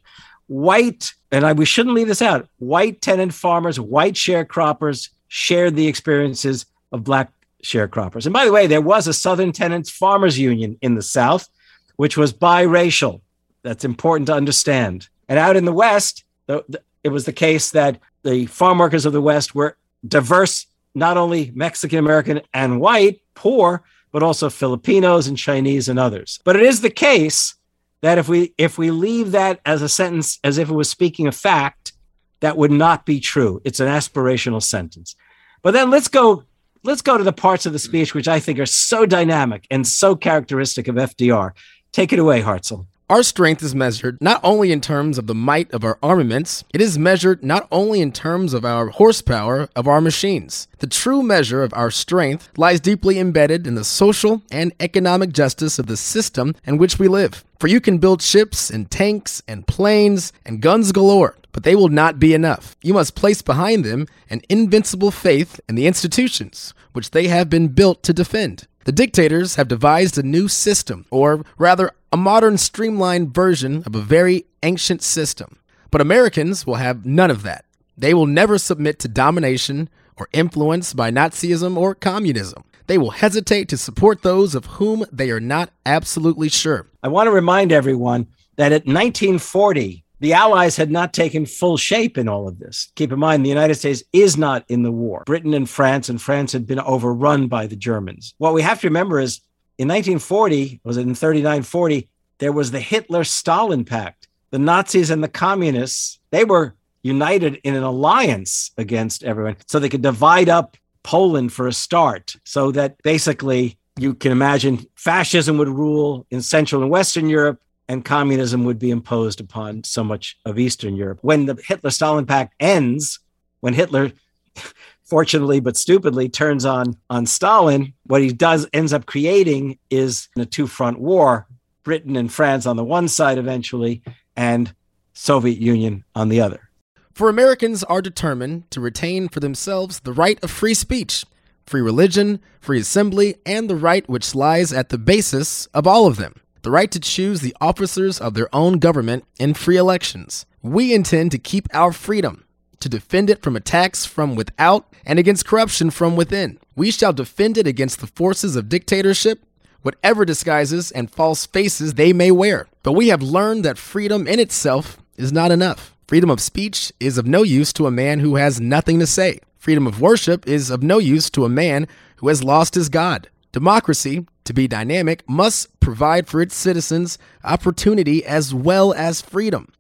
White, 0.47 1.15
and 1.31 1.47
I, 1.47 1.53
we 1.53 1.65
shouldn't 1.65 1.95
leave 1.95 2.09
this 2.09 2.23
out, 2.23 2.49
white 2.59 3.01
tenant 3.01 3.35
farmers, 3.35 3.79
white 3.79 4.15
sharecroppers 4.15 5.11
shared 5.29 5.77
the 5.77 5.87
experiences 5.87 6.67
of 6.93 7.05
Black 7.05 7.33
sharecroppers. 7.63 8.27
And 8.27 8.33
by 8.33 8.45
the 8.45 8.53
way, 8.53 8.67
there 8.67 8.81
was 8.81 9.07
a 9.07 9.15
Southern 9.15 9.53
Tenants 9.53 9.91
Farmers 9.91 10.39
Union 10.39 10.77
in 10.83 10.95
the 10.95 11.03
South, 11.03 11.49
which 11.97 12.17
was 12.17 12.33
biracial. 12.33 13.21
That's 13.63 13.85
important 13.85 14.27
to 14.27 14.35
understand. 14.35 15.09
And 15.29 15.39
out 15.39 15.57
in 15.57 15.67
the 15.67 15.73
West, 15.73 16.25
the, 16.47 16.65
the, 16.69 16.83
it 17.05 17.11
was 17.11 17.27
the 17.27 17.33
case 17.33 17.71
that 17.71 18.01
the 18.23 18.47
farm 18.47 18.79
workers 18.79 19.07
of 19.07 19.13
the 19.13 19.23
West 19.23 19.55
were 19.55 19.77
diverse, 20.07 20.67
not 20.95 21.17
only 21.17 21.53
Mexican 21.55 21.99
American 21.99 22.41
and 22.53 22.81
white, 22.81 23.21
poor, 23.35 23.85
but 24.13 24.23
also 24.23 24.51
Filipinos 24.51 25.29
and 25.29 25.39
Chinese 25.39 25.89
and 25.89 25.99
others. 25.99 26.41
But 26.45 26.57
it 26.57 26.63
is 26.63 26.81
the 26.81 26.91
case 26.91 27.55
that 28.03 28.19
if 28.19 28.29
we 28.29 28.55
if 28.59 28.79
we 28.79 28.91
leave 28.91 29.33
that 29.33 29.61
as 29.65 29.83
a 29.83 29.89
sentence 29.89 30.39
as 30.43 30.59
if 30.59 30.71
it 30.71 30.75
was 30.75 30.89
speaking 30.89 31.27
a 31.27 31.33
fact, 31.33 31.93
that 32.41 32.57
would 32.57 32.71
not 32.71 33.05
be 33.07 33.21
true. 33.21 33.61
It's 33.65 33.81
an 33.81 33.89
aspirational 33.89 34.63
sentence. 34.63 35.17
But 35.63 35.73
then 35.73 35.91
let's 35.91 36.09
go 36.09 36.45
let's 36.83 37.03
go 37.03 37.19
to 37.19 37.25
the 37.25 37.33
parts 37.33 37.67
of 37.67 37.73
the 37.73 37.79
speech 37.79 38.15
which 38.15 38.29
I 38.29 38.41
think 38.41 38.59
are 38.59 38.67
so 38.67 39.07
dynamic 39.07 39.67
and 39.71 39.87
so 39.87 40.17
characteristic 40.17 40.89
of 40.89 40.97
FDR. 40.97 41.53
Take 41.93 42.13
it 42.13 42.19
away, 42.19 42.43
Hartzell. 42.43 42.87
Our 43.11 43.25
strength 43.25 43.65
is 43.65 43.75
measured 43.75 44.19
not 44.21 44.39
only 44.45 44.71
in 44.71 44.81
terms 44.81 45.19
of 45.19 45.27
the 45.27 45.35
might 45.35 45.69
of 45.73 45.83
our 45.83 45.99
armaments, 46.01 46.63
it 46.73 46.81
is 46.81 46.97
measured 46.97 47.43
not 47.43 47.67
only 47.73 48.01
in 48.01 48.13
terms 48.13 48.55
of 48.55 48.65
our 48.65 48.87
horsepower 48.87 49.69
of 49.75 49.89
our 49.89 50.01
machines. 50.01 50.69
The 50.79 50.87
true 50.87 51.21
measure 51.21 51.65
of 51.65 51.75
our 51.75 51.91
strength 51.91 52.49
lies 52.57 52.79
deeply 52.79 53.19
embedded 53.19 53.67
in 53.67 53.75
the 53.75 53.83
social 53.83 54.43
and 54.53 54.73
economic 54.79 55.33
justice 55.33 55.81
of 55.81 55.89
the 55.89 55.97
system 55.97 56.55
in 56.65 56.79
which 56.79 57.01
we 57.01 57.09
live. 57.09 57.45
For 57.59 57.67
you 57.67 57.81
can 57.81 57.99
build 57.99 58.23
ships 58.23 58.71
and 58.71 58.89
tanks 58.89 59.43
and 59.49 59.67
planes 59.67 60.33
and 60.47 60.63
guns 60.63 60.93
galore, 60.93 61.37
but 61.51 61.65
they 61.65 61.75
will 61.75 61.89
not 61.89 62.21
be 62.21 62.33
enough. 62.33 62.77
You 62.81 62.95
must 62.95 63.17
place 63.17 63.43
behind 63.43 63.85
them 63.85 64.07
an 64.31 64.43
invincible 64.49 65.11
faith 65.11 65.61
in 65.69 65.75
the 65.75 65.89
institutions 65.89 66.75
which 66.93 67.11
they 67.11 67.27
have 67.27 67.51
been 67.51 67.69
built 67.69 68.05
to 68.05 68.13
defend. 68.13 68.69
The 68.85 68.93
dictators 68.93 69.57
have 69.57 69.69
devised 69.69 70.17
a 70.17 70.23
new 70.23 70.49
system, 70.49 71.05
or 71.11 71.45
rather, 71.59 71.91
a 72.13 72.17
modern 72.17 72.57
streamlined 72.57 73.35
version 73.35 73.83
of 73.85 73.95
a 73.95 74.01
very 74.01 74.47
ancient 74.63 75.03
system. 75.03 75.59
But 75.91 76.01
Americans 76.01 76.67
will 76.67 76.77
have 76.77 77.05
none 77.05 77.31
of 77.31 77.43
that. 77.43 77.67
They 77.99 78.15
will 78.15 78.27
never 78.27 78.57
submit 78.57 78.99
to 79.01 79.09
domination 79.09 79.91
or 80.17 80.29
influence 80.33 80.95
by 80.95 81.11
Nazism 81.11 81.77
or 81.77 81.95
communism. 81.95 82.65
They 82.87 82.97
will 82.97 83.11
hesitate 83.11 83.69
to 83.69 83.77
support 83.77 84.23
those 84.23 84.55
of 84.55 84.65
whom 84.67 85.05
they 85.13 85.31
are 85.31 85.41
not 85.41 85.71
absolutely 85.85 86.49
sure. 86.49 86.87
I 87.03 87.09
want 87.09 87.27
to 87.27 87.33
remind 87.33 87.73
everyone 87.73 88.29
that 88.57 88.73
at 88.73 88.87
1940, 88.87 90.05
the 90.21 90.35
Allies 90.35 90.77
had 90.77 90.91
not 90.91 91.13
taken 91.13 91.47
full 91.47 91.77
shape 91.77 92.17
in 92.17 92.29
all 92.29 92.47
of 92.47 92.59
this. 92.59 92.93
Keep 92.95 93.13
in 93.13 93.19
mind, 93.19 93.45
the 93.45 93.51
United 93.51 93.75
States 93.75 94.03
is 94.13 94.37
not 94.37 94.65
in 94.69 94.83
the 94.83 94.93
war. 94.93 95.23
Britain 95.27 95.55
and 95.55 95.69
France, 95.69 96.09
and 96.09 96.21
France 96.21 96.53
had 96.53 96.67
been 96.67 96.81
overrun 96.81 97.49
by 97.49 97.67
the 97.67 97.77
Germans. 97.77 98.35
What 98.39 98.55
we 98.55 98.63
have 98.63 98.81
to 98.83 98.87
remember 98.87 99.19
is 99.19 99.41
in 99.79 99.89
1940, 99.89 100.81
was 100.85 100.99
it 100.99 101.07
in 101.07 101.15
39 101.15 101.63
40, 101.63 102.09
there 102.39 102.53
was 102.53 102.71
the 102.71 102.81
Hitler 102.81 103.25
Stalin 103.25 103.85
Pact. 103.85 104.29
The 104.51 104.59
Nazis 104.59 105.11
and 105.11 105.23
the 105.23 105.29
communists, 105.29 106.19
they 106.31 106.45
were 106.45 106.75
united 107.03 107.57
in 107.65 107.75
an 107.75 107.83
alliance 107.83 108.73
against 108.77 109.25
everyone 109.25 109.57
so 109.67 109.79
they 109.79 109.89
could 109.89 110.03
divide 110.03 110.49
up 110.49 110.77
Poland 111.03 111.53
for 111.53 111.67
a 111.67 111.73
start, 111.73 112.37
so 112.45 112.71
that 112.73 113.03
basically 113.03 113.79
you 113.99 114.15
can 114.15 114.33
imagine 114.33 114.85
fascism 114.97 115.57
would 115.57 115.69
rule 115.69 116.27
in 116.31 116.43
Central 116.43 116.83
and 116.83 116.91
Western 116.91 117.29
Europe 117.29 117.61
and 117.91 118.05
communism 118.05 118.63
would 118.63 118.79
be 118.79 118.93
imposed 118.93 119.41
upon 119.41 119.83
so 119.83 120.05
much 120.05 120.39
of 120.45 120.61
Eastern 120.61 120.95
Europe. 120.95 121.19
When 121.23 121.47
the 121.47 121.61
Hitler 121.67 121.91
Stalin 121.91 122.25
Pact 122.25 122.55
ends, 122.61 123.19
when 123.63 123.75
Hitler 123.75 124.13
fortunately 125.03 125.59
but 125.59 125.77
stupidly 125.77 126.29
turns 126.29 126.65
on 126.65 126.97
on 127.11 127.27
Stalin, 127.27 127.93
what 128.05 128.23
he 128.23 128.33
does 128.33 128.69
ends 128.73 128.93
up 128.93 129.07
creating 129.07 129.77
is 129.91 130.29
a 130.39 130.47
two-front 130.47 131.01
war, 131.01 131.49
Britain 131.83 132.15
and 132.15 132.33
France 132.33 132.65
on 132.65 132.77
the 132.77 132.85
one 132.85 133.09
side 133.09 133.39
eventually 133.39 134.03
and 134.37 134.73
Soviet 135.13 135.59
Union 135.59 136.05
on 136.15 136.29
the 136.29 136.41
other. 136.41 136.71
For 137.13 137.29
Americans 137.29 137.83
are 137.83 138.01
determined 138.01 138.71
to 138.71 138.81
retain 138.81 139.29
for 139.29 139.41
themselves 139.41 139.99
the 139.99 140.13
right 140.13 140.39
of 140.45 140.51
free 140.53 140.75
speech, 140.75 141.25
free 141.67 141.81
religion, 141.81 142.39
free 142.61 142.79
assembly, 142.79 143.35
and 143.45 143.69
the 143.69 143.75
right 143.75 144.09
which 144.09 144.37
lies 144.37 144.73
at 144.73 144.91
the 144.91 144.99
basis 144.99 145.67
of 145.75 145.89
all 145.89 146.07
of 146.07 146.19
them 146.19 146.35
the 146.63 146.71
right 146.71 146.91
to 146.91 147.01
choose 147.01 147.41
the 147.41 147.57
officers 147.61 148.21
of 148.21 148.35
their 148.35 148.55
own 148.55 148.79
government 148.79 149.25
in 149.39 149.55
free 149.55 149.77
elections. 149.77 150.47
We 150.63 150.93
intend 150.93 151.31
to 151.33 151.39
keep 151.39 151.69
our 151.73 151.93
freedom, 151.93 152.45
to 152.81 152.89
defend 152.89 153.31
it 153.31 153.43
from 153.43 153.57
attacks 153.57 154.05
from 154.05 154.35
without 154.37 154.87
and 155.07 155.19
against 155.19 155.47
corruption 155.47 155.91
from 155.91 156.17
within. 156.17 156.59
We 156.77 156.91
shall 156.91 157.13
defend 157.13 157.57
it 157.57 157.67
against 157.67 158.01
the 158.01 158.07
forces 158.07 158.57
of 158.57 158.69
dictatorship, 158.69 159.43
whatever 159.83 160.25
disguises 160.25 160.91
and 160.91 161.11
false 161.11 161.47
faces 161.47 161.95
they 161.95 162.13
may 162.13 162.31
wear. 162.31 162.69
But 162.83 162.93
we 162.93 163.09
have 163.09 163.23
learned 163.23 163.65
that 163.65 163.79
freedom 163.79 164.27
in 164.27 164.39
itself 164.39 164.99
is 165.17 165.33
not 165.33 165.51
enough. 165.51 165.95
Freedom 166.07 166.31
of 166.31 166.41
speech 166.41 166.93
is 167.01 167.19
of 167.19 167.27
no 167.27 167.43
use 167.43 167.73
to 167.75 167.87
a 167.87 167.91
man 167.91 168.19
who 168.19 168.37
has 168.37 168.61
nothing 168.61 168.99
to 168.99 169.07
say. 169.07 169.41
Freedom 169.59 169.87
of 169.87 170.01
worship 170.01 170.47
is 170.49 170.71
of 170.71 170.83
no 170.83 170.99
use 170.99 171.31
to 171.31 171.45
a 171.45 171.49
man 171.49 171.87
who 172.17 172.29
has 172.29 172.43
lost 172.43 172.75
his 172.75 172.89
God. 172.89 173.29
Democracy, 173.53 174.27
to 174.51 174.55
be 174.55 174.69
dynamic, 174.69 175.23
must 175.29 175.81
provide 175.81 176.27
for 176.27 176.43
its 176.43 176.57
citizens 176.57 177.19
opportunity 177.45 178.25
as 178.25 178.53
well 178.53 178.93
as 178.93 179.21
freedom. 179.21 179.73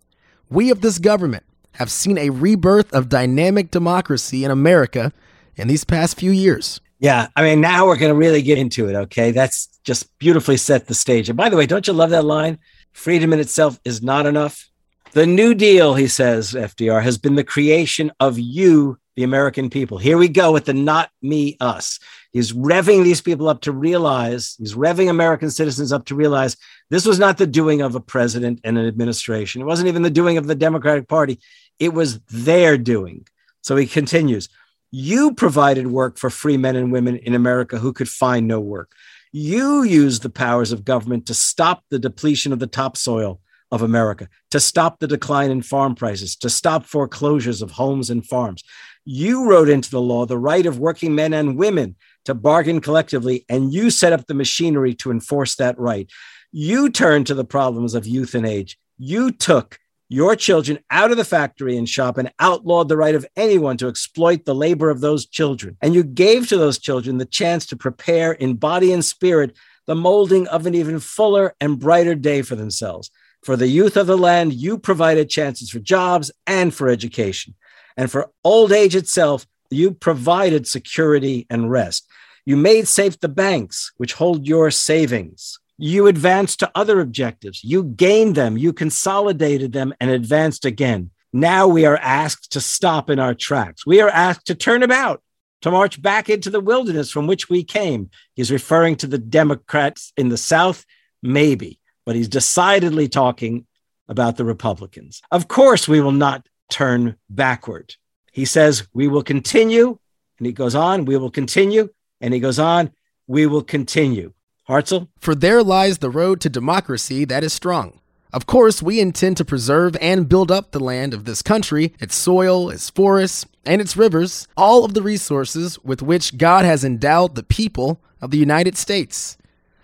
We 0.48 0.70
of 0.70 0.80
this 0.80 0.98
government 0.98 1.44
have 1.72 1.90
seen 1.90 2.16
a 2.16 2.30
rebirth 2.30 2.92
of 2.92 3.08
dynamic 3.08 3.70
democracy 3.70 4.44
in 4.44 4.50
America 4.50 5.12
in 5.56 5.68
these 5.68 5.84
past 5.84 6.18
few 6.18 6.30
years. 6.30 6.80
Yeah, 7.00 7.28
I 7.34 7.42
mean, 7.42 7.60
now 7.60 7.86
we're 7.86 7.96
going 7.96 8.12
to 8.12 8.18
really 8.18 8.42
get 8.42 8.58
into 8.58 8.88
it, 8.88 8.94
okay? 8.94 9.32
That's 9.32 9.66
just 9.84 10.16
beautifully 10.18 10.56
set 10.56 10.86
the 10.86 10.94
stage. 10.94 11.28
And 11.28 11.36
by 11.36 11.48
the 11.48 11.56
way, 11.56 11.66
don't 11.66 11.86
you 11.86 11.92
love 11.92 12.10
that 12.10 12.24
line? 12.24 12.58
Freedom 12.92 13.32
in 13.32 13.40
itself 13.40 13.80
is 13.84 14.02
not 14.02 14.26
enough. 14.26 14.68
The 15.12 15.26
New 15.26 15.54
Deal, 15.54 15.94
he 15.94 16.06
says, 16.06 16.52
FDR, 16.52 17.02
has 17.02 17.18
been 17.18 17.34
the 17.34 17.42
creation 17.42 18.12
of 18.20 18.38
you, 18.38 18.98
the 19.16 19.24
American 19.24 19.68
people. 19.68 19.98
Here 19.98 20.18
we 20.18 20.28
go 20.28 20.52
with 20.52 20.66
the 20.66 20.74
not 20.74 21.10
me, 21.22 21.56
us. 21.58 21.98
He's 22.32 22.52
revving 22.52 23.02
these 23.02 23.20
people 23.20 23.48
up 23.48 23.62
to 23.62 23.72
realize, 23.72 24.54
he's 24.58 24.74
revving 24.74 25.10
American 25.10 25.50
citizens 25.50 25.92
up 25.92 26.04
to 26.06 26.14
realize 26.14 26.56
this 26.88 27.04
was 27.04 27.18
not 27.18 27.38
the 27.38 27.46
doing 27.46 27.82
of 27.82 27.94
a 27.94 28.00
president 28.00 28.60
and 28.62 28.78
an 28.78 28.86
administration. 28.86 29.60
It 29.60 29.66
wasn't 29.66 29.88
even 29.88 30.02
the 30.02 30.10
doing 30.10 30.38
of 30.38 30.46
the 30.46 30.54
Democratic 30.54 31.08
Party. 31.08 31.40
It 31.78 31.92
was 31.92 32.20
their 32.30 32.78
doing. 32.78 33.26
So 33.62 33.76
he 33.76 33.86
continues 33.86 34.48
You 34.92 35.34
provided 35.34 35.88
work 35.88 36.18
for 36.18 36.30
free 36.30 36.56
men 36.56 36.76
and 36.76 36.92
women 36.92 37.16
in 37.16 37.34
America 37.34 37.78
who 37.78 37.92
could 37.92 38.08
find 38.08 38.46
no 38.46 38.60
work. 38.60 38.92
You 39.32 39.82
used 39.82 40.22
the 40.22 40.30
powers 40.30 40.72
of 40.72 40.84
government 40.84 41.26
to 41.26 41.34
stop 41.34 41.84
the 41.90 41.98
depletion 41.98 42.52
of 42.52 42.58
the 42.58 42.66
topsoil 42.66 43.40
of 43.70 43.82
America, 43.82 44.28
to 44.50 44.58
stop 44.58 44.98
the 44.98 45.06
decline 45.06 45.50
in 45.50 45.62
farm 45.62 45.94
prices, 45.94 46.34
to 46.36 46.50
stop 46.50 46.84
foreclosures 46.84 47.62
of 47.62 47.70
homes 47.72 48.10
and 48.10 48.26
farms. 48.26 48.64
You 49.04 49.48
wrote 49.48 49.68
into 49.68 49.90
the 49.90 50.00
law 50.00 50.26
the 50.26 50.38
right 50.38 50.66
of 50.66 50.78
working 50.78 51.14
men 51.14 51.32
and 51.32 51.56
women 51.56 51.96
to 52.24 52.34
bargain 52.34 52.80
collectively, 52.80 53.44
and 53.48 53.72
you 53.72 53.90
set 53.90 54.12
up 54.12 54.26
the 54.26 54.34
machinery 54.34 54.94
to 54.94 55.10
enforce 55.10 55.56
that 55.56 55.78
right. 55.78 56.10
You 56.52 56.90
turned 56.90 57.26
to 57.28 57.34
the 57.34 57.44
problems 57.44 57.94
of 57.94 58.06
youth 58.06 58.34
and 58.34 58.46
age. 58.46 58.78
You 58.98 59.30
took 59.30 59.78
your 60.08 60.34
children 60.34 60.80
out 60.90 61.12
of 61.12 61.16
the 61.16 61.24
factory 61.24 61.76
and 61.76 61.88
shop 61.88 62.18
and 62.18 62.32
outlawed 62.40 62.88
the 62.88 62.96
right 62.96 63.14
of 63.14 63.24
anyone 63.36 63.76
to 63.76 63.86
exploit 63.86 64.44
the 64.44 64.54
labor 64.54 64.90
of 64.90 65.00
those 65.00 65.24
children. 65.24 65.76
And 65.80 65.94
you 65.94 66.02
gave 66.02 66.48
to 66.48 66.56
those 66.56 66.78
children 66.78 67.18
the 67.18 67.24
chance 67.24 67.64
to 67.66 67.76
prepare 67.76 68.32
in 68.32 68.56
body 68.56 68.92
and 68.92 69.04
spirit 69.04 69.56
the 69.86 69.94
molding 69.94 70.48
of 70.48 70.66
an 70.66 70.74
even 70.74 70.98
fuller 70.98 71.54
and 71.60 71.78
brighter 71.78 72.16
day 72.16 72.42
for 72.42 72.56
themselves. 72.56 73.10
For 73.44 73.56
the 73.56 73.68
youth 73.68 73.96
of 73.96 74.08
the 74.08 74.18
land, 74.18 74.52
you 74.52 74.78
provided 74.78 75.30
chances 75.30 75.70
for 75.70 75.78
jobs 75.78 76.32
and 76.44 76.74
for 76.74 76.88
education. 76.88 77.54
And 77.96 78.10
for 78.10 78.30
old 78.42 78.72
age 78.72 78.96
itself, 78.96 79.46
you 79.70 79.92
provided 79.92 80.66
security 80.66 81.46
and 81.48 81.70
rest. 81.70 82.08
You 82.44 82.56
made 82.56 82.88
safe 82.88 83.20
the 83.20 83.28
banks 83.28 83.92
which 83.96 84.14
hold 84.14 84.46
your 84.46 84.70
savings. 84.70 85.58
You 85.78 86.06
advanced 86.08 86.58
to 86.60 86.70
other 86.74 87.00
objectives. 87.00 87.64
You 87.64 87.84
gained 87.84 88.34
them, 88.34 88.58
you 88.58 88.72
consolidated 88.72 89.72
them, 89.72 89.94
and 90.00 90.10
advanced 90.10 90.64
again. 90.64 91.10
Now 91.32 91.68
we 91.68 91.86
are 91.86 91.96
asked 91.96 92.52
to 92.52 92.60
stop 92.60 93.08
in 93.08 93.18
our 93.18 93.34
tracks. 93.34 93.86
We 93.86 94.00
are 94.00 94.08
asked 94.08 94.46
to 94.46 94.54
turn 94.54 94.82
about, 94.82 95.22
to 95.62 95.70
march 95.70 96.02
back 96.02 96.28
into 96.28 96.50
the 96.50 96.60
wilderness 96.60 97.10
from 97.10 97.26
which 97.26 97.48
we 97.48 97.62
came. 97.62 98.10
He's 98.34 98.50
referring 98.50 98.96
to 98.96 99.06
the 99.06 99.18
Democrats 99.18 100.12
in 100.16 100.28
the 100.28 100.36
South, 100.36 100.84
maybe, 101.22 101.80
but 102.04 102.16
he's 102.16 102.28
decidedly 102.28 103.08
talking 103.08 103.66
about 104.08 104.36
the 104.36 104.44
Republicans. 104.44 105.22
Of 105.30 105.46
course, 105.46 105.86
we 105.86 106.00
will 106.00 106.12
not 106.12 106.46
turn 106.68 107.16
backward. 107.28 107.94
He 108.30 108.44
says, 108.44 108.86
We 108.92 109.08
will 109.08 109.22
continue. 109.22 109.98
And 110.38 110.46
he 110.46 110.52
goes 110.52 110.74
on, 110.74 111.04
We 111.04 111.16
will 111.16 111.30
continue. 111.30 111.90
And 112.20 112.34
he 112.34 112.40
goes 112.40 112.58
on, 112.58 112.92
We 113.26 113.46
will 113.46 113.62
continue. 113.62 114.32
Hartzell? 114.68 115.08
For 115.18 115.34
there 115.34 115.62
lies 115.62 115.98
the 115.98 116.10
road 116.10 116.40
to 116.42 116.48
democracy 116.48 117.24
that 117.24 117.42
is 117.42 117.52
strong. 117.52 118.00
Of 118.32 118.46
course, 118.46 118.80
we 118.80 119.00
intend 119.00 119.36
to 119.38 119.44
preserve 119.44 119.96
and 120.00 120.28
build 120.28 120.52
up 120.52 120.70
the 120.70 120.78
land 120.78 121.12
of 121.12 121.24
this 121.24 121.42
country, 121.42 121.94
its 121.98 122.14
soil, 122.14 122.70
its 122.70 122.88
forests, 122.88 123.44
and 123.66 123.80
its 123.80 123.96
rivers, 123.96 124.46
all 124.56 124.84
of 124.84 124.94
the 124.94 125.02
resources 125.02 125.78
with 125.80 126.00
which 126.00 126.38
God 126.38 126.64
has 126.64 126.84
endowed 126.84 127.34
the 127.34 127.42
people 127.42 128.00
of 128.20 128.30
the 128.30 128.38
United 128.38 128.76
States. 128.76 129.36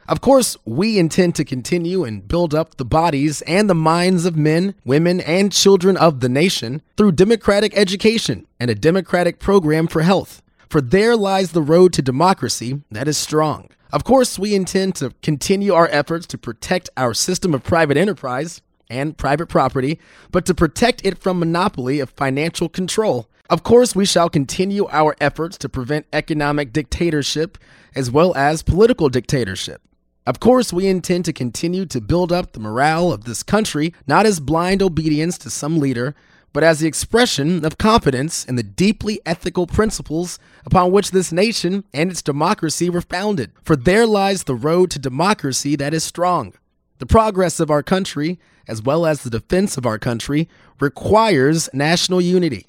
Of 0.09 0.21
course, 0.21 0.57
we 0.65 1.01
intend 1.01 1.35
to 1.35 1.45
continue 1.45 2.05
and 2.05 2.29
build 2.29 2.55
up 2.55 2.77
the 2.77 2.85
bodies 2.85 3.43
and 3.43 3.69
the 3.69 3.75
minds 3.75 4.25
of 4.25 4.37
men, 4.37 4.77
women, 4.85 5.21
and 5.21 5.53
children 5.53 5.97
of 5.97 6.21
the 6.21 6.29
nation 6.29 6.81
through 6.97 7.13
democratic 7.13 7.77
education 7.77 8.47
and 8.61 8.71
a 8.71 8.77
democratic 8.77 9.41
program 9.41 9.89
for 9.89 10.03
health. 10.03 10.43
For 10.71 10.81
there 10.81 11.17
lies 11.17 11.51
the 11.51 11.63
road 11.63 11.93
to 11.95 12.03
democracy 12.03 12.83
that 12.93 13.09
is 13.09 13.19
strong. 13.19 13.69
Of 13.93 14.05
course, 14.05 14.39
we 14.39 14.55
intend 14.55 14.95
to 14.97 15.13
continue 15.23 15.75
our 15.75 15.89
efforts 15.89 16.29
to 16.29 16.39
protect 16.39 16.89
our 16.97 17.13
system 17.13 17.53
of 17.53 17.65
private 17.65 17.97
enterprise 17.97 18.63
and 18.89 19.19
private 19.19 19.49
property, 19.49 19.99
but 20.31 20.47
to 20.47 20.55
protect 20.55 21.05
it 21.05 21.19
from 21.19 21.41
monopoly 21.41 21.99
of 21.99 22.11
financial 22.11 22.69
control. 22.69 23.29
Of 23.51 23.65
course, 23.65 23.97
we 23.97 24.07
shall 24.07 24.31
continue 24.31 24.87
our 24.87 25.17
efforts 25.21 25.59
to 25.59 25.69
prevent 25.69 26.07
economic 26.13 26.73
dictatorship 26.73 27.59
as 27.97 28.09
well 28.09 28.37
as 28.37 28.63
political 28.63 29.09
dictatorship. 29.09 29.83
Of 30.27 30.41
course, 30.41 30.73
we 30.73 30.89
intend 30.89 31.25
to 31.27 31.33
continue 31.33 31.87
to 31.87 32.01
build 32.01 32.33
up 32.33 32.53
the 32.53 32.61
morale 32.61 33.13
of 33.13 33.25
this 33.25 33.45
country, 33.45 33.95
not 34.09 34.27
as 34.27 34.41
blind 34.41 34.83
obedience 34.83 35.39
to 35.39 35.51
some 35.51 35.79
leader, 35.79 36.17
but 36.53 36.65
as 36.65 36.81
the 36.81 36.89
expression 36.89 37.65
of 37.65 37.79
confidence 37.79 38.45
in 38.45 38.57
the 38.57 38.63
deeply 38.65 39.21
ethical 39.25 39.69
principles 39.69 40.41
upon 40.65 40.91
which 40.91 41.13
this 41.13 41.31
nation 41.31 41.85
and 41.95 42.11
its 42.11 42.23
democracy 42.23 42.91
were 42.91 43.03
founded. 43.03 43.53
For 43.63 43.77
there 43.77 44.07
lies 44.07 44.45
the 44.45 44.57
road 44.57 44.91
to 44.93 44.99
democracy 44.99 45.77
that 45.77 45.95
is 45.95 46.03
strong. 46.03 46.55
The 46.99 47.07
progress 47.07 47.61
of 47.61 47.71
our 47.71 47.85
country, 47.85 48.41
as 48.67 48.83
well 48.83 49.07
as 49.07 49.23
the 49.23 49.31
defense 49.31 49.77
of 49.77 49.87
our 49.87 49.99
country, 49.99 50.49
requires 50.81 51.69
national 51.73 52.21
unity, 52.21 52.67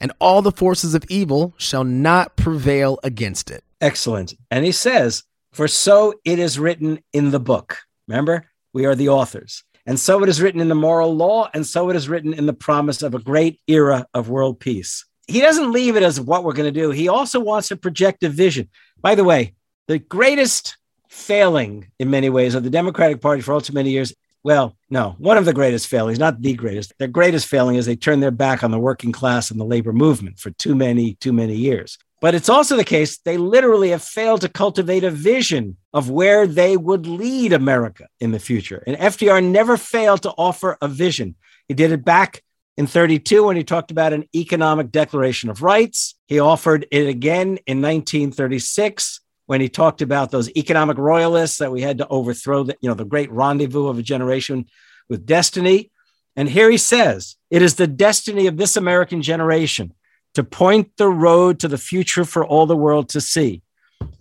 and 0.00 0.12
all 0.20 0.40
the 0.40 0.52
forces 0.52 0.94
of 0.94 1.04
evil 1.10 1.54
shall 1.58 1.84
not 1.84 2.36
prevail 2.36 2.98
against 3.02 3.50
it. 3.50 3.62
Excellent. 3.80 4.34
And 4.50 4.64
he 4.64 4.72
says, 4.72 5.24
For 5.54 5.68
so 5.68 6.14
it 6.24 6.40
is 6.40 6.58
written 6.58 6.98
in 7.12 7.30
the 7.30 7.38
book. 7.38 7.78
Remember, 8.08 8.50
we 8.72 8.86
are 8.86 8.96
the 8.96 9.10
authors. 9.10 9.62
And 9.86 10.00
so 10.00 10.20
it 10.24 10.28
is 10.28 10.42
written 10.42 10.60
in 10.60 10.68
the 10.68 10.74
moral 10.74 11.14
law, 11.14 11.48
and 11.54 11.64
so 11.64 11.90
it 11.90 11.96
is 11.96 12.08
written 12.08 12.34
in 12.34 12.46
the 12.46 12.52
promise 12.52 13.02
of 13.02 13.14
a 13.14 13.20
great 13.20 13.60
era 13.68 14.04
of 14.14 14.28
world 14.28 14.58
peace. 14.58 15.04
He 15.28 15.40
doesn't 15.40 15.70
leave 15.70 15.94
it 15.94 16.02
as 16.02 16.20
what 16.20 16.42
we're 16.42 16.54
going 16.54 16.74
to 16.74 16.80
do. 16.80 16.90
He 16.90 17.06
also 17.06 17.38
wants 17.38 17.68
to 17.68 17.76
project 17.76 18.24
a 18.24 18.28
vision. 18.28 18.68
By 19.00 19.14
the 19.14 19.22
way, 19.22 19.54
the 19.86 20.00
greatest 20.00 20.76
failing 21.08 21.86
in 22.00 22.10
many 22.10 22.30
ways 22.30 22.56
of 22.56 22.64
the 22.64 22.70
Democratic 22.70 23.20
Party 23.20 23.40
for 23.40 23.52
all 23.52 23.60
too 23.60 23.74
many 23.74 23.90
years. 23.90 24.12
Well, 24.42 24.76
no, 24.90 25.14
one 25.18 25.38
of 25.38 25.44
the 25.44 25.54
greatest 25.54 25.86
failings, 25.86 26.18
not 26.18 26.42
the 26.42 26.54
greatest. 26.54 26.94
Their 26.98 27.06
greatest 27.06 27.46
failing 27.46 27.76
is 27.76 27.86
they 27.86 27.94
turned 27.94 28.24
their 28.24 28.32
back 28.32 28.64
on 28.64 28.72
the 28.72 28.78
working 28.80 29.12
class 29.12 29.52
and 29.52 29.60
the 29.60 29.64
labor 29.64 29.92
movement 29.92 30.40
for 30.40 30.50
too 30.50 30.74
many, 30.74 31.14
too 31.14 31.32
many 31.32 31.54
years. 31.54 31.96
But 32.24 32.34
it's 32.34 32.48
also 32.48 32.78
the 32.78 32.84
case 32.84 33.18
they 33.18 33.36
literally 33.36 33.90
have 33.90 34.02
failed 34.02 34.40
to 34.40 34.48
cultivate 34.48 35.04
a 35.04 35.10
vision 35.10 35.76
of 35.92 36.08
where 36.08 36.46
they 36.46 36.74
would 36.74 37.06
lead 37.06 37.52
America 37.52 38.08
in 38.18 38.30
the 38.30 38.38
future. 38.38 38.82
And 38.86 38.96
FDR 38.96 39.44
never 39.44 39.76
failed 39.76 40.22
to 40.22 40.30
offer 40.30 40.78
a 40.80 40.88
vision. 40.88 41.34
He 41.68 41.74
did 41.74 41.92
it 41.92 42.02
back 42.02 42.42
in 42.78 42.86
32 42.86 43.44
when 43.44 43.56
he 43.56 43.62
talked 43.62 43.90
about 43.90 44.14
an 44.14 44.24
economic 44.34 44.90
declaration 44.90 45.50
of 45.50 45.60
rights. 45.60 46.14
He 46.26 46.40
offered 46.40 46.86
it 46.90 47.08
again 47.08 47.58
in 47.66 47.82
1936 47.82 49.20
when 49.44 49.60
he 49.60 49.68
talked 49.68 50.00
about 50.00 50.30
those 50.30 50.48
economic 50.56 50.96
royalists 50.96 51.58
that 51.58 51.72
we 51.72 51.82
had 51.82 51.98
to 51.98 52.08
overthrow, 52.08 52.62
the, 52.62 52.74
you 52.80 52.88
know, 52.88 52.94
the 52.94 53.04
great 53.04 53.30
rendezvous 53.32 53.88
of 53.88 53.98
a 53.98 54.02
generation 54.02 54.64
with 55.10 55.26
destiny. 55.26 55.90
And 56.36 56.48
here 56.48 56.70
he 56.70 56.78
says, 56.78 57.36
it 57.50 57.60
is 57.60 57.74
the 57.74 57.86
destiny 57.86 58.46
of 58.46 58.56
this 58.56 58.78
American 58.78 59.20
generation 59.20 59.92
to 60.34 60.44
point 60.44 60.96
the 60.96 61.08
road 61.08 61.60
to 61.60 61.68
the 61.68 61.78
future 61.78 62.24
for 62.24 62.44
all 62.44 62.66
the 62.66 62.76
world 62.76 63.08
to 63.10 63.20
see. 63.20 63.62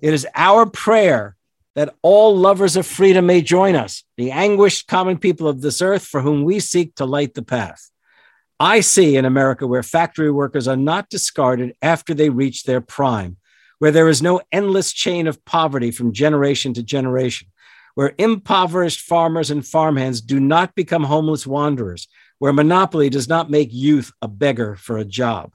It 0.01 0.13
is 0.13 0.27
our 0.35 0.65
prayer 0.65 1.35
that 1.75 1.95
all 2.01 2.37
lovers 2.37 2.75
of 2.75 2.85
freedom 2.85 3.25
may 3.25 3.41
join 3.41 3.75
us, 3.75 4.03
the 4.17 4.31
anguished 4.31 4.87
common 4.87 5.17
people 5.17 5.47
of 5.47 5.61
this 5.61 5.81
earth 5.81 6.05
for 6.05 6.21
whom 6.21 6.43
we 6.43 6.59
seek 6.59 6.95
to 6.95 7.05
light 7.05 7.33
the 7.33 7.41
path. 7.41 7.89
I 8.59 8.81
see 8.81 9.17
in 9.17 9.25
America 9.25 9.65
where 9.65 9.83
factory 9.83 10.31
workers 10.31 10.67
are 10.67 10.77
not 10.77 11.09
discarded 11.09 11.75
after 11.81 12.13
they 12.13 12.29
reach 12.29 12.63
their 12.63 12.81
prime, 12.81 13.37
where 13.79 13.91
there 13.91 14.07
is 14.07 14.21
no 14.21 14.41
endless 14.51 14.93
chain 14.93 15.27
of 15.27 15.43
poverty 15.45 15.89
from 15.89 16.13
generation 16.13 16.73
to 16.75 16.83
generation, 16.83 17.47
where 17.95 18.13
impoverished 18.17 19.01
farmers 19.01 19.49
and 19.49 19.65
farmhands 19.65 20.21
do 20.21 20.39
not 20.39 20.75
become 20.75 21.03
homeless 21.03 21.47
wanderers, 21.47 22.07
where 22.37 22.53
monopoly 22.53 23.09
does 23.09 23.27
not 23.27 23.49
make 23.49 23.69
youth 23.71 24.11
a 24.21 24.27
beggar 24.27 24.75
for 24.75 24.97
a 24.97 25.05
job. 25.05 25.51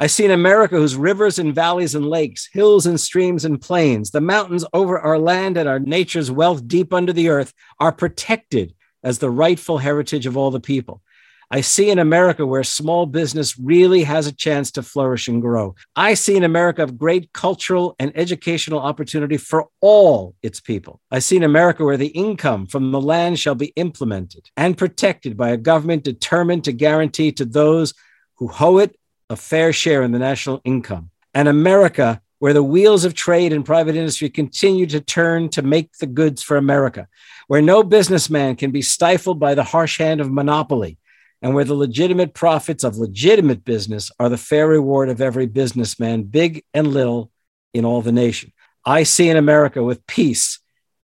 I 0.00 0.06
see 0.06 0.24
an 0.24 0.30
America 0.30 0.76
whose 0.76 0.96
rivers 0.96 1.38
and 1.38 1.54
valleys 1.54 1.94
and 1.94 2.08
lakes, 2.08 2.48
hills 2.52 2.86
and 2.86 3.00
streams 3.00 3.44
and 3.44 3.60
plains, 3.60 4.10
the 4.10 4.20
mountains 4.20 4.64
over 4.72 4.98
our 4.98 5.18
land 5.18 5.56
and 5.56 5.68
our 5.68 5.78
nature's 5.78 6.30
wealth 6.30 6.66
deep 6.66 6.92
under 6.92 7.12
the 7.12 7.28
earth 7.28 7.52
are 7.78 7.92
protected 7.92 8.74
as 9.04 9.18
the 9.18 9.30
rightful 9.30 9.78
heritage 9.78 10.26
of 10.26 10.36
all 10.36 10.50
the 10.50 10.60
people. 10.60 11.02
I 11.54 11.60
see 11.60 11.90
an 11.90 11.98
America 11.98 12.46
where 12.46 12.64
small 12.64 13.04
business 13.04 13.58
really 13.58 14.04
has 14.04 14.26
a 14.26 14.34
chance 14.34 14.70
to 14.72 14.82
flourish 14.82 15.28
and 15.28 15.42
grow. 15.42 15.74
I 15.94 16.14
see 16.14 16.34
an 16.38 16.44
America 16.44 16.82
of 16.82 16.96
great 16.96 17.30
cultural 17.34 17.94
and 17.98 18.10
educational 18.14 18.78
opportunity 18.80 19.36
for 19.36 19.68
all 19.82 20.34
its 20.42 20.60
people. 20.60 21.00
I 21.10 21.18
see 21.18 21.36
an 21.36 21.42
America 21.42 21.84
where 21.84 21.98
the 21.98 22.06
income 22.06 22.66
from 22.66 22.90
the 22.90 23.00
land 23.02 23.38
shall 23.38 23.54
be 23.54 23.74
implemented 23.76 24.48
and 24.56 24.78
protected 24.78 25.36
by 25.36 25.50
a 25.50 25.58
government 25.58 26.04
determined 26.04 26.64
to 26.64 26.72
guarantee 26.72 27.32
to 27.32 27.44
those 27.44 27.92
who 28.36 28.48
hoe 28.48 28.78
it 28.78 28.96
a 29.32 29.36
fair 29.36 29.72
share 29.72 30.02
in 30.02 30.12
the 30.12 30.18
national 30.18 30.60
income. 30.64 31.10
An 31.34 31.46
America 31.48 32.20
where 32.38 32.52
the 32.52 32.62
wheels 32.62 33.04
of 33.04 33.14
trade 33.14 33.52
and 33.52 33.64
private 33.64 33.96
industry 33.96 34.28
continue 34.28 34.86
to 34.86 35.00
turn 35.00 35.48
to 35.48 35.62
make 35.62 35.96
the 35.98 36.06
goods 36.06 36.42
for 36.42 36.56
America, 36.56 37.08
where 37.46 37.62
no 37.62 37.82
businessman 37.82 38.56
can 38.56 38.70
be 38.70 38.82
stifled 38.82 39.38
by 39.38 39.54
the 39.54 39.62
harsh 39.62 39.98
hand 39.98 40.20
of 40.20 40.30
monopoly 40.30 40.98
and 41.40 41.54
where 41.54 41.64
the 41.64 41.74
legitimate 41.74 42.34
profits 42.34 42.84
of 42.84 42.96
legitimate 42.96 43.64
business 43.64 44.10
are 44.18 44.28
the 44.28 44.36
fair 44.36 44.68
reward 44.68 45.08
of 45.08 45.20
every 45.20 45.46
businessman, 45.46 46.22
big 46.22 46.64
and 46.74 46.88
little, 46.88 47.30
in 47.72 47.84
all 47.84 48.02
the 48.02 48.12
nation. 48.12 48.52
I 48.84 49.04
see 49.04 49.28
an 49.28 49.36
America 49.36 49.82
with 49.82 50.06
peace 50.06 50.58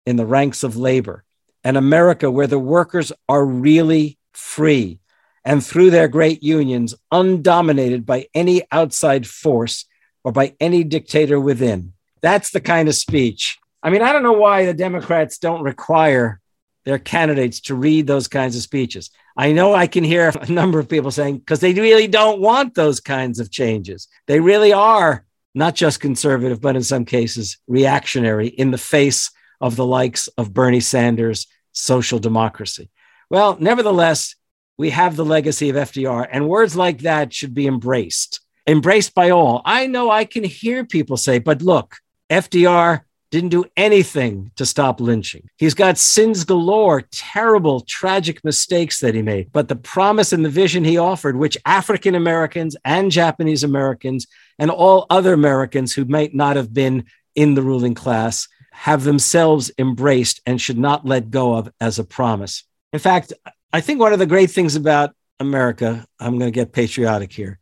in 0.05 0.15
the 0.15 0.25
ranks 0.25 0.63
of 0.63 0.75
labor, 0.75 1.23
an 1.63 1.75
America 1.75 2.29
where 2.29 2.47
the 2.47 2.59
workers 2.59 3.11
are 3.29 3.45
really 3.45 4.17
free 4.33 4.99
and 5.47 5.65
through 5.65 5.89
their 5.89 6.09
great 6.09 6.43
unions, 6.43 6.93
undominated 7.09 8.05
by 8.05 8.27
any 8.33 8.63
outside 8.69 9.25
force 9.25 9.85
or 10.25 10.33
by 10.33 10.53
any 10.59 10.83
dictator 10.83 11.39
within. 11.39 11.93
That's 12.21 12.51
the 12.51 12.59
kind 12.59 12.89
of 12.89 12.95
speech. 12.95 13.57
I 13.81 13.89
mean, 13.89 14.01
I 14.01 14.11
don't 14.11 14.23
know 14.23 14.33
why 14.33 14.65
the 14.65 14.73
Democrats 14.73 15.37
don't 15.37 15.61
require 15.61 16.41
their 16.83 16.99
candidates 16.99 17.61
to 17.61 17.75
read 17.75 18.07
those 18.07 18.27
kinds 18.27 18.57
of 18.57 18.61
speeches. 18.61 19.09
I 19.37 19.53
know 19.53 19.73
I 19.73 19.87
can 19.87 20.03
hear 20.03 20.33
a 20.35 20.51
number 20.51 20.79
of 20.79 20.89
people 20.89 21.11
saying, 21.11 21.37
because 21.37 21.61
they 21.61 21.73
really 21.73 22.07
don't 22.07 22.41
want 22.41 22.75
those 22.75 22.99
kinds 22.99 23.39
of 23.39 23.49
changes. 23.49 24.09
They 24.25 24.41
really 24.41 24.73
are 24.73 25.23
not 25.55 25.75
just 25.75 26.01
conservative, 26.01 26.59
but 26.59 26.75
in 26.75 26.83
some 26.83 27.05
cases 27.05 27.57
reactionary 27.67 28.49
in 28.49 28.71
the 28.71 28.77
face 28.77 29.31
of 29.61 29.77
the 29.77 29.85
likes 29.85 30.27
of 30.37 30.53
Bernie 30.53 30.81
Sanders' 30.81 31.47
social 31.71 32.19
democracy. 32.19 32.89
Well, 33.29 33.55
nevertheless, 33.61 34.35
we 34.77 34.91
have 34.91 35.15
the 35.15 35.25
legacy 35.25 35.69
of 35.69 35.75
FDR, 35.75 36.27
and 36.31 36.47
words 36.47 36.75
like 36.75 36.99
that 36.99 37.33
should 37.33 37.53
be 37.53 37.67
embraced, 37.67 38.41
embraced 38.67 39.13
by 39.13 39.31
all. 39.31 39.61
I 39.65 39.87
know 39.87 40.11
I 40.11 40.25
can 40.25 40.43
hear 40.43 40.85
people 40.85 41.17
say, 41.17 41.39
but 41.39 41.61
look, 41.61 41.97
FDR 42.29 43.01
didn't 43.29 43.49
do 43.49 43.65
anything 43.75 44.51
to 44.55 44.65
stop 44.65 45.01
lynching. 45.01 45.49
He's 45.57 45.73
got 45.73 45.97
sins 45.97 46.45
galore, 46.45 47.01
terrible, 47.11 47.81
tragic 47.81 48.43
mistakes 48.43 48.99
that 49.01 49.15
he 49.15 49.21
made. 49.21 49.51
But 49.51 49.67
the 49.67 49.75
promise 49.75 50.31
and 50.31 50.45
the 50.45 50.49
vision 50.49 50.85
he 50.85 50.97
offered, 50.97 51.35
which 51.35 51.57
African 51.65 52.15
Americans 52.15 52.77
and 52.85 53.11
Japanese 53.11 53.63
Americans 53.63 54.27
and 54.57 54.71
all 54.71 55.05
other 55.09 55.33
Americans 55.33 55.93
who 55.93 56.05
might 56.05 56.33
not 56.33 56.55
have 56.55 56.73
been 56.73 57.05
in 57.35 57.53
the 57.53 57.61
ruling 57.61 57.95
class 57.95 58.47
have 58.71 59.03
themselves 59.03 59.71
embraced 59.77 60.39
and 60.45 60.61
should 60.61 60.77
not 60.77 61.05
let 61.05 61.29
go 61.29 61.55
of 61.55 61.69
as 61.81 61.99
a 61.99 62.03
promise. 62.03 62.63
In 62.93 62.99
fact, 62.99 63.33
I 63.73 63.81
think 63.81 63.99
one 63.99 64.13
of 64.13 64.19
the 64.19 64.25
great 64.25 64.51
things 64.51 64.75
about 64.75 65.13
America, 65.39 66.05
I'm 66.19 66.39
going 66.39 66.51
to 66.51 66.55
get 66.55 66.71
patriotic 66.71 67.31
here, 67.31 67.59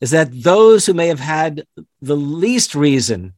is 0.00 0.10
that 0.12 0.30
those 0.32 0.86
who 0.86 0.94
may 0.94 1.08
have 1.08 1.20
had 1.20 1.64
the 2.00 2.16
least 2.16 2.74
reason 2.74 3.34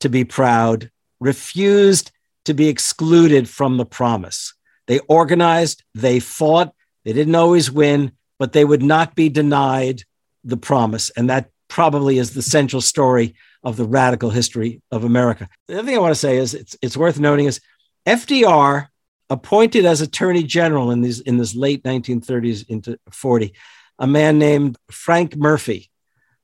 to 0.00 0.08
be 0.08 0.24
proud 0.24 0.90
refused 1.20 2.10
to 2.44 2.54
be 2.54 2.68
excluded 2.68 3.48
from 3.48 3.76
the 3.76 3.86
promise. 3.86 4.54
They 4.88 4.98
organized, 5.00 5.84
they 5.94 6.18
fought, 6.18 6.74
they 7.04 7.12
didn't 7.12 7.36
always 7.36 7.70
win, 7.70 8.12
but 8.38 8.52
they 8.52 8.64
would 8.64 8.82
not 8.82 9.14
be 9.14 9.28
denied 9.28 10.02
the 10.42 10.56
promise. 10.56 11.10
And 11.10 11.30
that 11.30 11.50
probably 11.68 12.18
is 12.18 12.34
the 12.34 12.42
central 12.42 12.82
story 12.82 13.36
of 13.62 13.76
the 13.76 13.84
radical 13.84 14.30
history 14.30 14.82
of 14.90 15.04
America. 15.04 15.48
The 15.68 15.78
other 15.78 15.86
thing 15.86 15.96
I 15.96 16.00
want 16.00 16.14
to 16.14 16.20
say 16.20 16.36
is 16.36 16.54
it's, 16.54 16.76
it's 16.82 16.96
worth 16.96 17.20
noting 17.20 17.46
is 17.46 17.60
FDR 18.06 18.88
appointed 19.32 19.84
as 19.86 20.00
attorney 20.00 20.42
general 20.42 20.90
in 20.90 21.00
these 21.00 21.20
in 21.20 21.38
this 21.38 21.54
late 21.54 21.82
1930s 21.84 22.68
into 22.68 22.98
40 23.10 23.54
a 23.98 24.06
man 24.06 24.38
named 24.38 24.76
Frank 24.90 25.36
Murphy 25.36 25.90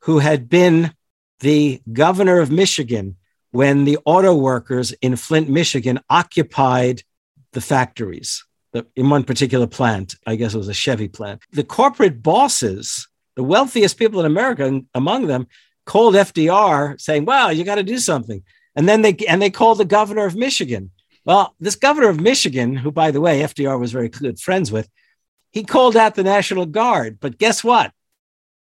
who 0.00 0.18
had 0.18 0.48
been 0.48 0.92
the 1.40 1.80
governor 1.92 2.40
of 2.40 2.50
Michigan 2.50 3.16
when 3.50 3.84
the 3.84 3.98
auto 4.04 4.34
workers 4.34 4.92
in 5.00 5.16
Flint, 5.16 5.48
Michigan 5.48 6.00
occupied 6.10 7.02
the 7.52 7.60
factories 7.60 8.44
in 8.94 9.08
one 9.08 9.24
particular 9.24 9.66
plant. 9.66 10.14
I 10.26 10.36
guess 10.36 10.54
it 10.54 10.58
was 10.58 10.68
a 10.68 10.74
Chevy 10.74 11.08
plant. 11.08 11.42
The 11.52 11.64
corporate 11.64 12.22
bosses, 12.22 13.08
the 13.36 13.42
wealthiest 13.42 13.98
people 13.98 14.20
in 14.20 14.26
America, 14.26 14.80
among 14.94 15.26
them, 15.26 15.46
called 15.86 16.14
FDR 16.14 17.00
saying, 17.00 17.24
"Well, 17.24 17.52
you 17.52 17.64
got 17.64 17.76
to 17.76 17.82
do 17.82 17.98
something." 17.98 18.42
And 18.76 18.88
then 18.88 19.02
they 19.02 19.16
and 19.28 19.40
they 19.40 19.50
called 19.50 19.78
the 19.78 19.84
governor 19.84 20.26
of 20.26 20.36
Michigan. 20.36 20.90
Well, 21.28 21.54
this 21.60 21.76
governor 21.76 22.08
of 22.08 22.20
Michigan, 22.20 22.74
who 22.74 22.90
by 22.90 23.12
the 23.12 23.20
way 23.20 23.42
FDR 23.42 23.78
was 23.78 23.92
very 23.92 24.08
good 24.08 24.40
friends 24.40 24.72
with, 24.72 24.88
he 25.52 25.62
called 25.62 25.96
out 25.96 26.16
the 26.16 26.24
National 26.24 26.66
Guard. 26.66 27.18
But 27.20 27.38
guess 27.38 27.62
what? 27.62 27.92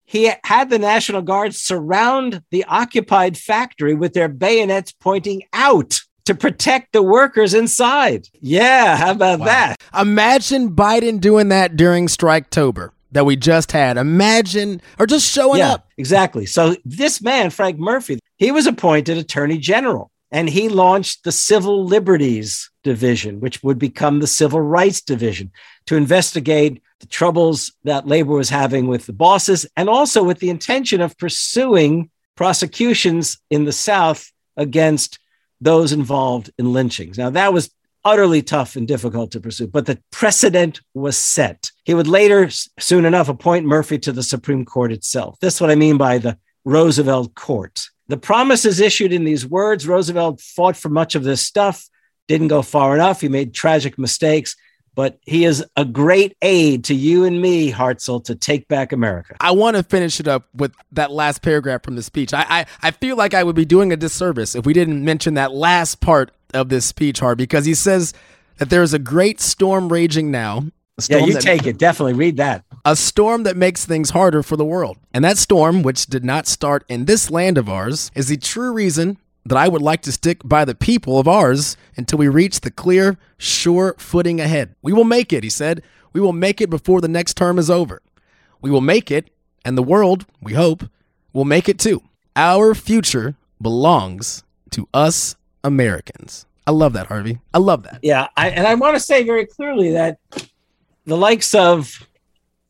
he 0.07 0.31
had 0.45 0.69
the 0.69 0.79
National 0.79 1.21
Guard 1.21 1.53
surround 1.53 2.41
the 2.49 2.63
occupied 2.63 3.37
factory 3.37 3.93
with 3.93 4.13
their 4.13 4.29
bayonets 4.29 4.93
pointing 4.93 5.43
out 5.51 5.99
to 6.25 6.33
protect 6.33 6.93
the 6.93 7.03
workers 7.03 7.53
inside. 7.53 8.27
Yeah, 8.39 8.95
how 8.95 9.11
about 9.11 9.39
wow. 9.39 9.45
that? 9.45 9.75
Imagine 9.93 10.71
Biden 10.71 11.19
doing 11.19 11.49
that 11.49 11.75
during 11.75 12.07
Striketober 12.07 12.91
that 13.11 13.25
we 13.25 13.35
just 13.35 13.73
had. 13.73 13.97
Imagine, 13.97 14.81
or 14.97 15.05
just 15.05 15.29
showing 15.29 15.59
yeah, 15.59 15.73
up. 15.73 15.89
Exactly. 15.97 16.45
So 16.45 16.75
this 16.85 17.21
man, 17.21 17.49
Frank 17.49 17.77
Murphy, 17.77 18.19
he 18.37 18.51
was 18.51 18.65
appointed 18.65 19.17
Attorney 19.17 19.57
General 19.57 20.09
and 20.31 20.49
he 20.49 20.69
launched 20.69 21.23
the 21.23 21.31
Civil 21.31 21.85
Liberties 21.85 22.69
Division, 22.83 23.39
which 23.39 23.63
would 23.63 23.79
become 23.79 24.19
the 24.19 24.27
Civil 24.27 24.61
Rights 24.61 25.01
Division 25.01 25.51
to 25.85 25.95
investigate 25.95 26.81
the 26.99 27.07
troubles 27.07 27.71
that 27.83 28.07
labor 28.07 28.33
was 28.33 28.49
having 28.49 28.87
with 28.87 29.05
the 29.05 29.13
bosses, 29.13 29.65
and 29.75 29.89
also 29.89 30.23
with 30.23 30.39
the 30.39 30.49
intention 30.49 30.99
of 31.01 31.17
pursuing 31.17 32.09
prosecutions 32.35 33.37
in 33.49 33.65
the 33.65 33.71
South 33.71 34.31
against 34.55 35.19
those 35.61 35.91
involved 35.91 36.51
in 36.57 36.73
lynchings. 36.73 37.17
Now, 37.17 37.29
that 37.31 37.53
was 37.53 37.69
utterly 38.03 38.41
tough 38.41 38.75
and 38.75 38.87
difficult 38.87 39.31
to 39.31 39.39
pursue, 39.39 39.67
but 39.67 39.85
the 39.85 40.01
precedent 40.11 40.81
was 40.93 41.17
set. 41.17 41.71
He 41.83 41.93
would 41.93 42.07
later, 42.07 42.49
soon 42.79 43.05
enough, 43.05 43.27
appoint 43.27 43.65
Murphy 43.65 43.99
to 43.99 44.11
the 44.11 44.23
Supreme 44.23 44.65
Court 44.65 44.91
itself. 44.91 45.39
This 45.39 45.55
is 45.55 45.61
what 45.61 45.71
I 45.71 45.75
mean 45.75 45.97
by 45.97 46.17
the 46.17 46.37
Roosevelt 46.63 47.35
Court. 47.35 47.89
The 48.07 48.17
promises 48.17 48.79
issued 48.79 49.13
in 49.13 49.23
these 49.23 49.45
words, 49.45 49.87
Roosevelt 49.87 50.41
fought 50.41 50.77
for 50.77 50.89
much 50.89 51.15
of 51.15 51.23
this 51.23 51.41
stuff, 51.41 51.87
didn't 52.27 52.47
go 52.47 52.61
far 52.61 52.95
enough. 52.95 53.21
He 53.21 53.29
made 53.29 53.53
tragic 53.53 53.97
mistakes 53.97 54.55
but 54.97 55.19
he 55.27 55.45
is 55.45 55.63
a 55.75 55.85
great 55.85 56.35
aid 56.41 56.83
to 56.85 56.95
you 56.95 57.23
and 57.23 57.39
me, 57.39 57.71
Hartzell, 57.71 58.23
to 58.23 58.33
take 58.33 58.67
back 58.67 58.91
America. 58.91 59.35
I 59.39 59.51
want 59.51 59.77
to 59.77 59.83
finish 59.83 60.19
it 60.19 60.27
up 60.27 60.47
with 60.55 60.73
that 60.93 61.11
last 61.11 61.43
paragraph 61.43 61.83
from 61.83 61.95
the 61.95 62.01
speech. 62.01 62.33
I, 62.33 62.45
I, 62.49 62.65
I 62.81 62.89
feel 62.89 63.15
like 63.15 63.35
I 63.35 63.43
would 63.43 63.55
be 63.55 63.63
doing 63.63 63.93
a 63.93 63.95
disservice 63.95 64.55
if 64.55 64.65
we 64.65 64.73
didn't 64.73 65.05
mention 65.05 65.35
that 65.35 65.51
last 65.51 66.01
part 66.01 66.31
of 66.55 66.69
this 66.69 66.87
speech, 66.87 67.19
Hart, 67.19 67.37
because 67.37 67.65
he 67.65 67.75
says 67.75 68.15
that 68.57 68.71
there 68.71 68.81
is 68.81 68.91
a 68.91 68.97
great 68.97 69.39
storm 69.39 69.87
raging 69.89 70.31
now. 70.31 70.65
Yeah, 71.07 71.19
you 71.19 71.33
that, 71.33 71.43
take 71.43 71.67
it. 71.67 71.77
Definitely 71.77 72.13
read 72.13 72.37
that. 72.37 72.65
A 72.83 72.95
storm 72.95 73.43
that 73.43 73.55
makes 73.55 73.85
things 73.85 74.09
harder 74.09 74.41
for 74.41 74.55
the 74.55 74.65
world. 74.65 74.97
And 75.13 75.23
that 75.23 75.37
storm, 75.37 75.83
which 75.83 76.07
did 76.07 76.25
not 76.25 76.47
start 76.47 76.83
in 76.89 77.05
this 77.05 77.29
land 77.29 77.57
of 77.57 77.69
ours, 77.69 78.11
is 78.15 78.29
the 78.29 78.37
true 78.37 78.73
reason 78.73 79.17
that 79.45 79.57
I 79.57 79.67
would 79.67 79.81
like 79.81 80.01
to 80.03 80.11
stick 80.11 80.41
by 80.43 80.65
the 80.65 80.75
people 80.75 81.19
of 81.19 81.27
ours 81.27 81.77
until 81.95 82.17
we 82.17 82.27
reach 82.27 82.61
the 82.61 82.71
clear, 82.71 83.17
sure 83.37 83.95
footing 83.97 84.41
ahead. 84.41 84.75
We 84.81 84.91
will 84.91 85.03
make 85.03 85.31
it, 85.31 85.43
he 85.43 85.49
said. 85.49 85.83
We 86.13 86.19
will 86.19 86.33
make 86.33 86.61
it 86.61 86.69
before 86.69 86.99
the 86.99 87.07
next 87.07 87.37
term 87.37 87.59
is 87.59 87.69
over. 87.69 88.01
We 88.59 88.71
will 88.71 88.81
make 88.81 89.11
it, 89.11 89.29
and 89.63 89.77
the 89.77 89.83
world, 89.83 90.25
we 90.41 90.53
hope, 90.53 90.83
will 91.31 91.45
make 91.45 91.69
it 91.69 91.77
too. 91.77 92.01
Our 92.35 92.73
future 92.73 93.35
belongs 93.61 94.43
to 94.71 94.87
us 94.93 95.35
Americans. 95.63 96.45
I 96.65 96.71
love 96.71 96.93
that, 96.93 97.07
Harvey. 97.07 97.39
I 97.53 97.59
love 97.59 97.83
that. 97.83 97.99
Yeah, 98.01 98.27
I, 98.35 98.49
and 98.49 98.67
I 98.67 98.75
want 98.75 98.95
to 98.95 98.99
say 98.99 99.23
very 99.23 99.45
clearly 99.45 99.91
that 99.91 100.17
the 101.07 101.17
likes 101.17 101.55
of 101.55 102.05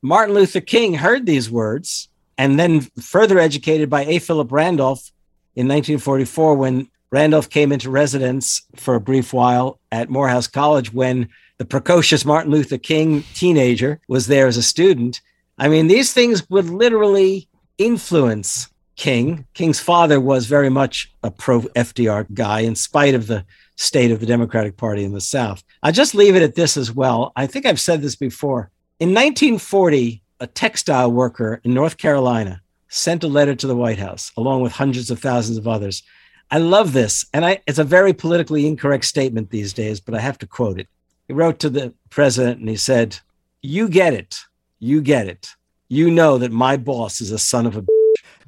Martin 0.04 0.36
Luther 0.36 0.62
King 0.62 0.94
heard 0.94 1.26
these 1.26 1.50
words 1.50 2.08
and 2.38 2.60
then 2.60 2.82
further 3.02 3.40
educated 3.40 3.90
by 3.90 4.06
A. 4.06 4.20
Philip 4.20 4.52
Randolph 4.52 5.12
in 5.56 5.68
1944 5.68 6.54
when 6.54 6.88
Randolph 7.10 7.50
came 7.50 7.72
into 7.72 7.90
residence 7.90 8.62
for 8.76 8.94
a 8.94 9.02
brief 9.02 9.34
while 9.34 9.80
at 9.92 10.12
Morehouse 10.12 10.46
College 10.46 10.94
when 10.94 11.30
the 11.58 11.66
precocious 11.66 12.26
Martin 12.26 12.52
Luther 12.52 12.78
King 12.78 13.24
teenager 13.34 14.00
was 14.08 14.28
there 14.28 14.46
as 14.46 14.56
a 14.56 14.64
student. 14.64 15.20
I 15.58 15.68
mean, 15.68 15.88
these 15.88 16.14
things 16.14 16.48
would 16.48 16.70
literally 16.70 17.48
influence 17.80 18.70
King. 18.98 19.48
King's 19.56 19.80
father 19.80 20.22
was 20.22 20.46
very 20.46 20.70
much 20.70 21.12
a 21.24 21.32
pro 21.32 21.62
FDR 21.62 22.32
guy, 22.36 22.60
in 22.60 22.76
spite 22.76 23.16
of 23.16 23.26
the 23.26 23.46
state 23.78 24.12
of 24.12 24.20
the 24.20 24.28
Democratic 24.28 24.78
Party 24.78 25.04
in 25.04 25.14
the 25.14 25.22
South. 25.22 25.64
I'll 25.84 25.91
just 25.91 26.15
leave 26.15 26.36
it 26.36 26.41
at 26.41 26.55
this 26.55 26.78
as 26.78 26.91
well. 26.91 27.32
I 27.36 27.47
think 27.47 27.65
I've 27.65 27.80
said 27.80 28.01
this 28.01 28.15
before. 28.15 28.71
In 28.99 29.09
1940, 29.09 30.21
a 30.39 30.47
textile 30.47 31.11
worker 31.11 31.61
in 31.63 31.73
North 31.73 31.97
Carolina 31.97 32.61
sent 32.89 33.23
a 33.23 33.28
letter 33.28 33.55
to 33.55 33.67
the 33.67 33.75
White 33.75 33.99
House 33.99 34.32
along 34.38 34.61
with 34.61 34.71
hundreds 34.71 35.11
of 35.11 35.19
thousands 35.19 35.57
of 35.57 35.67
others. 35.67 36.03
I 36.49 36.59
love 36.59 36.93
this. 36.93 37.25
And 37.34 37.45
I, 37.45 37.61
it's 37.67 37.80
a 37.80 37.84
very 37.84 38.13
politically 38.13 38.65
incorrect 38.65 39.05
statement 39.05 39.49
these 39.49 39.73
days, 39.73 39.99
but 39.99 40.15
I 40.15 40.19
have 40.19 40.38
to 40.39 40.47
quote 40.47 40.80
it. 40.80 40.88
He 41.28 41.34
wrote 41.34 41.59
to 41.59 41.69
the 41.69 41.93
president 42.09 42.59
and 42.59 42.69
he 42.69 42.78
said, 42.78 43.19
You 43.61 43.89
get 43.89 44.13
it. 44.13 44.38
You 44.80 45.01
get 45.01 45.28
it. 45.28 45.49
You 45.89 46.09
know 46.09 46.38
that 46.38 46.51
my 46.51 46.78
boss 46.78 47.21
is 47.21 47.32
a 47.32 47.39
son 47.39 47.65
of 47.65 47.78
a. 47.78 47.86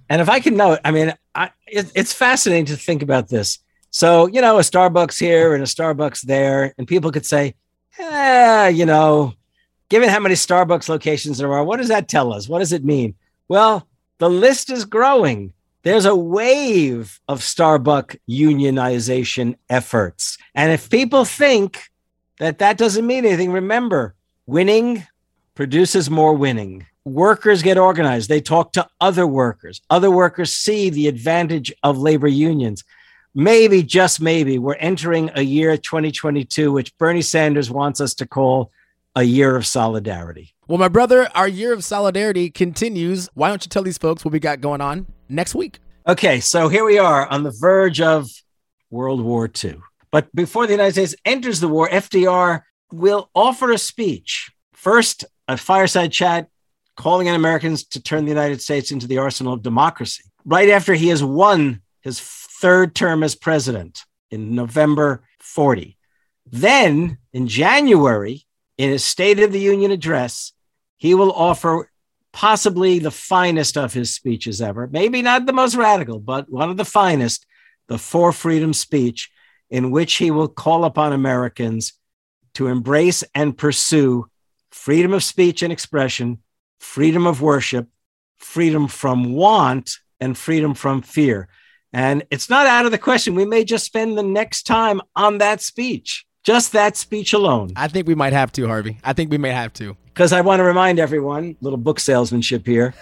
And 0.09 0.21
if 0.21 0.29
I 0.29 0.39
can 0.39 0.55
know 0.55 0.73
it, 0.73 0.81
I 0.83 0.91
mean, 0.91 1.13
I, 1.35 1.51
it, 1.67 1.91
it's 1.95 2.13
fascinating 2.13 2.65
to 2.65 2.77
think 2.77 3.03
about 3.03 3.29
this. 3.29 3.59
So, 3.91 4.27
you 4.27 4.41
know, 4.41 4.57
a 4.57 4.61
Starbucks 4.61 5.19
here 5.19 5.53
and 5.53 5.63
a 5.63 5.67
Starbucks 5.67 6.21
there, 6.21 6.73
and 6.77 6.87
people 6.87 7.11
could 7.11 7.25
say, 7.25 7.55
eh, 7.97 8.67
you 8.69 8.85
know, 8.85 9.33
given 9.89 10.09
how 10.09 10.19
many 10.19 10.35
Starbucks 10.35 10.89
locations 10.89 11.37
there 11.37 11.53
are, 11.53 11.63
what 11.63 11.77
does 11.77 11.87
that 11.87 12.07
tell 12.07 12.31
us? 12.31 12.47
What 12.47 12.59
does 12.59 12.73
it 12.73 12.85
mean? 12.85 13.15
Well, 13.47 13.87
the 14.19 14.29
list 14.29 14.69
is 14.69 14.85
growing. 14.85 15.53
There's 15.83 16.05
a 16.05 16.15
wave 16.15 17.19
of 17.27 17.39
Starbucks 17.39 18.17
unionization 18.29 19.55
efforts. 19.69 20.37
And 20.53 20.71
if 20.71 20.89
people 20.89 21.25
think 21.25 21.89
that 22.37 22.59
that 22.59 22.77
doesn't 22.77 23.07
mean 23.07 23.25
anything, 23.25 23.51
remember, 23.51 24.13
winning 24.45 25.05
produces 25.55 26.09
more 26.09 26.33
winning. 26.33 26.85
Workers 27.05 27.63
get 27.63 27.77
organized. 27.77 28.29
They 28.29 28.41
talk 28.41 28.73
to 28.73 28.87
other 29.01 29.25
workers. 29.25 29.81
Other 29.89 30.11
workers 30.11 30.53
see 30.53 30.89
the 30.89 31.07
advantage 31.07 31.73
of 31.81 31.97
labor 31.97 32.27
unions. 32.27 32.83
Maybe, 33.35 33.83
just 33.83 34.19
maybe, 34.19 34.57
we're 34.57 34.75
entering 34.75 35.29
a 35.35 35.41
year 35.41 35.77
2022, 35.77 36.71
which 36.71 36.97
Bernie 36.97 37.21
Sanders 37.21 37.69
wants 37.69 38.01
us 38.01 38.13
to 38.15 38.25
call 38.25 38.71
a 39.15 39.23
year 39.23 39.55
of 39.55 39.65
solidarity. 39.65 40.55
Well, 40.67 40.77
my 40.77 40.87
brother, 40.87 41.29
our 41.35 41.47
year 41.47 41.73
of 41.73 41.83
solidarity 41.83 42.49
continues. 42.49 43.29
Why 43.33 43.49
don't 43.49 43.63
you 43.63 43.69
tell 43.69 43.83
these 43.83 43.97
folks 43.97 44.25
what 44.25 44.31
we 44.31 44.39
got 44.39 44.61
going 44.61 44.81
on 44.81 45.07
next 45.27 45.55
week? 45.55 45.79
Okay, 46.07 46.39
so 46.39 46.69
here 46.69 46.85
we 46.85 46.97
are 46.97 47.27
on 47.27 47.43
the 47.43 47.51
verge 47.51 48.01
of 48.01 48.29
World 48.89 49.21
War 49.21 49.49
II. 49.63 49.79
But 50.11 50.33
before 50.35 50.65
the 50.65 50.73
United 50.73 50.93
States 50.93 51.15
enters 51.23 51.59
the 51.59 51.67
war, 51.67 51.87
FDR 51.89 52.61
will 52.91 53.29
offer 53.35 53.71
a 53.71 53.77
speech. 53.77 54.51
First, 54.73 55.25
a 55.47 55.57
fireside 55.57 56.11
chat 56.11 56.47
calling 56.95 57.29
on 57.29 57.35
Americans 57.35 57.83
to 57.85 58.01
turn 58.01 58.25
the 58.25 58.31
United 58.31 58.61
States 58.61 58.91
into 58.91 59.07
the 59.07 59.19
arsenal 59.19 59.53
of 59.53 59.61
democracy. 59.61 60.23
Right 60.45 60.69
after 60.69 60.93
he 60.95 61.09
has 61.09 61.23
won 61.23 61.81
his 62.01 62.19
third 62.59 62.93
term 62.93 63.23
as 63.23 63.35
president 63.35 64.03
in 64.31 64.53
November 64.53 65.23
40. 65.39 65.97
Then 66.45 67.17
in 67.31 67.47
January, 67.47 68.45
in 68.77 68.89
his 68.89 69.03
State 69.03 69.39
of 69.39 69.53
the 69.53 69.59
Union 69.59 69.91
address, 69.91 70.51
he 70.97 71.15
will 71.15 71.31
offer 71.31 71.89
possibly 72.33 72.99
the 72.99 73.11
finest 73.11 73.77
of 73.77 73.93
his 73.93 74.13
speeches 74.13 74.61
ever. 74.61 74.87
Maybe 74.87 75.21
not 75.21 75.45
the 75.45 75.53
most 75.53 75.75
radical, 75.75 76.19
but 76.19 76.51
one 76.51 76.69
of 76.69 76.77
the 76.77 76.85
finest, 76.85 77.45
the 77.87 77.97
Four 77.97 78.31
Freedoms 78.33 78.79
speech, 78.79 79.31
in 79.69 79.91
which 79.91 80.15
he 80.15 80.29
will 80.29 80.47
call 80.47 80.83
upon 80.83 81.13
Americans 81.13 81.93
to 82.55 82.67
embrace 82.67 83.23
and 83.33 83.57
pursue 83.57 84.29
freedom 84.69 85.13
of 85.13 85.23
speech 85.23 85.61
and 85.61 85.71
expression, 85.71 86.39
freedom 86.79 87.25
of 87.25 87.41
worship, 87.41 87.87
freedom 88.37 88.87
from 88.87 89.33
want, 89.33 89.97
and 90.19 90.37
freedom 90.37 90.73
from 90.73 91.01
fear. 91.01 91.47
And 91.93 92.23
it's 92.29 92.49
not 92.49 92.67
out 92.67 92.85
of 92.85 92.91
the 92.91 92.97
question. 92.97 93.35
We 93.35 93.45
may 93.45 93.63
just 93.63 93.85
spend 93.85 94.17
the 94.17 94.23
next 94.23 94.63
time 94.63 95.01
on 95.15 95.39
that 95.39 95.61
speech. 95.61 96.25
Just 96.43 96.71
that 96.73 96.95
speech 96.95 97.33
alone. 97.33 97.73
I 97.75 97.87
think 97.87 98.07
we 98.07 98.15
might 98.15 98.33
have 98.33 98.51
to, 98.53 98.67
Harvey. 98.67 98.97
I 99.03 99.13
think 99.13 99.31
we 99.31 99.37
may 99.37 99.51
have 99.51 99.73
to. 99.73 99.97
Because 100.05 100.33
I 100.33 100.41
want 100.41 100.59
to 100.59 100.63
remind 100.63 100.99
everyone, 100.99 101.55
little 101.61 101.77
book 101.77 101.99
salesmanship 101.99 102.65
here, 102.65 102.93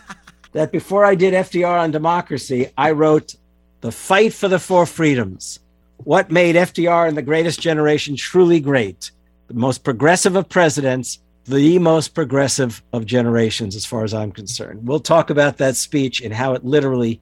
that 0.52 0.72
before 0.72 1.04
I 1.04 1.14
did 1.14 1.34
FDR 1.34 1.80
on 1.80 1.90
democracy, 1.90 2.70
I 2.76 2.92
wrote 2.92 3.34
The 3.80 3.92
Fight 3.92 4.32
for 4.32 4.48
the 4.48 4.58
Four 4.58 4.86
Freedoms. 4.86 5.60
What 5.98 6.30
made 6.30 6.56
FDR 6.56 7.08
and 7.08 7.16
the 7.16 7.22
greatest 7.22 7.60
generation 7.60 8.16
truly 8.16 8.60
great? 8.60 9.10
The 9.48 9.54
most 9.54 9.84
progressive 9.84 10.36
of 10.36 10.48
presidents, 10.48 11.20
the 11.44 11.78
most 11.78 12.14
progressive 12.14 12.82
of 12.92 13.06
generations, 13.06 13.76
as 13.76 13.84
far 13.84 14.04
as 14.04 14.14
I'm 14.14 14.32
concerned. 14.32 14.86
We'll 14.86 15.00
talk 15.00 15.30
about 15.30 15.58
that 15.58 15.76
speech 15.76 16.20
and 16.20 16.32
how 16.32 16.54
it 16.54 16.64
literally 16.64 17.20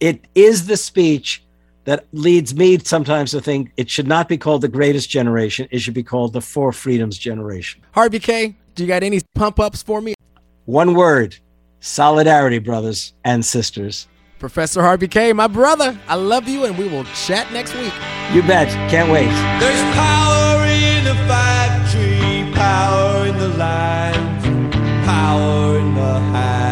it 0.00 0.26
is 0.34 0.66
the 0.66 0.76
speech 0.76 1.42
that 1.84 2.04
leads 2.12 2.54
me 2.54 2.78
sometimes 2.78 3.30
to 3.30 3.40
think 3.40 3.72
it 3.76 3.88
should 3.88 4.08
not 4.08 4.28
be 4.28 4.36
called 4.36 4.60
the 4.60 4.68
greatest 4.68 5.08
generation. 5.08 5.68
It 5.70 5.78
should 5.78 5.94
be 5.94 6.02
called 6.02 6.32
the 6.32 6.40
Four 6.40 6.72
Freedoms 6.72 7.16
generation. 7.16 7.80
Harvey 7.92 8.18
Kaye, 8.18 8.56
do 8.74 8.82
you 8.82 8.88
got 8.88 9.02
any 9.02 9.20
pump 9.34 9.60
ups 9.60 9.82
for 9.82 10.00
me? 10.00 10.14
One 10.64 10.94
word 10.94 11.36
solidarity, 11.80 12.58
brothers 12.58 13.14
and 13.24 13.44
sisters. 13.44 14.08
Professor 14.38 14.82
Harvey 14.82 15.08
Kaye, 15.08 15.32
my 15.32 15.46
brother, 15.46 15.98
I 16.08 16.16
love 16.16 16.48
you, 16.48 16.64
and 16.64 16.76
we 16.76 16.88
will 16.88 17.04
chat 17.04 17.50
next 17.52 17.74
week. 17.74 17.92
You 18.32 18.42
bet. 18.42 18.68
Can't 18.90 19.10
wait. 19.10 19.28
There's 19.60 19.94
power 19.94 20.64
in 20.66 21.04
the 21.04 21.14
factory, 21.28 22.52
power 22.52 23.26
in 23.26 23.38
the 23.38 23.48
land, 23.50 24.72
power 25.04 25.78
in 25.78 25.94
the 25.94 26.18
hand 26.18 26.65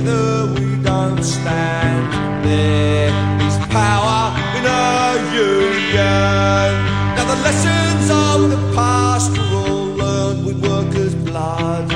together 0.00 0.52
we 0.54 0.82
don't 0.82 1.22
stand. 1.22 2.44
There 2.44 3.08
is 3.46 3.56
power 3.68 4.34
in 4.58 4.66
our 4.66 5.16
union. 5.34 6.70
Now 7.16 7.24
the 7.34 7.40
lessons 7.42 8.10
of 8.10 8.50
the 8.50 8.74
past 8.74 9.38
all 9.38 9.86
learned 9.96 10.46
with 10.46 10.64
workers' 10.64 11.14
blood. 11.14 11.92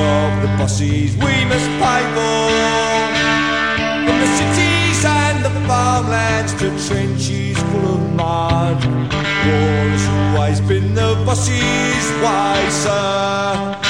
Of 0.00 0.42
the 0.42 0.48
bosses 0.58 1.16
we 1.16 1.44
must 1.50 1.68
pay 1.82 2.02
for. 2.14 2.50
From 4.06 4.16
the 4.20 4.30
cities 4.38 5.04
and 5.04 5.44
the 5.44 5.50
farmlands 5.66 6.52
to 6.52 6.68
trenches 6.86 7.58
full 7.58 7.94
of 7.96 8.14
mud. 8.14 8.78
War 8.84 9.88
has 9.90 10.06
always 10.36 10.60
been 10.60 10.94
the 10.94 11.20
boss's 11.26 12.06
way, 12.22 12.68
sir. 12.70 13.87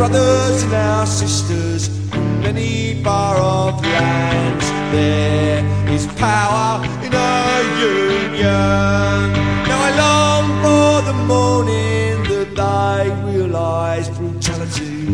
Brothers 0.00 0.62
and 0.62 0.72
our 0.72 1.04
sisters 1.04 1.88
from 2.08 2.40
many 2.40 3.02
far 3.04 3.36
off 3.36 3.82
lands. 3.82 4.66
There 4.92 5.62
is 5.94 6.06
power 6.16 6.82
in 7.04 7.12
our 7.14 7.60
union. 7.76 9.20
Now 9.68 9.80
I 9.88 9.92
long 10.04 10.46
for 10.64 10.92
the 11.10 11.16
morning 11.32 12.14
that 12.32 12.48
they 12.60 13.30
realise 13.30 14.08
brutality 14.08 15.04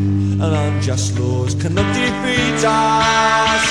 and 0.43 0.53
unjust 0.65 1.19
laws 1.19 1.57
cannot 1.57 1.89
defeat 1.93 2.63
us. 2.65 3.65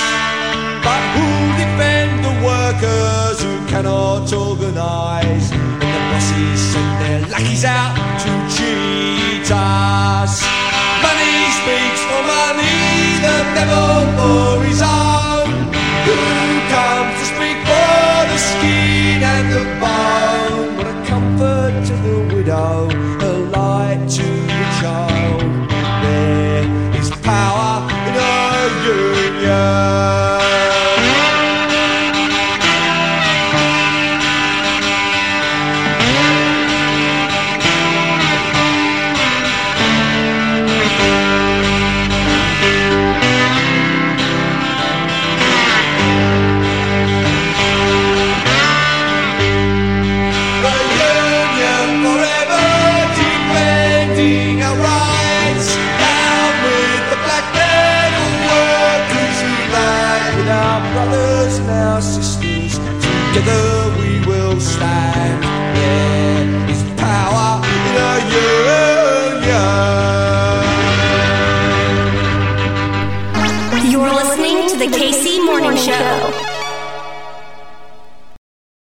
But 0.86 1.02
who 1.16 1.28
defend 1.64 2.14
the 2.28 2.36
workers 2.52 3.38
who 3.42 3.56
cannot 3.72 4.34
organise? 4.34 5.48
And 5.54 5.82
the 5.96 6.02
bosses 6.12 6.60
send 6.72 6.92
their 7.02 7.22
lackeys 7.32 7.64
out 7.64 7.96
to 8.24 8.32
cheat 8.54 9.50
us. 9.50 10.55
Devil 13.56 14.02
for 14.18 14.64
his 14.66 14.82
own. 14.82 15.15